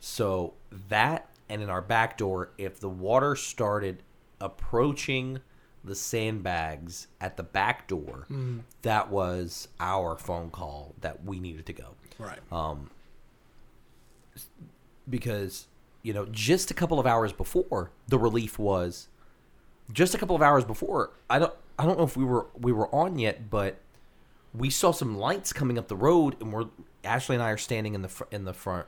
So 0.00 0.54
that 0.88 1.30
and 1.48 1.62
in 1.62 1.70
our 1.70 1.80
back 1.80 2.18
door, 2.18 2.50
if 2.58 2.80
the 2.80 2.88
water 2.88 3.36
started 3.36 4.02
approaching 4.40 5.40
the 5.82 5.94
sandbags 5.94 7.06
at 7.20 7.36
the 7.36 7.42
back 7.42 7.86
door, 7.86 8.26
mm. 8.30 8.60
that 8.82 9.10
was 9.10 9.68
our 9.80 10.18
phone 10.18 10.50
call 10.50 10.94
that 11.00 11.24
we 11.24 11.40
needed 11.40 11.66
to 11.66 11.72
go. 11.72 11.94
Right. 12.18 12.40
Um, 12.52 12.90
because 15.08 15.68
you 16.02 16.12
know, 16.12 16.26
just 16.26 16.70
a 16.70 16.74
couple 16.74 16.98
of 16.98 17.06
hours 17.06 17.32
before 17.32 17.90
the 18.08 18.18
relief 18.18 18.58
was, 18.58 19.08
just 19.92 20.14
a 20.14 20.18
couple 20.18 20.34
of 20.34 20.42
hours 20.42 20.64
before. 20.64 21.12
I 21.30 21.38
don't. 21.38 21.54
I 21.78 21.86
don't 21.86 21.96
know 21.96 22.04
if 22.04 22.16
we 22.16 22.24
were 22.24 22.46
we 22.58 22.72
were 22.72 22.92
on 22.94 23.18
yet, 23.18 23.50
but 23.50 23.78
we 24.54 24.70
saw 24.70 24.90
some 24.90 25.16
lights 25.16 25.52
coming 25.52 25.78
up 25.78 25.88
the 25.88 25.96
road, 25.96 26.36
and 26.40 26.52
we're 26.52 26.66
Ashley 27.04 27.36
and 27.36 27.42
I 27.42 27.50
are 27.50 27.58
standing 27.58 27.94
in 27.94 28.02
the 28.02 28.08
fr- 28.08 28.24
in 28.30 28.44
the 28.44 28.52
front 28.52 28.86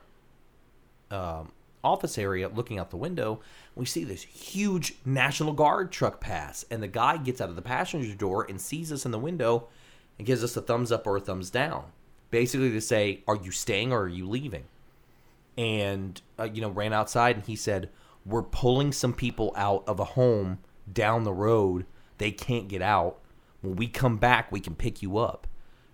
um, 1.09 1.51
office 1.83 2.17
area, 2.17 2.49
looking 2.49 2.77
out 2.77 2.89
the 2.89 2.97
window. 2.97 3.39
We 3.75 3.85
see 3.85 4.03
this 4.03 4.23
huge 4.23 4.95
National 5.05 5.53
Guard 5.53 5.91
truck 5.91 6.19
pass, 6.19 6.65
and 6.69 6.83
the 6.83 6.87
guy 6.87 7.17
gets 7.17 7.39
out 7.39 7.49
of 7.49 7.55
the 7.55 7.61
passenger 7.61 8.13
door 8.15 8.45
and 8.49 8.59
sees 8.59 8.91
us 8.91 9.05
in 9.05 9.11
the 9.11 9.19
window, 9.19 9.67
and 10.17 10.27
gives 10.27 10.43
us 10.43 10.57
a 10.57 10.61
thumbs 10.61 10.91
up 10.91 11.07
or 11.07 11.17
a 11.17 11.21
thumbs 11.21 11.49
down, 11.49 11.85
basically 12.29 12.71
to 12.71 12.81
say, 12.81 13.23
"Are 13.27 13.37
you 13.37 13.51
staying 13.51 13.93
or 13.93 14.01
are 14.01 14.09
you 14.09 14.27
leaving?" 14.27 14.65
And 15.57 16.21
uh, 16.37 16.49
you 16.51 16.61
know, 16.61 16.69
ran 16.69 16.91
outside, 16.91 17.37
and 17.37 17.45
he 17.45 17.55
said, 17.55 17.89
"We're 18.25 18.43
pulling 18.43 18.91
some 18.91 19.13
people 19.13 19.53
out 19.55 19.85
of 19.87 19.99
a 19.99 20.05
home 20.05 20.59
down 20.91 21.23
the 21.23 21.33
road. 21.33 21.85
They 22.21 22.31
can't 22.31 22.67
get 22.67 22.81
out." 22.81 23.19
When 23.61 23.75
we 23.75 23.87
come 23.87 24.17
back, 24.17 24.51
we 24.51 24.59
can 24.59 24.75
pick 24.75 25.01
you 25.01 25.17
up. 25.17 25.47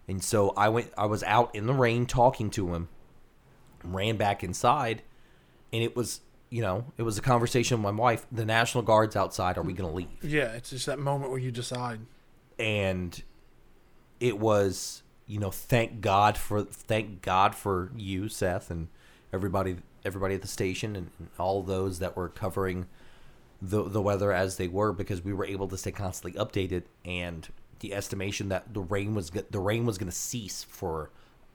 And 0.07 0.23
so 0.23 0.51
I 0.55 0.69
went 0.69 0.91
I 0.97 1.05
was 1.05 1.23
out 1.23 1.53
in 1.55 1.65
the 1.65 1.73
rain 1.73 2.05
talking 2.05 2.49
to 2.51 2.73
him, 2.73 2.89
ran 3.83 4.17
back 4.17 4.43
inside, 4.43 5.01
and 5.73 5.83
it 5.83 5.95
was 5.95 6.21
you 6.49 6.61
know, 6.61 6.85
it 6.97 7.03
was 7.03 7.17
a 7.17 7.21
conversation 7.21 7.77
with 7.77 7.93
my 7.93 8.01
wife. 8.01 8.25
The 8.31 8.45
National 8.45 8.83
Guard's 8.83 9.15
outside. 9.15 9.57
Are 9.57 9.63
we 9.63 9.73
going 9.73 9.89
to 9.89 9.95
leave? 9.95 10.23
Yeah, 10.23 10.53
it's 10.53 10.69
just 10.69 10.85
that 10.85 10.99
moment 10.99 11.31
where 11.31 11.39
you 11.39 11.51
decide. 11.51 11.99
And 12.57 13.21
it 14.19 14.39
was, 14.39 15.03
you 15.25 15.39
know, 15.39 15.51
thank 15.51 16.01
God 16.01 16.37
for 16.37 16.63
thank 16.63 17.21
God 17.21 17.53
for 17.53 17.91
you, 17.95 18.29
Seth, 18.29 18.71
and 18.71 18.87
everybody 19.33 19.77
everybody 20.05 20.35
at 20.35 20.41
the 20.41 20.47
station 20.47 20.95
and, 20.95 21.11
and 21.19 21.27
all 21.37 21.61
those 21.61 21.99
that 21.99 22.15
were 22.15 22.29
covering 22.29 22.87
the 23.61 23.83
the 23.83 24.01
weather 24.01 24.31
as 24.31 24.57
they 24.57 24.67
were 24.67 24.91
because 24.91 25.23
we 25.23 25.33
were 25.33 25.45
able 25.45 25.67
to 25.67 25.77
stay 25.77 25.91
constantly 25.91 26.39
updated 26.39 26.83
and 27.05 27.49
the 27.79 27.93
estimation 27.93 28.49
that 28.49 28.73
the 28.73 28.81
rain 28.81 29.13
was 29.13 29.31
the 29.31 29.59
rain 29.59 29.85
was 29.85 29.97
going 29.97 30.09
to 30.09 30.15
cease 30.15 30.63
for 30.63 31.09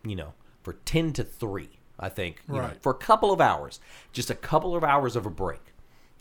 you 0.04 0.16
know 0.16 0.32
for 0.62 0.74
10 0.84 1.12
to 1.12 1.24
3 1.24 1.68
i 1.98 2.08
think 2.08 2.42
right. 2.46 2.62
Know, 2.62 2.76
for 2.80 2.92
a 2.92 2.96
couple 2.96 3.32
of 3.32 3.40
hours 3.40 3.80
just 4.12 4.30
a 4.30 4.34
couple 4.34 4.74
of 4.76 4.82
hours 4.82 5.16
of 5.16 5.26
a 5.26 5.30
break 5.30 5.74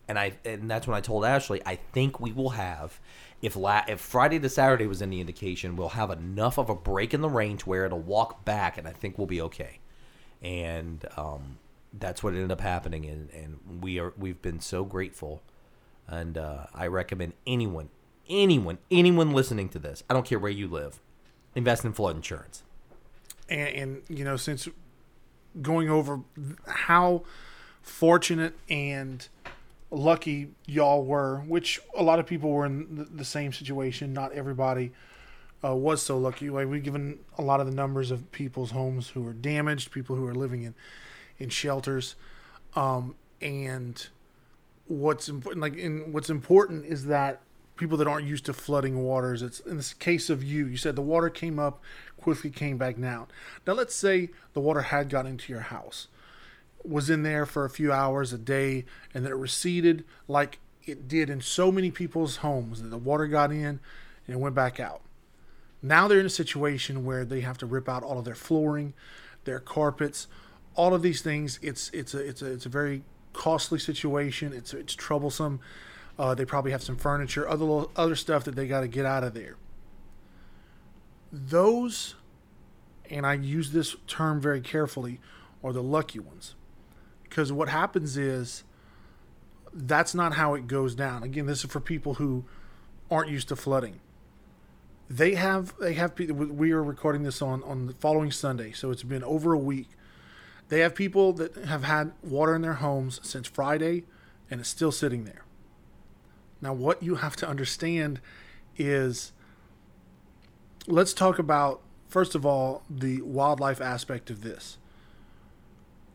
and 0.07 0.19
i 0.19 0.33
and 0.45 0.69
that's 0.69 0.87
when 0.87 0.95
i 0.95 1.01
told 1.01 1.25
ashley 1.25 1.61
i 1.65 1.75
think 1.75 2.19
we 2.19 2.31
will 2.31 2.51
have 2.51 2.99
if 3.41 3.55
la- 3.55 3.85
if 3.87 3.99
friday 3.99 4.39
to 4.39 4.49
saturday 4.49 4.85
was 4.85 5.01
any 5.01 5.19
indication 5.19 5.75
we'll 5.75 5.89
have 5.89 6.11
enough 6.11 6.59
of 6.59 6.69
a 6.69 6.75
break 6.75 7.13
in 7.13 7.21
the 7.21 7.29
rain 7.29 7.57
to 7.57 7.69
where 7.69 7.85
it'll 7.85 7.99
walk 7.99 8.45
back 8.45 8.77
and 8.77 8.87
i 8.87 8.91
think 8.91 9.17
we'll 9.17 9.27
be 9.27 9.41
okay 9.41 9.79
and 10.43 11.05
um, 11.17 11.59
that's 11.93 12.23
what 12.23 12.33
ended 12.33 12.51
up 12.51 12.61
happening 12.61 13.05
and, 13.05 13.29
and 13.31 13.81
we 13.81 13.99
are 13.99 14.13
we've 14.17 14.41
been 14.41 14.59
so 14.59 14.83
grateful 14.83 15.41
and 16.11 16.37
uh, 16.37 16.65
i 16.75 16.85
recommend 16.85 17.33
anyone 17.47 17.89
anyone, 18.31 18.77
anyone 18.89 19.33
listening 19.33 19.69
to 19.69 19.79
this, 19.79 20.03
I 20.09 20.13
don't 20.13 20.25
care 20.25 20.39
where 20.39 20.51
you 20.51 20.67
live, 20.67 20.99
invest 21.55 21.85
in 21.85 21.93
flood 21.93 22.15
insurance. 22.15 22.63
And, 23.49 23.69
and 23.69 24.01
you 24.09 24.23
know, 24.23 24.37
since 24.37 24.67
going 25.61 25.89
over 25.89 26.21
how 26.65 27.23
fortunate 27.81 28.57
and 28.69 29.27
lucky 29.91 30.51
y'all 30.65 31.03
were, 31.03 31.39
which 31.47 31.79
a 31.95 32.01
lot 32.01 32.19
of 32.19 32.25
people 32.25 32.49
were 32.51 32.65
in 32.65 33.07
the, 33.13 33.25
same 33.25 33.51
situation. 33.51 34.13
Not 34.13 34.31
everybody 34.31 34.93
uh, 35.63 35.75
was 35.75 36.01
so 36.01 36.17
lucky. 36.17 36.49
Like 36.49 36.67
we've 36.69 36.83
given 36.83 37.19
a 37.37 37.41
lot 37.41 37.59
of 37.59 37.67
the 37.67 37.73
numbers 37.73 38.09
of 38.09 38.31
people's 38.31 38.71
homes 38.71 39.09
who 39.09 39.27
are 39.27 39.33
damaged, 39.33 39.91
people 39.91 40.15
who 40.15 40.25
are 40.25 40.35
living 40.35 40.63
in 40.63 40.75
in 41.37 41.49
shelters, 41.49 42.15
um, 42.75 43.15
and 43.41 44.07
what's 44.91 45.29
important. 45.29 45.61
Like, 45.61 45.77
in 45.77 46.11
what's 46.11 46.29
important 46.29 46.85
is 46.85 47.05
that 47.05 47.41
people 47.77 47.97
that 47.97 48.07
aren't 48.07 48.27
used 48.27 48.45
to 48.45 48.53
flooding 48.53 49.03
waters. 49.03 49.41
It's 49.41 49.59
in 49.61 49.77
this 49.77 49.93
case 49.93 50.29
of 50.29 50.43
you. 50.43 50.67
You 50.67 50.77
said 50.77 50.95
the 50.95 51.01
water 51.01 51.29
came 51.29 51.57
up, 51.57 51.81
quickly 52.17 52.49
came 52.49 52.77
back 52.77 52.99
down. 52.99 53.27
Now 53.65 53.73
let's 53.73 53.95
say 53.95 54.29
the 54.53 54.59
water 54.59 54.81
had 54.81 55.09
got 55.09 55.25
into 55.25 55.51
your 55.51 55.61
house, 55.61 56.07
was 56.83 57.09
in 57.09 57.23
there 57.23 57.45
for 57.45 57.65
a 57.65 57.69
few 57.69 57.91
hours 57.91 58.33
a 58.33 58.37
day, 58.37 58.85
and 59.13 59.25
then 59.25 59.31
it 59.31 59.35
receded 59.35 60.03
like 60.27 60.59
it 60.85 61.07
did 61.07 61.29
in 61.29 61.41
so 61.41 61.71
many 61.71 61.89
people's 61.89 62.37
homes. 62.37 62.81
That 62.81 62.89
the 62.89 62.97
water 62.97 63.25
got 63.25 63.51
in 63.51 63.79
and 64.27 64.39
went 64.39 64.53
back 64.53 64.79
out. 64.79 65.01
Now 65.81 66.07
they're 66.07 66.19
in 66.19 66.25
a 66.27 66.29
situation 66.29 67.03
where 67.03 67.25
they 67.25 67.41
have 67.41 67.57
to 67.59 67.65
rip 67.65 67.89
out 67.89 68.03
all 68.03 68.19
of 68.19 68.25
their 68.25 68.35
flooring, 68.35 68.93
their 69.45 69.59
carpets, 69.59 70.27
all 70.75 70.93
of 70.93 71.01
these 71.01 71.21
things. 71.21 71.57
It's 71.63 71.89
it's 71.93 72.13
a 72.13 72.19
it's 72.19 72.41
a 72.43 72.51
it's 72.51 72.65
a 72.67 72.69
very 72.69 73.01
costly 73.33 73.79
situation. 73.79 74.53
It's 74.53 74.73
it's 74.73 74.93
troublesome 74.95 75.59
uh, 76.19 76.35
they 76.35 76.45
probably 76.45 76.71
have 76.71 76.83
some 76.83 76.97
furniture, 76.97 77.47
other 77.47 77.85
other 77.95 78.15
stuff 78.15 78.43
that 78.43 78.55
they 78.55 78.67
got 78.67 78.81
to 78.81 78.87
get 78.87 79.05
out 79.05 79.23
of 79.23 79.33
there. 79.33 79.55
Those, 81.31 82.15
and 83.09 83.25
I 83.25 83.33
use 83.35 83.71
this 83.71 83.95
term 84.07 84.41
very 84.41 84.61
carefully, 84.61 85.19
are 85.63 85.73
the 85.73 85.83
lucky 85.83 86.19
ones. 86.19 86.55
because 87.23 87.51
what 87.51 87.69
happens 87.69 88.17
is 88.17 88.63
that's 89.73 90.13
not 90.13 90.33
how 90.33 90.53
it 90.53 90.67
goes 90.67 90.95
down. 90.95 91.23
Again, 91.23 91.45
this 91.45 91.63
is 91.63 91.71
for 91.71 91.79
people 91.79 92.15
who 92.15 92.43
aren't 93.09 93.29
used 93.29 93.47
to 93.49 93.55
flooding. 93.55 94.01
They 95.09 95.35
have 95.35 95.73
they 95.79 95.93
have 95.93 96.17
we 96.19 96.71
are 96.71 96.83
recording 96.83 97.23
this 97.23 97.41
on 97.41 97.63
on 97.63 97.87
the 97.87 97.93
following 97.93 98.31
Sunday, 98.31 98.71
so 98.73 98.91
it's 98.91 99.03
been 99.03 99.23
over 99.23 99.53
a 99.53 99.57
week. 99.57 99.89
They 100.71 100.79
have 100.79 100.95
people 100.95 101.33
that 101.33 101.65
have 101.65 101.83
had 101.83 102.13
water 102.23 102.55
in 102.55 102.61
their 102.61 102.75
homes 102.75 103.19
since 103.23 103.45
Friday 103.45 104.05
and 104.49 104.61
it's 104.61 104.69
still 104.69 104.93
sitting 104.93 105.25
there. 105.25 105.43
Now, 106.61 106.71
what 106.71 107.03
you 107.03 107.15
have 107.15 107.35
to 107.37 107.47
understand 107.47 108.21
is 108.77 109.33
let's 110.87 111.13
talk 111.13 111.37
about, 111.37 111.81
first 112.07 112.35
of 112.35 112.45
all, 112.45 112.83
the 112.89 113.21
wildlife 113.21 113.81
aspect 113.81 114.29
of 114.29 114.43
this. 114.43 114.77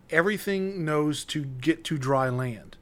Everything 0.09 0.87
knows 0.87 1.23
to 1.27 1.45
get 1.45 1.85
to 1.85 1.99
dry 1.99 2.31
land. 2.31 2.79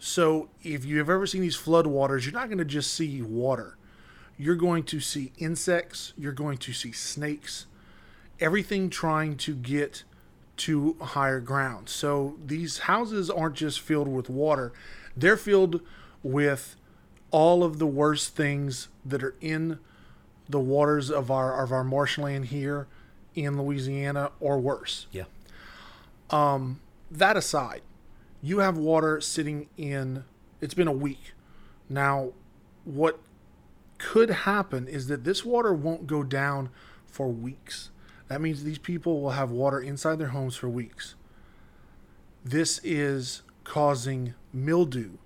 So, 0.00 0.48
if 0.64 0.84
you've 0.84 1.08
ever 1.08 1.28
seen 1.28 1.42
these 1.42 1.56
floodwaters, 1.56 2.24
you're 2.24 2.32
not 2.32 2.48
going 2.48 2.58
to 2.58 2.64
just 2.64 2.92
see 2.92 3.22
water. 3.22 3.76
You're 4.36 4.56
going 4.56 4.82
to 4.84 4.98
see 4.98 5.30
insects, 5.38 6.14
you're 6.18 6.32
going 6.32 6.58
to 6.58 6.72
see 6.72 6.90
snakes, 6.90 7.66
everything 8.40 8.90
trying 8.90 9.36
to 9.36 9.54
get 9.54 10.02
to 10.58 10.96
higher 11.00 11.40
ground. 11.40 11.88
So, 11.88 12.36
these 12.44 12.80
houses 12.80 13.30
aren't 13.30 13.56
just 13.56 13.80
filled 13.80 14.08
with 14.08 14.28
water, 14.28 14.72
they're 15.16 15.36
filled 15.36 15.80
with 16.22 16.76
all 17.30 17.64
of 17.64 17.78
the 17.78 17.86
worst 17.86 18.36
things 18.36 18.88
that 19.04 19.22
are 19.22 19.34
in 19.40 19.78
the 20.48 20.60
waters 20.60 21.10
of 21.10 21.30
our 21.30 21.62
of 21.62 21.72
our 21.72 21.84
marshland 21.84 22.46
here 22.46 22.86
in 23.34 23.60
Louisiana 23.60 24.30
or 24.38 24.58
worse. 24.58 25.06
Yeah. 25.10 25.24
Um, 26.30 26.80
that 27.10 27.36
aside, 27.36 27.82
you 28.42 28.58
have 28.58 28.76
water 28.76 29.20
sitting 29.20 29.68
in 29.76 30.24
it's 30.60 30.74
been 30.74 30.88
a 30.88 30.92
week. 30.92 31.32
Now, 31.88 32.32
what 32.84 33.18
could 33.98 34.30
happen 34.30 34.88
is 34.88 35.08
that 35.08 35.24
this 35.24 35.44
water 35.44 35.72
won't 35.72 36.06
go 36.06 36.22
down 36.22 36.70
for 37.06 37.28
weeks. 37.28 37.90
That 38.32 38.40
means 38.40 38.64
these 38.64 38.78
people 38.78 39.20
will 39.20 39.32
have 39.32 39.50
water 39.50 39.78
inside 39.78 40.16
their 40.16 40.28
homes 40.28 40.56
for 40.56 40.66
weeks. 40.66 41.16
This 42.42 42.80
is 42.82 43.42
causing 43.62 44.32
mildew 44.54 45.18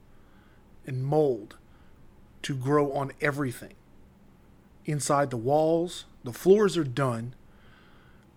and 0.85 1.05
mold 1.05 1.55
to 2.43 2.57
grow 2.57 2.91
on 2.91 3.13
everything 3.21 3.75
inside 4.87 5.31
the 5.31 5.37
walls. 5.37 6.07
The 6.25 6.33
floors 6.33 6.77
are 6.77 6.83
done. 6.83 7.37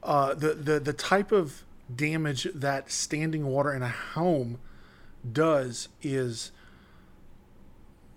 Uh, 0.04 0.36
the, 0.36 0.54
the 0.54 0.80
the 0.80 0.94
type 0.94 1.32
of 1.32 1.64
damage 1.94 2.48
that 2.54 2.92
standing 2.92 3.48
water 3.48 3.74
in 3.74 3.82
a 3.82 3.90
home 3.90 4.60
does 5.34 5.90
is 6.04 6.52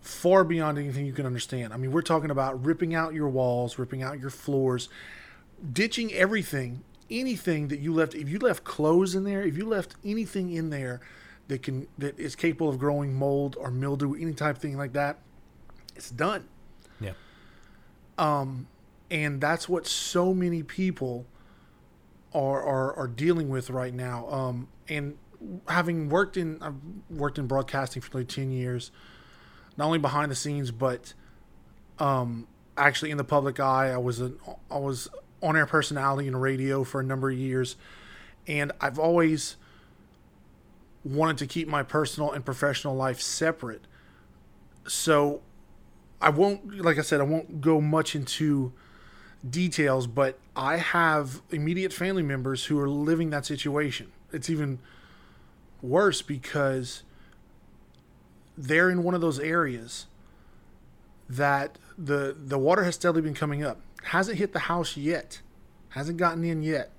far 0.03 0.45
beyond 0.45 0.77
anything 0.77 1.07
you 1.07 1.15
can 1.15 1.25
understand. 1.25 1.73
I 1.73 1.79
mean, 1.79 1.93
we're 1.93 2.03
talking 2.03 2.31
about 2.31 2.63
ripping 2.63 2.95
out 2.95 3.15
your 3.15 3.31
walls, 3.31 3.79
ripping 3.79 4.03
out 4.03 4.21
your 4.21 4.29
floors, 4.29 4.91
ditching 5.71 6.13
everything, 6.13 6.83
anything 7.11 7.69
that 7.69 7.81
you 7.81 7.93
left. 7.93 8.15
If 8.15 8.29
you 8.29 8.39
left 8.39 8.65
clothes 8.65 9.15
in 9.15 9.25
there, 9.25 9.43
if 9.43 9.57
you 9.57 9.67
left 9.67 9.95
anything 10.05 10.53
in 10.53 10.71
there 10.71 11.01
that 11.49 11.63
can 11.63 11.87
that 11.99 12.19
is 12.19 12.35
capable 12.35 12.69
of 12.69 12.79
growing 12.79 13.15
mold 13.15 13.57
or 13.59 13.71
mildew, 13.71 14.15
any 14.15 14.33
type 14.33 14.57
of 14.57 14.63
thing 14.63 14.77
like 14.77 14.93
that, 14.95 15.19
it's 15.95 16.11
done. 16.11 16.49
Yeah. 17.01 17.13
Um, 18.19 18.69
and 19.11 19.41
that's 19.41 19.69
what 19.69 19.87
so 19.87 20.33
many 20.33 20.63
people 20.63 21.27
are 22.35 22.63
are, 22.63 22.95
are 22.95 23.09
dealing 23.09 23.49
with 23.49 23.71
right 23.71 23.95
now. 23.95 24.29
Um, 24.29 24.69
and 24.89 25.17
having 25.69 26.09
worked 26.09 26.37
in 26.37 26.63
I've 26.63 26.77
worked 27.11 27.39
in 27.39 27.47
broadcasting 27.47 28.03
for 28.03 28.19
like 28.19 28.29
ten 28.29 28.51
years, 28.51 28.91
not 29.77 29.87
only 29.87 29.99
behind 29.99 30.31
the 30.31 30.37
scenes 30.37 30.71
but 30.71 31.15
um, 31.99 32.47
actually 32.77 33.11
in 33.11 33.17
the 33.17 33.25
public 33.25 33.61
eye. 33.61 33.91
I 33.91 33.99
was 33.99 34.21
a 34.21 34.33
I 34.71 34.79
was 34.79 35.09
on 35.43 35.57
air 35.57 35.67
personality 35.67 36.29
in 36.29 36.37
radio 36.37 36.85
for 36.85 37.01
a 37.01 37.05
number 37.05 37.31
of 37.31 37.37
years, 37.37 37.77
and 38.47 38.73
I've 38.81 38.99
always 38.99 39.57
wanted 41.05 41.39
to 41.39 41.47
keep 41.47 41.69
my 41.69 41.83
personal 41.83 42.31
and 42.33 42.45
professional 42.45 42.95
life 42.95 43.21
separate. 43.21 43.83
So 44.87 45.43
I 46.21 46.31
won't, 46.31 46.79
like 46.81 46.99
I 46.99 47.03
said, 47.03 47.21
I 47.21 47.25
won't 47.25 47.61
go 47.61 47.81
much 47.81 48.15
into 48.15 48.73
details, 49.49 50.07
but 50.07 50.39
I 50.55 50.77
have 50.77 51.43
immediate 51.51 51.93
family 51.93 52.23
members 52.23 52.67
who 52.67 52.79
are 52.79 52.89
living 52.89 53.31
that 53.31 53.45
situation. 53.45 54.13
It's 54.33 54.49
even 54.49 54.79
worse 55.81 56.23
because 56.23 57.03
they're 58.57 58.91
in 58.91 59.03
one 59.03 59.15
of 59.15 59.21
those 59.21 59.41
areas 59.41 60.07
that 61.29 61.79
the 61.99 62.37
the 62.39 62.59
water 62.59 62.85
has 62.85 62.95
steadily 62.95 63.23
been 63.23 63.35
coming 63.35 63.65
up. 63.65 63.81
Hasn't 64.05 64.39
hit 64.39 64.53
the 64.53 64.61
house 64.61 64.97
yet. 64.97 65.41
Hasn't 65.91 66.19
gotten 66.19 66.45
in 66.45 66.63
yet. 66.63 66.91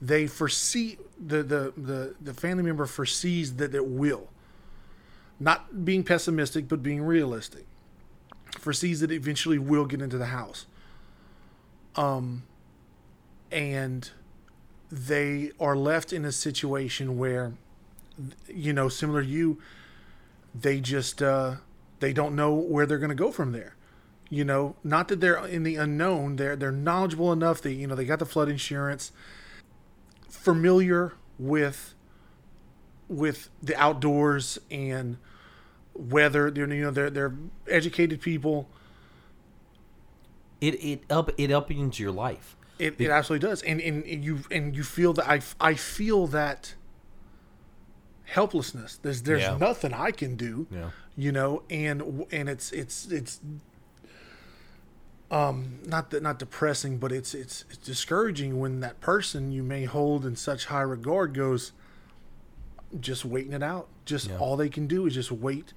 They 0.00 0.26
foresee 0.26 0.98
the 1.18 1.42
the 1.42 1.72
the, 1.76 2.14
the 2.20 2.34
family 2.34 2.64
member 2.64 2.86
foresees 2.86 3.56
that 3.56 3.74
it 3.74 3.86
will. 3.86 4.28
Not 5.40 5.84
being 5.84 6.02
pessimistic, 6.02 6.68
but 6.68 6.82
being 6.82 7.02
realistic 7.02 7.64
foresees 8.58 9.00
that 9.00 9.10
it 9.10 9.16
eventually 9.16 9.58
will 9.58 9.84
get 9.84 10.00
into 10.00 10.18
the 10.18 10.26
house. 10.26 10.66
Um, 11.96 12.44
and 13.50 14.10
they 14.90 15.52
are 15.60 15.76
left 15.76 16.12
in 16.12 16.24
a 16.24 16.32
situation 16.32 17.18
where, 17.18 17.52
you 18.46 18.72
know, 18.72 18.88
similar 18.88 19.22
to 19.22 19.28
you, 19.28 19.58
they 20.54 20.80
just 20.80 21.22
uh, 21.22 21.56
they 22.00 22.12
don't 22.12 22.34
know 22.34 22.54
where 22.54 22.86
they're 22.86 22.98
going 22.98 23.10
to 23.10 23.14
go 23.14 23.30
from 23.30 23.52
there. 23.52 23.74
You 24.30 24.44
know, 24.44 24.76
not 24.84 25.08
that 25.08 25.20
they're 25.20 25.44
in 25.46 25.62
the 25.62 25.76
unknown. 25.76 26.36
They're 26.36 26.54
they're 26.56 26.70
knowledgeable 26.72 27.32
enough 27.32 27.62
that 27.62 27.72
you 27.72 27.86
know 27.86 27.94
they 27.94 28.04
got 28.04 28.18
the 28.18 28.26
flood 28.26 28.48
insurance, 28.50 29.10
familiar 30.28 31.14
with 31.38 31.94
with 33.08 33.48
the 33.62 33.74
outdoors 33.76 34.58
and 34.70 35.16
weather. 35.94 36.50
They're 36.50 36.72
you 36.72 36.82
know 36.82 36.90
they're 36.90 37.08
they're 37.10 37.34
educated 37.68 38.20
people. 38.20 38.68
It 40.60 40.74
it 40.84 41.04
up 41.08 41.30
it 41.38 41.48
upends 41.50 41.98
your 41.98 42.10
life. 42.12 42.54
It, 42.78 43.00
it 43.00 43.10
absolutely 43.10 43.48
does, 43.48 43.62
and, 43.62 43.80
and 43.80 44.04
and 44.04 44.24
you 44.24 44.40
and 44.50 44.76
you 44.76 44.84
feel 44.84 45.12
that 45.14 45.28
I 45.28 45.40
I 45.60 45.74
feel 45.74 46.26
that 46.28 46.74
helplessness. 48.24 48.98
There's 49.00 49.22
there's 49.22 49.42
Yeah. 49.42 49.56
nothing 49.56 49.94
I 49.94 50.10
can 50.10 50.36
do. 50.36 50.66
Yeah. 50.70 50.90
You 51.16 51.32
know, 51.32 51.62
and 51.70 52.26
and 52.30 52.48
it's 52.48 52.72
it's 52.72 53.10
it's 53.10 53.40
um 55.30 55.80
not 55.84 56.10
that 56.10 56.22
not 56.22 56.38
depressing, 56.38 56.98
but 56.98 57.12
it's 57.12 57.34
it's 57.34 57.64
it's 57.68 57.78
discouraging 57.78 58.58
when 58.58 58.80
that 58.80 59.00
person 59.00 59.52
you 59.52 59.62
may 59.62 59.84
hold 59.84 60.24
in 60.24 60.36
such 60.36 60.66
high 60.66 60.80
regard 60.82 61.34
goes 61.34 61.72
just 62.98 63.24
waiting 63.24 63.52
it 63.52 63.62
out. 63.62 63.88
Just 64.06 64.28
Yeah. 64.28 64.38
all 64.38 64.56
they 64.56 64.70
can 64.70 64.86
do 64.86 65.04
is 65.06 65.14
just 65.14 65.30
wait 65.30 65.74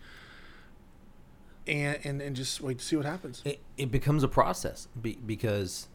and 1.67 1.99
and, 2.03 2.21
and 2.21 2.35
just 2.35 2.61
wait 2.61 2.79
to 2.79 2.85
see 2.85 2.95
what 2.95 3.05
happens. 3.05 3.41
it, 3.45 3.59
it 3.77 3.91
becomes 3.91 4.23
a 4.23 4.27
process 4.27 4.87
be, 4.99 5.17
because 5.25 5.87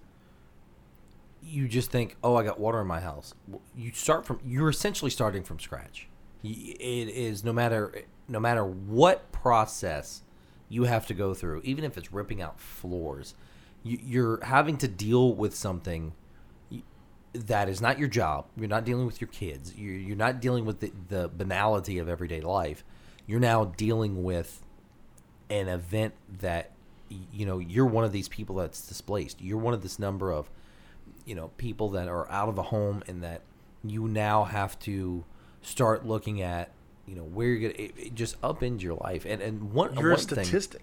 you 1.43 1.69
just 1.69 1.91
think, 1.91 2.17
oh, 2.25 2.35
I 2.35 2.43
got 2.43 2.59
water 2.59 2.81
in 2.81 2.87
my 2.87 3.01
house. 3.01 3.33
You 3.77 3.93
start 3.93 4.27
from 4.27 4.41
you're 4.45 4.69
essentially 4.69 5.11
starting 5.11 5.43
from 5.43 5.59
scratch. 5.61 6.09
It 6.45 7.09
is 7.09 7.43
no 7.45 7.53
matter 7.53 8.03
no 8.29 8.39
matter 8.41 8.65
what 8.65 9.33
process 9.33 10.23
you 10.69 10.85
have 10.85 11.07
to 11.07 11.15
go 11.15 11.33
through, 11.33 11.61
even 11.65 11.85
if 11.85 11.97
it's 11.97 12.13
ripping 12.13 12.43
out 12.43 12.59
floors, 12.61 13.35
you're 13.87 14.45
having 14.45 14.77
to 14.79 14.89
deal 14.89 15.35
with 15.35 15.55
something 15.55 16.13
that 17.33 17.69
is 17.69 17.81
not 17.81 17.99
your 17.99 18.09
job. 18.09 18.47
You're 18.57 18.69
not 18.69 18.85
dealing 18.85 19.07
with 19.07 19.21
your 19.21 19.29
kids. 19.29 19.75
You're, 19.77 19.95
you're 19.95 20.17
not 20.17 20.41
dealing 20.41 20.65
with 20.65 20.81
the, 20.81 20.93
the 21.09 21.29
banality 21.29 21.99
of 21.99 22.09
everyday 22.09 22.41
life. 22.41 22.83
You're 23.27 23.41
now 23.41 23.67
dealing 23.67 24.23
with 24.23 24.63
an 25.51 25.69
event 25.69 26.15
that 26.41 26.73
you 27.31 27.47
know 27.47 27.59
you're 27.59 27.87
one 27.87 28.05
of 28.05 28.11
these 28.11 28.29
people 28.29 28.57
that's 28.57 28.81
displaced 28.89 29.41
you're 29.41 29.59
one 29.59 29.73
of 29.73 29.81
this 29.81 29.97
number 30.01 30.33
of 30.33 30.51
you 31.25 31.37
know 31.37 31.53
people 31.57 31.89
that 31.91 32.09
are 32.09 32.29
out 32.33 32.49
of 32.49 32.59
a 32.59 32.63
home 32.65 33.01
and 33.07 33.23
that 33.23 33.43
you 33.85 34.09
now 34.09 34.43
have 34.43 34.77
to 34.81 35.25
start 35.63 36.05
looking 36.05 36.43
at 36.43 36.73
you 37.07 37.15
know 37.15 37.23
where 37.23 37.47
you're 37.47 37.71
gonna 37.71 37.81
it, 37.81 37.95
it 37.97 38.15
just 38.17 38.41
upends 38.41 38.83
your 38.83 38.95
life 38.95 39.25
and 39.25 39.41
and 39.41 39.73
one 39.73 39.95
You're 39.95 40.11
one 40.11 40.19
a 40.19 40.23
thing- 40.25 40.45
statistic. 40.45 40.83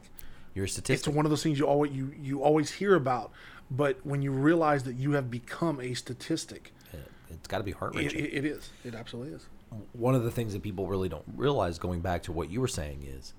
You're 0.54 0.66
a 0.66 0.91
it's 0.91 1.08
one 1.08 1.26
of 1.26 1.30
those 1.30 1.43
things 1.43 1.60
you 1.60 1.66
always 1.66 1.91
you 1.91 2.14
you 2.20 2.41
always 2.41 2.72
hear 2.72 2.95
about 2.95 3.32
but 3.72 3.97
when 4.04 4.22
you 4.22 4.32
realize 4.32 4.84
that 4.84 4.95
you 4.95 5.14
have 5.14 5.32
become 5.32 5.80
a 5.80 5.93
statistic 5.93 6.74
it's 7.30 7.47
got 7.47 7.58
to 7.58 7.64
be 7.64 7.72
heart 7.72 7.95
wrenching. 7.95 8.20
it, 8.20 8.34
it 8.34 8.45
is 8.45 8.70
it 8.86 8.93
absolutely 8.93 9.34
is 9.34 9.47
one 9.93 10.16
of 10.16 10.24
the 10.24 10.32
things 10.32 10.54
that 10.54 10.62
people 10.62 10.88
really 10.88 11.10
don't 11.10 11.26
realize, 11.36 11.78
going 11.80 12.01
back 12.01 12.24
to 12.24 12.32
what 12.32 12.49
you 12.49 12.62
were 12.62 12.68
saying, 12.68 13.04
is 13.08 13.34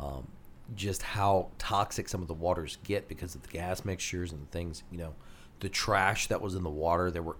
um, 0.00 0.26
just 0.74 1.02
how 1.02 1.48
toxic 1.58 2.08
some 2.08 2.22
of 2.22 2.28
the 2.28 2.34
waters 2.34 2.78
get 2.84 3.08
because 3.08 3.34
of 3.34 3.42
the 3.42 3.48
gas 3.48 3.84
mixtures 3.84 4.32
and 4.32 4.50
things. 4.50 4.82
You 4.90 4.98
know, 4.98 5.14
the 5.60 5.68
trash 5.68 6.26
that 6.28 6.40
was 6.40 6.54
in 6.54 6.62
the 6.62 6.70
water. 6.70 7.10
There 7.10 7.22
were, 7.22 7.36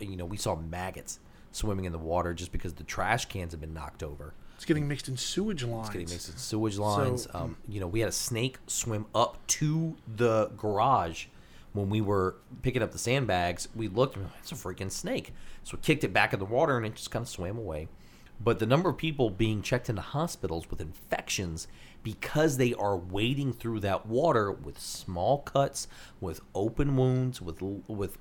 you 0.00 0.16
know, 0.16 0.24
we 0.24 0.36
saw 0.36 0.56
maggots 0.56 1.18
swimming 1.50 1.86
in 1.86 1.92
the 1.92 1.98
water 1.98 2.34
just 2.34 2.52
because 2.52 2.74
the 2.74 2.84
trash 2.84 3.26
cans 3.26 3.52
have 3.52 3.60
been 3.60 3.74
knocked 3.74 4.02
over. 4.02 4.34
It's 4.58 4.64
getting 4.64 4.88
mixed 4.88 5.06
in 5.06 5.16
sewage 5.16 5.62
lines. 5.62 5.86
It's 5.86 5.92
getting 5.92 6.08
mixed 6.10 6.28
in 6.30 6.36
sewage 6.36 6.78
lines. 6.78 7.22
So- 7.22 7.30
um, 7.32 7.56
you 7.68 7.78
know, 7.78 7.86
we 7.86 8.00
had 8.00 8.08
a 8.08 8.12
snake 8.12 8.58
swim 8.66 9.06
up 9.14 9.38
to 9.46 9.94
the 10.16 10.50
garage 10.56 11.26
when 11.74 11.88
we 11.90 12.00
were 12.00 12.34
picking 12.62 12.82
up 12.82 12.90
the 12.90 12.98
sandbags. 12.98 13.68
We 13.76 13.86
looked, 13.86 14.16
and 14.16 14.28
it's 14.40 14.50
a 14.50 14.56
freaking 14.56 14.90
snake. 14.90 15.32
So 15.62 15.76
we 15.76 15.82
kicked 15.82 16.02
it 16.02 16.12
back 16.12 16.32
in 16.32 16.40
the 16.40 16.44
water, 16.44 16.76
and 16.76 16.84
it 16.84 16.96
just 16.96 17.12
kind 17.12 17.22
of 17.22 17.28
swam 17.28 17.56
away. 17.56 17.86
But 18.40 18.58
the 18.58 18.66
number 18.66 18.88
of 18.90 18.96
people 18.96 19.30
being 19.30 19.62
checked 19.62 19.88
into 19.88 20.02
hospitals 20.02 20.68
with 20.70 20.80
infections 20.80 21.68
because 22.02 22.56
they 22.56 22.74
are 22.74 22.96
wading 22.96 23.52
through 23.52 23.78
that 23.80 24.06
water 24.06 24.50
with 24.50 24.80
small 24.80 25.38
cuts, 25.38 25.86
with 26.20 26.40
open 26.52 26.96
wounds, 26.96 27.40
with 27.40 27.62
with 27.62 28.18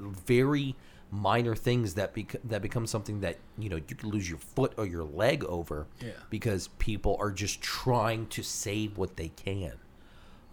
very 0.00 0.74
minor 1.16 1.54
things 1.54 1.94
that 1.94 2.14
bec- 2.14 2.40
that 2.44 2.60
become 2.62 2.86
something 2.86 3.20
that 3.20 3.36
you 3.58 3.68
know 3.68 3.76
you 3.76 3.82
could 3.82 4.04
lose 4.04 4.28
your 4.28 4.38
foot 4.38 4.72
or 4.76 4.86
your 4.86 5.04
leg 5.04 5.44
over 5.44 5.86
Yeah. 6.00 6.10
because 6.30 6.68
people 6.78 7.16
are 7.20 7.30
just 7.30 7.60
trying 7.62 8.26
to 8.28 8.42
save 8.42 8.96
what 8.98 9.16
they 9.16 9.28
can. 9.28 9.72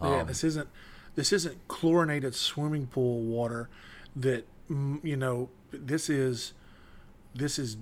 yeah, 0.01 0.21
Um, 0.21 0.27
this 0.27 0.43
isn't 0.43 0.69
this 1.15 1.31
isn't 1.33 1.57
chlorinated 1.67 2.33
swimming 2.35 2.87
pool 2.87 3.21
water 3.21 3.69
that 4.15 4.45
you 4.69 5.17
know. 5.17 5.49
This 5.71 6.09
is 6.09 6.53
this 7.35 7.57
is 7.59 7.77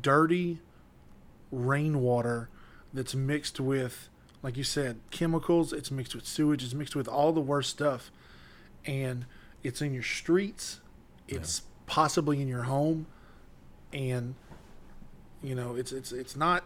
dirty 0.00 0.60
rainwater 1.50 2.48
that's 2.94 3.14
mixed 3.14 3.60
with, 3.60 4.08
like 4.42 4.56
you 4.56 4.64
said, 4.64 4.98
chemicals. 5.10 5.72
It's 5.72 5.90
mixed 5.90 6.14
with 6.14 6.26
sewage. 6.26 6.64
It's 6.64 6.74
mixed 6.74 6.96
with 6.96 7.08
all 7.08 7.32
the 7.32 7.40
worst 7.40 7.70
stuff, 7.70 8.10
and 8.84 9.26
it's 9.62 9.80
in 9.82 9.92
your 9.94 10.02
streets. 10.02 10.80
It's 11.28 11.62
possibly 11.86 12.40
in 12.40 12.48
your 12.48 12.62
home, 12.64 13.06
and 13.92 14.34
you 15.42 15.54
know 15.54 15.74
it's 15.76 15.92
it's 15.92 16.12
it's 16.12 16.36
not 16.36 16.64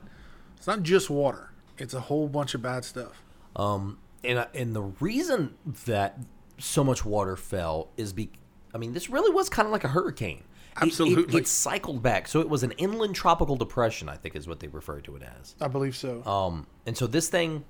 it's 0.56 0.66
not 0.66 0.82
just 0.82 1.10
water. 1.10 1.50
It's 1.78 1.94
a 1.94 2.00
whole 2.00 2.28
bunch 2.28 2.54
of 2.54 2.62
bad 2.62 2.84
stuff. 2.84 3.22
Um, 3.54 3.98
and 4.24 4.46
and 4.54 4.74
the 4.74 4.82
reason 4.82 5.54
that 5.86 6.18
so 6.58 6.82
much 6.82 7.04
water 7.04 7.36
fell 7.36 7.88
is 7.96 8.12
be, 8.12 8.30
I 8.74 8.78
mean, 8.78 8.92
this 8.94 9.10
really 9.10 9.30
was 9.30 9.48
kind 9.48 9.66
of 9.66 9.72
like 9.72 9.84
a 9.84 9.88
hurricane. 9.88 10.38
It- 10.38 10.42
it- 10.42 10.82
Absolutely. 10.88 11.40
it, 11.40 11.46
cycled 11.48 12.02
back, 12.02 12.28
so 12.28 12.40
it 12.40 12.48
was 12.50 12.62
an 12.62 12.72
inland 12.72 13.14
tropical 13.14 13.56
depression. 13.56 14.08
I 14.08 14.16
think 14.16 14.36
is 14.36 14.46
what 14.48 14.60
they 14.60 14.68
refer 14.68 15.00
to 15.02 15.16
it 15.16 15.22
as. 15.22 15.54
I 15.60 15.68
believe 15.68 15.96
so. 15.96 16.22
Um, 16.24 16.66
and 16.86 16.96
so 16.96 17.06
this 17.06 17.28
thing, 17.28 17.64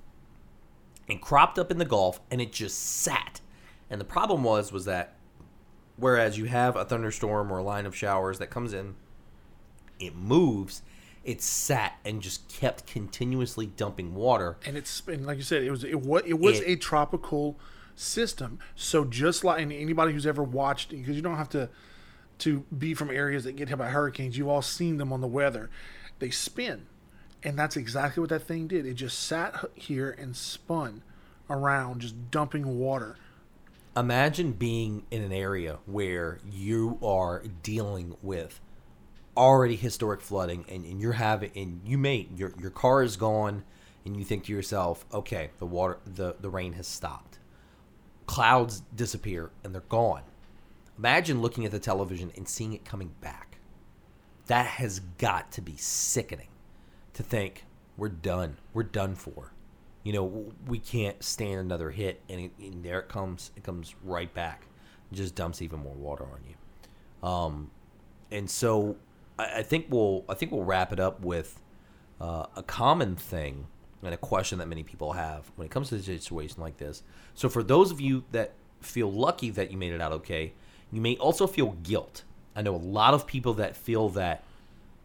it 1.09 1.21
cropped 1.21 1.59
up 1.59 1.71
in 1.71 1.79
the 1.79 1.85
Gulf, 1.85 2.21
and 2.31 2.41
it 2.41 2.53
just 2.53 2.79
sat. 3.03 3.41
And 3.91 4.01
the 4.01 4.05
problem 4.05 4.43
was, 4.43 4.73
was 4.73 4.85
that 4.87 5.15
whereas 5.97 6.39
you 6.39 6.45
have 6.47 6.77
a 6.77 6.85
thunderstorm 6.85 7.53
or 7.53 7.59
a 7.59 7.63
line 7.63 7.87
of 7.87 7.95
showers 7.97 8.39
that 8.39 8.49
comes 8.51 8.73
in, 8.73 8.95
it 9.99 10.15
moves. 10.15 10.83
It 11.25 11.43
sat 11.43 11.95
and 12.05 12.23
just 12.23 12.49
kept 12.49 12.87
continuously 12.87 13.67
dumping 13.67 14.15
water. 14.15 14.57
and 14.65 14.77
it's 14.77 15.03
and 15.09 15.27
like 15.27 15.37
you 15.39 15.43
said, 15.43 15.63
it 15.65 15.71
was 15.71 15.83
it 15.85 16.01
was 16.01 16.23
it 16.27 16.39
was 16.39 16.61
It- 16.61 16.69
a 16.69 16.77
tropical 16.77 17.59
system. 17.97 18.59
So 18.75 19.05
just 19.05 19.43
like 19.43 19.61
and 19.61 19.73
anybody 19.73 20.13
who's 20.13 20.27
ever 20.27 20.43
watched, 20.45 20.91
because 20.91 21.17
you 21.17 21.23
don't 21.23 21.37
have 21.37 21.49
to 21.51 21.69
to 22.39 22.61
be 22.77 22.93
from 22.95 23.11
areas 23.11 23.45
that 23.45 23.57
get 23.57 23.69
hit 23.71 23.79
by 23.79 23.89
hurricanes, 23.89 24.37
you've 24.37 24.47
all 24.49 24.61
seen 24.63 24.99
them 24.99 25.13
on 25.13 25.21
the 25.23 25.27
weather. 25.27 25.71
They 26.19 26.29
spin, 26.31 26.87
and 27.43 27.59
that's 27.59 27.77
exactly 27.77 28.21
what 28.21 28.29
that 28.31 28.43
thing 28.43 28.67
did. 28.69 28.85
It 28.87 28.95
just 28.95 29.19
sat 29.19 29.65
here 29.75 30.11
and 30.19 30.37
spun 30.37 31.03
around, 31.49 32.01
just 32.03 32.31
dumping 32.31 32.79
water. 32.79 33.17
Imagine 33.97 34.53
being 34.53 35.05
in 35.11 35.23
an 35.23 35.33
area 35.33 35.79
where 35.87 36.39
you 36.51 36.99
are 37.03 37.43
dealing 37.63 38.17
with 38.23 38.61
already 39.37 39.77
historic 39.77 40.21
flooding 40.21 40.65
and, 40.69 40.85
and 40.85 41.01
you're 41.01 41.13
having 41.13 41.51
and 41.57 41.81
you 41.85 41.97
may 41.99 42.29
your 42.37 42.53
your 42.61 42.71
car 42.71 43.03
is 43.03 43.17
gone 43.17 43.65
and 44.05 44.17
you 44.17 44.25
think 44.25 44.45
to 44.45 44.53
yourself 44.53 45.05
okay 45.13 45.51
the 45.59 45.67
water 45.67 45.99
the 46.07 46.37
the 46.41 46.51
rain 46.51 46.75
has 46.75 46.87
stopped. 46.87 47.39
Clouds 48.27 48.83
disappear 48.95 49.51
and 49.65 49.75
they're 49.75 49.83
gone. 49.83 50.23
Imagine 50.99 51.41
looking 51.41 51.65
at 51.65 51.71
the 51.71 51.79
television 51.79 52.33
and 52.37 52.49
seeing 52.49 52.73
it 52.73 52.85
coming 52.85 53.15
back. 53.21 53.59
That 54.47 54.67
has 54.67 55.01
got 55.19 55.53
to 55.53 55.61
be 55.61 55.77
sickening 55.77 56.49
to 57.15 57.23
think 57.23 57.65
we're 57.97 58.09
done 58.09 58.59
we're 58.75 58.83
done 58.83 59.15
for 59.15 59.53
you 60.07 60.13
know 60.13 60.53
we 60.69 60.79
can't 60.79 61.21
stand 61.25 61.59
another 61.59 61.91
hit 61.91 62.21
and, 62.29 62.41
it, 62.41 62.53
and 62.61 62.85
there 62.85 63.01
it 63.01 63.09
comes 63.09 63.51
it 63.57 63.65
comes 63.65 63.97
right 64.05 64.33
back 64.35 64.67
just 65.13 65.35
dumps 65.35 65.61
even 65.61 65.81
more 65.81 65.95
water 65.95 66.25
on 66.25 66.41
you 66.49 67.29
um, 67.29 67.71
and 68.31 68.49
so 68.49 68.97
I, 69.37 69.59
I 69.59 69.63
think 69.63 69.87
we'll 69.89 70.25
I 70.29 70.35
think 70.35 70.53
we'll 70.53 70.63
wrap 70.63 70.93
it 70.93 71.01
up 71.01 71.21
with 71.23 71.61
uh, 72.21 72.47
a 72.55 72.63
common 72.63 73.17
thing 73.17 73.67
and 74.03 74.15
a 74.15 74.17
question 74.17 74.59
that 74.59 74.69
many 74.69 74.85
people 74.85 75.13
have 75.13 75.51
when 75.57 75.67
it 75.67 75.71
comes 75.71 75.89
to 75.89 75.97
a 75.97 76.03
situation 76.03 76.61
like 76.61 76.77
this. 76.77 77.03
So 77.35 77.49
for 77.49 77.65
those 77.65 77.91
of 77.91 78.01
you 78.01 78.23
that 78.31 78.53
feel 78.81 79.11
lucky 79.11 79.51
that 79.51 79.73
you 79.73 79.77
made 79.77 79.93
it 79.93 80.01
out 80.01 80.13
okay, 80.13 80.53
you 80.93 81.01
may 81.01 81.17
also 81.17 81.49
feel 81.49 81.73
guilt. 81.83 82.23
I 82.55 82.63
know 82.63 82.75
a 82.75 82.77
lot 82.77 83.15
of 83.15 83.27
people 83.27 83.55
that 83.55 83.77
feel 83.77 84.09
that, 84.11 84.45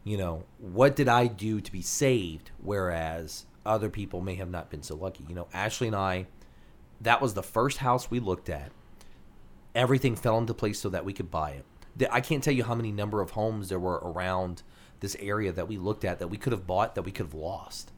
you 0.03 0.17
know, 0.17 0.43
what 0.59 0.95
did 0.95 1.07
I 1.07 1.25
do 1.27 1.59
to 1.59 1.71
be 1.71 1.81
saved? 1.81 2.51
Whereas 2.61 3.45
other 3.65 3.89
people 3.89 4.21
may 4.21 4.35
have 4.35 4.49
not 4.49 4.69
been 4.69 4.83
so 4.83 4.95
lucky. 4.95 5.25
You 5.27 5.35
know, 5.35 5.47
Ashley 5.53 5.87
and 5.87 5.95
I, 5.95 6.27
that 6.99 7.21
was 7.21 7.33
the 7.33 7.43
first 7.43 7.77
house 7.77 8.09
we 8.09 8.19
looked 8.19 8.49
at 8.49 8.71
everything 9.75 10.15
fell 10.15 10.37
into 10.37 10.53
place 10.53 10.79
so 10.79 10.89
that 10.89 11.05
we 11.05 11.13
could 11.13 11.31
buy 11.31 11.51
it. 11.51 11.65
I 12.11 12.21
can't 12.21 12.43
tell 12.43 12.53
you 12.53 12.63
how 12.63 12.75
many 12.75 12.91
number 12.91 13.21
of 13.21 13.31
homes 13.31 13.69
there 13.69 13.79
were 13.79 13.97
around 13.97 14.63
this 15.01 15.15
area 15.19 15.51
that 15.51 15.67
we 15.67 15.77
looked 15.77 16.05
at 16.05 16.19
that 16.19 16.27
we 16.27 16.37
could 16.37 16.53
have 16.53 16.67
bought 16.67 16.95
that 16.95 17.01
we 17.03 17.11
could 17.11 17.27
have 17.27 17.33
lost. 17.33 17.91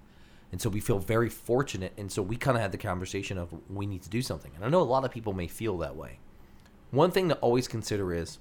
And 0.51 0.61
so 0.61 0.69
we 0.69 0.79
feel 0.79 0.99
very 0.99 1.29
fortunate. 1.29 1.93
And 1.97 2.11
so 2.11 2.21
we 2.21 2.35
kind 2.35 2.57
of 2.57 2.61
had 2.61 2.71
the 2.71 2.77
conversation 2.77 3.37
of 3.37 3.53
we 3.69 3.85
need 3.85 4.03
to 4.03 4.09
do 4.09 4.21
something. 4.21 4.51
And 4.55 4.63
I 4.63 4.69
know 4.69 4.81
a 4.81 4.83
lot 4.83 5.05
of 5.05 5.11
people 5.11 5.33
may 5.33 5.47
feel 5.47 5.77
that 5.79 5.95
way. 5.95 6.19
One 6.91 7.11
thing 7.11 7.29
to 7.29 7.35
always 7.35 7.67
consider 7.67 8.13
is, 8.13 8.39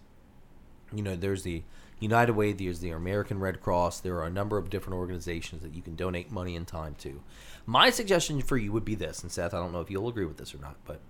you 0.93 1.03
know, 1.03 1.17
there's 1.17 1.43
the 1.43 1.63
United 2.03 2.33
Way, 2.33 2.53
there's 2.53 2.81
the 2.81 2.91
American 2.91 3.39
Red 3.39 3.61
Cross. 3.61 4.01
There 4.01 4.17
are 4.17 4.27
a 4.27 4.31
number 4.31 4.59
of 4.59 4.71
different 4.71 4.99
organizations 4.99 5.63
that 5.63 5.75
you 5.75 5.83
can 5.83 5.95
donate 5.95 6.31
money 6.31 6.57
and 6.57 6.67
time 6.67 6.95
to. 6.97 7.23
My 7.65 7.91
suggestion 7.91 8.43
for 8.43 8.57
you 8.57 8.73
would 8.73 8.85
be 8.85 8.95
this, 8.95 9.23
and 9.23 9.31
Seth, 9.31 9.55
I 9.55 9.59
don't 9.59 9.73
know 9.73 9.81
if 9.81 9.91
you'll 9.91 10.09
agree 10.09 10.25
with 10.25 10.37
this 10.37 10.55
or 10.55 10.59
not, 10.59 10.77
but 10.85 11.01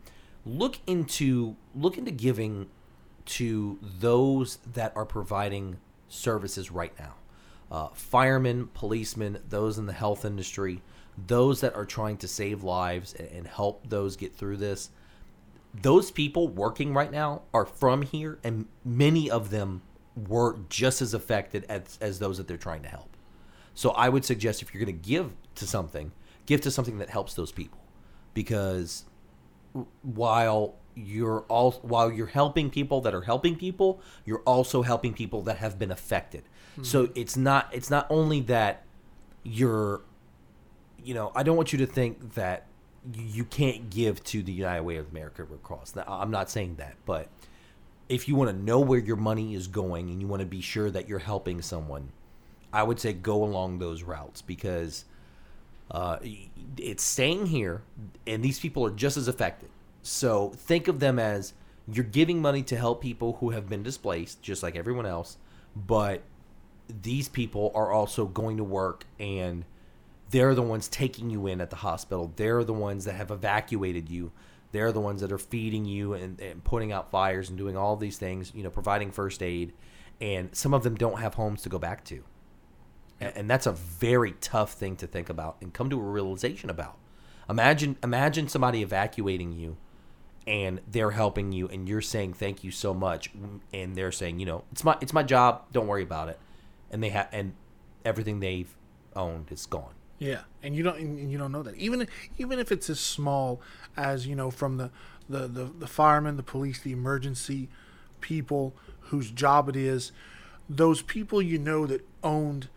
look 0.45 0.79
into 0.87 1.57
look 1.75 1.97
into 1.97 2.11
giving 2.11 2.69
to 3.25 3.79
those 3.83 4.59
that 4.73 4.93
are 4.95 5.07
providing 5.07 5.79
services 6.09 6.71
right 6.71 6.93
now. 6.99 7.15
Uh, 7.71 7.89
firemen, 7.95 8.69
policemen, 8.75 9.39
those 9.49 9.79
in 9.79 9.87
the 9.87 9.93
health 9.95 10.25
industry, 10.25 10.83
those 11.27 11.63
that 11.63 11.75
are 11.75 11.87
trying 11.87 12.19
to 12.19 12.29
save 12.29 12.63
lives 12.63 13.15
and, 13.15 13.29
and 13.29 13.47
help 13.47 13.89
those 13.89 14.17
get 14.17 14.35
through 14.35 14.59
this 14.59 14.91
those 15.81 16.11
people 16.11 16.49
working 16.49 16.93
right 16.93 17.11
now 17.11 17.43
are 17.55 17.65
from 17.65 18.03
here, 18.03 18.39
and 18.45 18.67
many 18.85 19.31
of 19.31 19.51
them 19.51 19.83
were 20.17 20.59
just 20.69 21.03
as 21.03 21.15
affected 21.15 21.65
as, 21.69 21.99
as 22.01 22.19
those 22.19 22.39
that 22.39 22.47
they're 22.49 22.57
trying 22.57 22.83
to 22.83 22.89
help. 22.89 23.17
So 23.75 23.91
I 23.91 24.09
would 24.09 24.25
suggest 24.25 24.63
if 24.63 24.75
you're 24.75 24.85
going 24.85 24.99
to 24.99 25.09
give 25.09 25.33
to 25.57 25.67
something, 25.67 26.13
give 26.47 26.61
to 26.63 26.71
something 26.71 26.99
that 26.99 27.11
helps 27.11 27.35
those 27.35 27.53
people, 27.53 27.81
because 28.35 29.05
while 30.03 30.75
you're 30.95 31.41
all 31.49 31.73
while 31.81 32.13
you're 32.13 32.27
helping 32.27 32.69
people 32.69 33.01
that 33.01 33.15
are 33.15 33.23
helping 33.23 33.57
people, 33.57 34.03
you're 34.27 34.41
also 34.41 34.83
helping 34.83 35.15
people 35.15 35.41
that 35.43 35.57
have 35.57 35.79
been 35.79 35.91
affected. 35.91 36.43
Hmm. 36.77 36.83
So 36.83 37.09
it's 37.15 37.37
not 37.37 37.71
it's 37.73 37.89
not 37.89 38.07
only 38.11 38.41
that 38.43 38.85
you're 39.43 40.03
you 41.03 41.15
know, 41.15 41.33
I 41.35 41.43
don't 41.43 41.57
want 41.57 41.73
you 41.73 41.79
to 41.79 41.87
think 41.87 42.35
that 42.35 42.67
you 43.15 43.25
you 43.25 43.45
can't 43.45 43.91
give 43.91 44.23
to 44.25 44.43
the 44.43 44.53
United 44.53 44.83
Way 44.83 44.97
of 44.97 45.11
America 45.11 45.45
Red 45.45 45.63
Cross. 45.63 45.97
Now, 45.97 46.05
I'm 46.07 46.31
not 46.31 46.51
saying 46.51 46.77
that, 46.77 46.95
but 47.05 47.29
if 48.13 48.29
you 48.29 48.37
want 48.37 48.51
to 48.51 48.57
know 48.57 48.79
where 48.79 48.99
your 48.99 49.17
money 49.17 49.55
is 49.55 49.67
going 49.67 50.11
and 50.11 50.21
you 50.21 50.29
want 50.29 50.41
to 50.41 50.47
be 50.47 50.61
sure 50.61 50.91
that 50.91 51.09
you're 51.09 51.19
helping 51.19 51.63
someone, 51.63 52.13
I 52.71 52.83
would 52.83 53.01
say 53.01 53.15
go 53.15 53.43
along 53.43 53.79
those 53.79 54.03
routes 54.03 54.43
because 54.43 55.07
uh, 55.91 56.19
it's 56.77 57.03
staying 57.03 57.47
here, 57.47 57.81
and 58.27 58.43
these 58.43 58.61
people 58.61 58.85
are 58.85 58.91
just 58.91 59.17
as 59.17 59.29
affected. 59.29 59.71
So 60.03 60.51
think 60.51 60.89
of 60.89 61.01
them 61.01 61.19
as 61.19 61.55
you're 61.91 62.05
giving 62.05 62.43
money 62.43 62.63
to 62.65 62.77
help 62.77 63.01
people 63.01 63.39
who 63.41 63.49
have 63.51 63.67
been 63.67 63.83
displaced, 63.83 64.43
just 64.43 64.63
like 64.63 64.77
everyone 64.77 65.07
else, 65.07 65.39
but 65.75 66.21
these 67.03 67.31
people 67.31 67.73
are 67.75 67.93
also 67.93 68.27
going 68.27 68.59
to 68.59 68.65
work 68.65 69.07
and 69.19 69.65
they're 70.29 70.55
the 70.55 70.61
ones 70.61 70.87
taking 70.87 71.31
you 71.31 71.47
in 71.47 71.63
at 71.63 71.71
the 71.71 71.77
hospital. 71.77 72.31
They're 72.37 72.63
the 72.63 72.75
ones 72.75 73.07
that 73.07 73.15
have 73.15 73.31
evacuated 73.31 74.11
you. 74.11 74.33
They're 74.73 74.91
the 74.93 75.01
ones 75.01 75.21
that 75.21 75.31
are 75.33 75.39
feeding 75.39 75.85
you 75.85 76.15
and, 76.15 76.41
and 76.41 76.65
putting 76.65 76.93
out 76.93 77.11
fires 77.11 77.49
and 77.49 77.57
doing 77.59 77.77
all 77.77 77.97
these 77.97 78.19
things, 78.19 78.53
you 78.55 78.63
know, 78.63 78.71
providing 78.71 79.11
first 79.13 79.43
aid. 79.43 79.73
And 80.21 80.55
some 80.55 80.73
of 80.75 80.83
them 80.83 80.95
don't 80.97 81.21
have 81.21 81.35
homes 81.35 81.63
to 81.63 81.69
go 81.69 81.79
back 81.79 82.05
to. 82.07 82.25
A- 83.21 83.37
And 83.37 83.49
that's 83.51 83.67
a 83.67 83.73
very 83.73 84.33
tough 84.41 84.73
thing 84.73 84.97
to 84.97 85.07
think 85.07 85.29
about 85.29 85.57
and 85.61 85.73
come 85.73 85.91
to 85.91 85.99
a 86.01 86.03
realization 86.03 86.71
about. 86.71 86.97
Imagine 87.51 87.97
imagine 88.03 88.49
somebody 88.49 88.83
evacuating 88.83 89.53
you 89.53 89.77
and 90.47 90.81
they're 90.91 91.11
helping 91.13 91.53
you 91.53 91.69
and 91.69 91.89
you're 91.89 92.01
saying 92.01 92.33
thank 92.35 92.65
you 92.65 92.71
so 92.71 92.95
much 92.95 93.31
and 93.73 93.95
they're 93.97 94.13
saying, 94.13 94.41
you 94.41 94.47
know, 94.47 94.65
it's 94.73 94.85
my 94.85 94.97
it's 95.01 95.13
my 95.13 95.23
job, 95.23 95.65
don't 95.73 95.87
worry 95.87 96.03
about 96.05 96.29
it. 96.29 96.39
and 96.91 97.03
they 97.03 97.11
have 97.11 97.29
and 97.33 97.53
everything 98.05 98.41
they've 98.41 98.75
owned 99.15 99.51
is 99.53 99.67
gone. 99.67 99.95
Yeah, 100.23 100.43
and 100.63 100.77
you 100.77 100.85
don't 100.85 100.99
and 101.01 101.33
you 101.33 101.37
don't 101.37 101.51
know 101.51 101.65
that 101.65 101.75
even 101.75 102.07
even 102.39 102.61
if 102.61 102.71
it's 102.71 102.89
as 102.89 103.01
small 103.01 103.61
as 103.97 104.25
you 104.25 104.37
know 104.37 104.53
from 104.53 104.77
the 104.77 104.93
the 105.29 105.49
the, 105.49 105.65
the 105.81 105.89
firemen, 105.89 106.37
the 106.37 106.45
police, 106.45 106.79
the 106.81 106.93
emergency 106.93 107.69
people 108.21 108.73
whose 109.11 109.33
job 109.33 109.69
it 109.69 109.75
is, 109.75 110.13
those 110.71 111.03
people 111.03 111.43
you 111.43 111.59
know 111.59 111.87
that 111.87 112.07
owned 112.23 112.69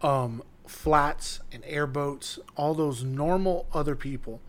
um, 0.00 0.42
flats 0.66 1.40
and 1.52 1.62
airboats, 1.66 2.38
all 2.56 2.72
those 2.72 3.04
normal 3.04 3.66
other 3.74 3.94
people 3.94 4.40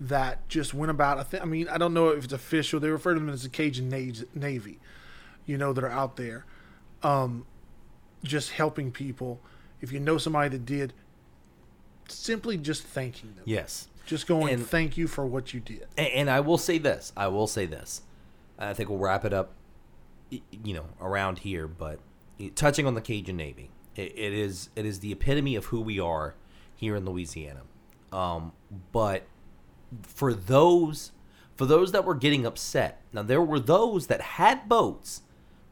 that 0.00 0.48
just 0.48 0.74
went 0.74 0.90
about. 0.90 1.18
I, 1.18 1.22
th- 1.22 1.42
I 1.44 1.46
mean, 1.46 1.68
I 1.68 1.78
don't 1.78 1.94
know 1.94 2.08
if 2.08 2.24
it's 2.24 2.32
official. 2.32 2.80
They 2.80 2.88
refer 2.88 3.14
to 3.14 3.20
them 3.20 3.28
as 3.28 3.44
the 3.44 3.48
Cajun 3.48 3.88
Navy, 4.34 4.80
you 5.46 5.56
know, 5.56 5.72
that 5.72 5.84
are 5.84 5.90
out 5.90 6.16
there, 6.16 6.44
um, 7.04 7.46
just 8.24 8.50
helping 8.50 8.90
people. 8.90 9.38
If 9.80 9.92
you 9.92 10.00
know 10.00 10.18
somebody 10.18 10.48
that 10.48 10.66
did, 10.66 10.92
simply 12.08 12.56
just 12.56 12.82
thanking 12.82 13.34
them. 13.34 13.44
Yes. 13.46 13.88
Just 14.06 14.26
going, 14.26 14.54
And- 14.54 14.66
thank 14.66 14.96
you 14.96 15.06
for 15.06 15.24
what 15.26 15.54
you 15.54 15.60
did. 15.60 15.86
And, 15.96 16.08
and 16.08 16.30
I 16.30 16.40
will 16.40 16.58
say 16.58 16.78
this. 16.78 17.12
I 17.16 17.28
will 17.28 17.46
say 17.46 17.66
this. 17.66 18.02
I 18.58 18.72
think 18.74 18.88
we'll 18.88 18.98
wrap 18.98 19.24
it 19.24 19.32
up, 19.32 19.52
you 20.30 20.74
know, 20.74 20.86
around 21.00 21.40
here. 21.40 21.66
But 21.66 21.98
touching 22.54 22.86
on 22.86 22.94
the 22.94 23.00
Cajun 23.00 23.36
Navy, 23.36 23.70
it, 23.96 24.12
it 24.16 24.32
is 24.32 24.68
it 24.76 24.84
is 24.86 25.00
the 25.00 25.10
epitome 25.12 25.56
of 25.56 25.66
who 25.66 25.80
we 25.80 25.98
are 25.98 26.34
here 26.76 26.94
in 26.96 27.04
Louisiana. 27.04 27.62
Um, 28.12 28.52
but 28.92 29.24
for 30.02 30.32
those 30.32 31.12
for 31.56 31.66
those 31.66 31.92
that 31.92 32.04
were 32.04 32.14
getting 32.14 32.46
upset, 32.46 33.00
now 33.12 33.22
there 33.22 33.42
were 33.42 33.60
those 33.60 34.06
that 34.06 34.20
had 34.20 34.68
boats, 34.68 35.22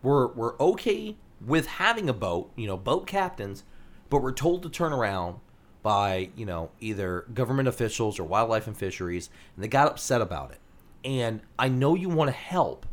were 0.03 0.29
were 0.29 0.61
okay 0.61 1.17
with 1.45 1.67
having 1.67 2.09
a 2.09 2.13
boat, 2.13 2.51
you 2.57 2.67
know, 2.67 2.77
boat 2.77 3.07
captains, 3.07 3.63
but 4.11 4.23
were 4.23 4.33
told 4.33 4.63
to 4.63 4.69
turn 4.69 4.93
around 4.93 5.37
by 5.83 6.31
you 6.37 6.47
know 6.47 6.71
either 6.81 7.27
government 7.35 7.69
officials 7.69 8.19
or 8.19 8.25
wildlife 8.25 8.67
and 8.67 8.77
fisheries, 8.77 9.31
and 9.57 9.65
they 9.65 9.69
got 9.69 9.89
upset 9.89 10.21
about 10.21 10.53
it. 10.53 10.59
And 11.05 11.41
I 11.59 11.69
know 11.69 11.95
you 11.95 12.09
want 12.09 12.29
to 12.29 12.37
help, 12.37 12.87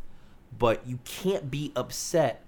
but 0.58 0.86
you 0.88 1.00
can't 1.06 1.52
be 1.52 1.72
upset 1.76 2.44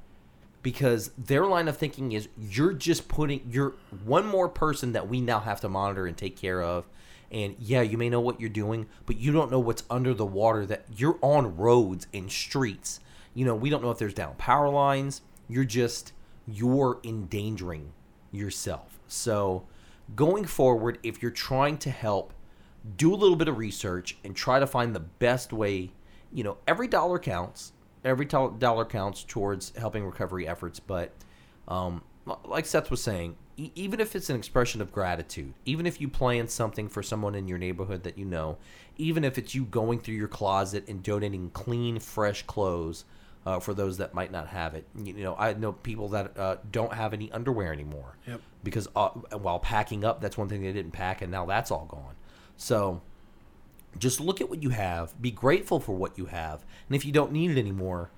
because 0.64 1.12
their 1.18 1.46
line 1.46 1.68
of 1.68 1.78
thinking 1.78 2.12
is 2.12 2.28
you're 2.40 2.74
just 2.74 3.08
putting 3.08 3.42
you're 3.50 3.74
one 4.04 4.26
more 4.26 4.50
person 4.50 4.94
that 4.94 5.08
we 5.08 5.22
now 5.22 5.40
have 5.40 5.62
to 5.62 5.70
monitor 5.70 6.06
and 6.06 6.18
take 6.18 6.36
care 6.38 6.62
of. 6.62 6.86
And 7.32 7.56
yeah 7.60 7.82
you 7.82 7.98
may 7.98 8.10
know 8.10 8.20
what 8.20 8.42
you're 8.42 8.50
doing 8.50 8.88
but 9.06 9.18
you 9.18 9.32
don't 9.32 9.50
know 9.50 9.60
what's 9.60 9.84
under 9.90 10.14
the 10.14 10.26
water 10.26 10.66
that 10.66 10.84
you're 10.96 11.18
on 11.22 11.58
roads 11.58 12.08
and 12.14 12.32
streets. 12.32 13.00
You 13.34 13.46
know 13.46 13.56
we 13.56 13.70
don't 13.70 13.82
know 13.82 13.92
if 13.92 13.98
there's 13.98 14.14
down 14.14 14.36
power 14.36 14.70
lines. 14.70 15.22
You're 15.48 15.66
just 15.66 16.14
you're 16.48 17.00
endangering 17.04 17.94
yourself. 18.32 19.00
So 19.08 19.64
going 20.16 20.46
forward 20.46 21.00
if 21.04 21.22
you're 21.22 21.32
trying 21.32 21.78
to 21.80 21.90
help 21.90 22.34
do 22.98 23.14
a 23.14 23.16
little 23.16 23.36
bit 23.36 23.48
of 23.48 23.58
research 23.58 24.18
and 24.24 24.36
try 24.36 24.60
to 24.60 24.68
find 24.68 24.96
the 24.96 25.00
best 25.00 25.54
way 25.54 25.92
you 26.34 26.44
know 26.44 26.58
every 26.68 26.88
dollar 26.88 27.20
counts. 27.20 27.74
Every 28.04 28.26
dollar 28.26 28.86
counts 28.86 29.24
towards 29.24 29.74
helping 29.78 30.04
recovery 30.04 30.48
efforts 30.48 30.80
but 30.80 31.12
um, 31.68 32.02
like 32.46 32.66
seth 32.66 32.90
was 32.90 33.04
saying 33.04 33.36
even 33.58 34.00
if 34.00 34.16
it's 34.16 34.32
an 34.32 34.36
expression 34.36 34.82
of 34.82 34.92
gratitude 34.92 35.54
even 35.66 35.86
if 35.86 36.02
you 36.02 36.08
plan 36.08 36.48
something 36.48 36.90
for 36.90 37.04
someone 37.04 37.36
in 37.36 37.48
your 37.48 37.60
neighborhood 37.60 38.02
that 38.02 38.18
you 38.18 38.26
know 38.26 38.58
even 38.98 39.24
if 39.24 39.38
it's 39.38 39.54
you 39.54 39.66
going 39.66 40.00
through 40.00 40.16
your 40.16 40.28
closet 40.28 40.88
and 40.88 41.04
donating 41.04 41.52
clean 41.52 42.00
fresh 42.00 42.42
clothes 42.44 43.06
uh, 43.46 43.60
for 43.60 43.74
those 43.74 43.98
that 43.98 44.14
might 44.14 44.32
not 44.32 44.48
have 44.48 44.76
it. 44.76 44.86
You 44.96 45.14
know 45.14 45.36
i 45.38 45.54
know 45.54 45.72
people 45.72 46.10
that 46.10 46.38
uh, 46.38 46.58
don't 46.72 46.94
have 46.94 47.14
any 47.14 47.32
underwear 47.32 47.74
anymore. 47.74 48.18
Yep. 48.28 48.42
because 48.64 48.88
uh, 48.96 49.10
while 49.10 49.60
packing 49.60 50.04
up 50.06 50.22
that's 50.22 50.38
one 50.38 50.48
thing 50.50 50.62
they 50.62 50.72
didn't 50.74 50.92
pack 50.92 51.22
and 51.22 51.32
now 51.32 51.46
that's 51.46 51.72
all 51.72 51.86
gone. 51.86 52.16
So 52.56 53.02
just 53.98 54.20
look 54.20 54.40
at 54.42 54.50
what 54.50 54.62
you 54.64 54.70
have. 54.70 55.20
Be 55.22 55.32
grateful 55.32 55.80
for 55.80 55.94
what 55.94 56.18
you 56.18 56.26
have. 56.28 56.64
And 56.88 56.96
if 56.96 57.04
you 57.06 57.12
don't 57.12 57.32
need 57.32 57.52
it 57.52 57.58
anymore 57.58 58.12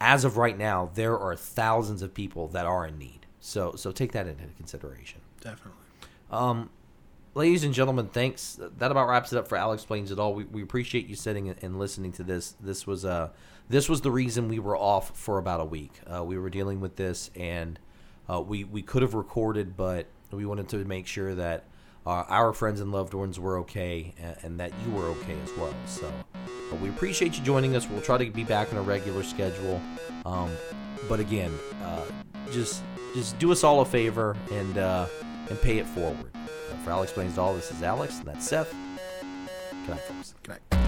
as 0.00 0.24
of 0.24 0.36
right 0.36 0.58
now 0.58 0.90
there 0.94 1.16
are 1.18 1.36
thousands 1.36 2.02
of 2.02 2.12
people 2.14 2.48
that 2.48 2.66
are 2.66 2.86
in 2.86 2.98
need. 2.98 3.26
So 3.40 3.74
so 3.76 3.92
take 3.92 4.12
that 4.12 4.26
into 4.26 4.44
consideration. 4.56 5.20
Definitely. 5.40 5.72
um 6.30 6.70
ladies 7.34 7.62
and 7.64 7.74
gentlemen 7.74 8.06
thanks. 8.08 8.58
That 8.78 8.90
about 8.90 9.08
wraps 9.08 9.32
it 9.32 9.38
up 9.38 9.48
for 9.48 9.56
alex 9.56 9.82
explains 9.82 10.10
it 10.10 10.18
all 10.18 10.34
we, 10.34 10.44
we 10.44 10.62
appreciate 10.62 11.06
you 11.06 11.14
sitting 11.14 11.50
and 11.50 11.78
listening 11.78 12.12
to 12.12 12.22
this. 12.22 12.54
This 12.60 12.86
was 12.86 13.04
uh 13.04 13.28
this 13.72 13.88
was 13.88 14.02
the 14.02 14.10
reason 14.10 14.48
we 14.48 14.58
were 14.58 14.76
off 14.76 15.16
for 15.16 15.38
about 15.38 15.58
a 15.58 15.64
week. 15.64 15.92
Uh, 16.06 16.22
we 16.22 16.36
were 16.36 16.50
dealing 16.50 16.80
with 16.80 16.96
this 16.96 17.30
and 17.34 17.78
uh, 18.30 18.38
we 18.38 18.64
we 18.64 18.82
could 18.82 19.00
have 19.00 19.14
recorded 19.14 19.76
but 19.78 20.06
we 20.30 20.44
wanted 20.44 20.68
to 20.68 20.76
make 20.84 21.06
sure 21.06 21.34
that 21.34 21.64
uh, 22.06 22.24
our 22.28 22.52
friends 22.52 22.80
and 22.82 22.92
loved 22.92 23.14
ones 23.14 23.40
were 23.40 23.56
okay 23.58 24.12
and, 24.20 24.36
and 24.42 24.60
that 24.60 24.72
you 24.84 24.92
were 24.92 25.06
okay 25.06 25.34
as 25.42 25.50
well. 25.56 25.74
So 25.86 26.12
but 26.70 26.80
we 26.80 26.90
appreciate 26.90 27.38
you 27.38 27.44
joining 27.44 27.74
us. 27.74 27.88
We'll 27.88 28.02
try 28.02 28.18
to 28.18 28.30
be 28.30 28.44
back 28.44 28.70
on 28.72 28.78
a 28.78 28.82
regular 28.82 29.22
schedule. 29.22 29.80
Um, 30.26 30.50
but 31.08 31.18
again 31.18 31.52
uh, 31.82 32.04
just 32.52 32.82
just 33.14 33.38
do 33.38 33.52
us 33.52 33.64
all 33.64 33.80
a 33.80 33.86
favor 33.86 34.36
and 34.50 34.76
uh, 34.76 35.06
and 35.48 35.58
pay 35.62 35.78
it 35.78 35.86
forward. 35.86 36.30
Uh, 36.34 36.76
for 36.84 36.90
alex 36.90 37.10
explains 37.10 37.38
all 37.38 37.54
this 37.54 37.70
is 37.70 37.82
alex 37.82 38.18
and 38.18 38.26
that's 38.26 38.46
seth. 38.46 38.70
Good 39.86 39.88
night 39.88 40.00
folks. 40.00 40.34
Good 40.42 40.58
night. 40.70 40.81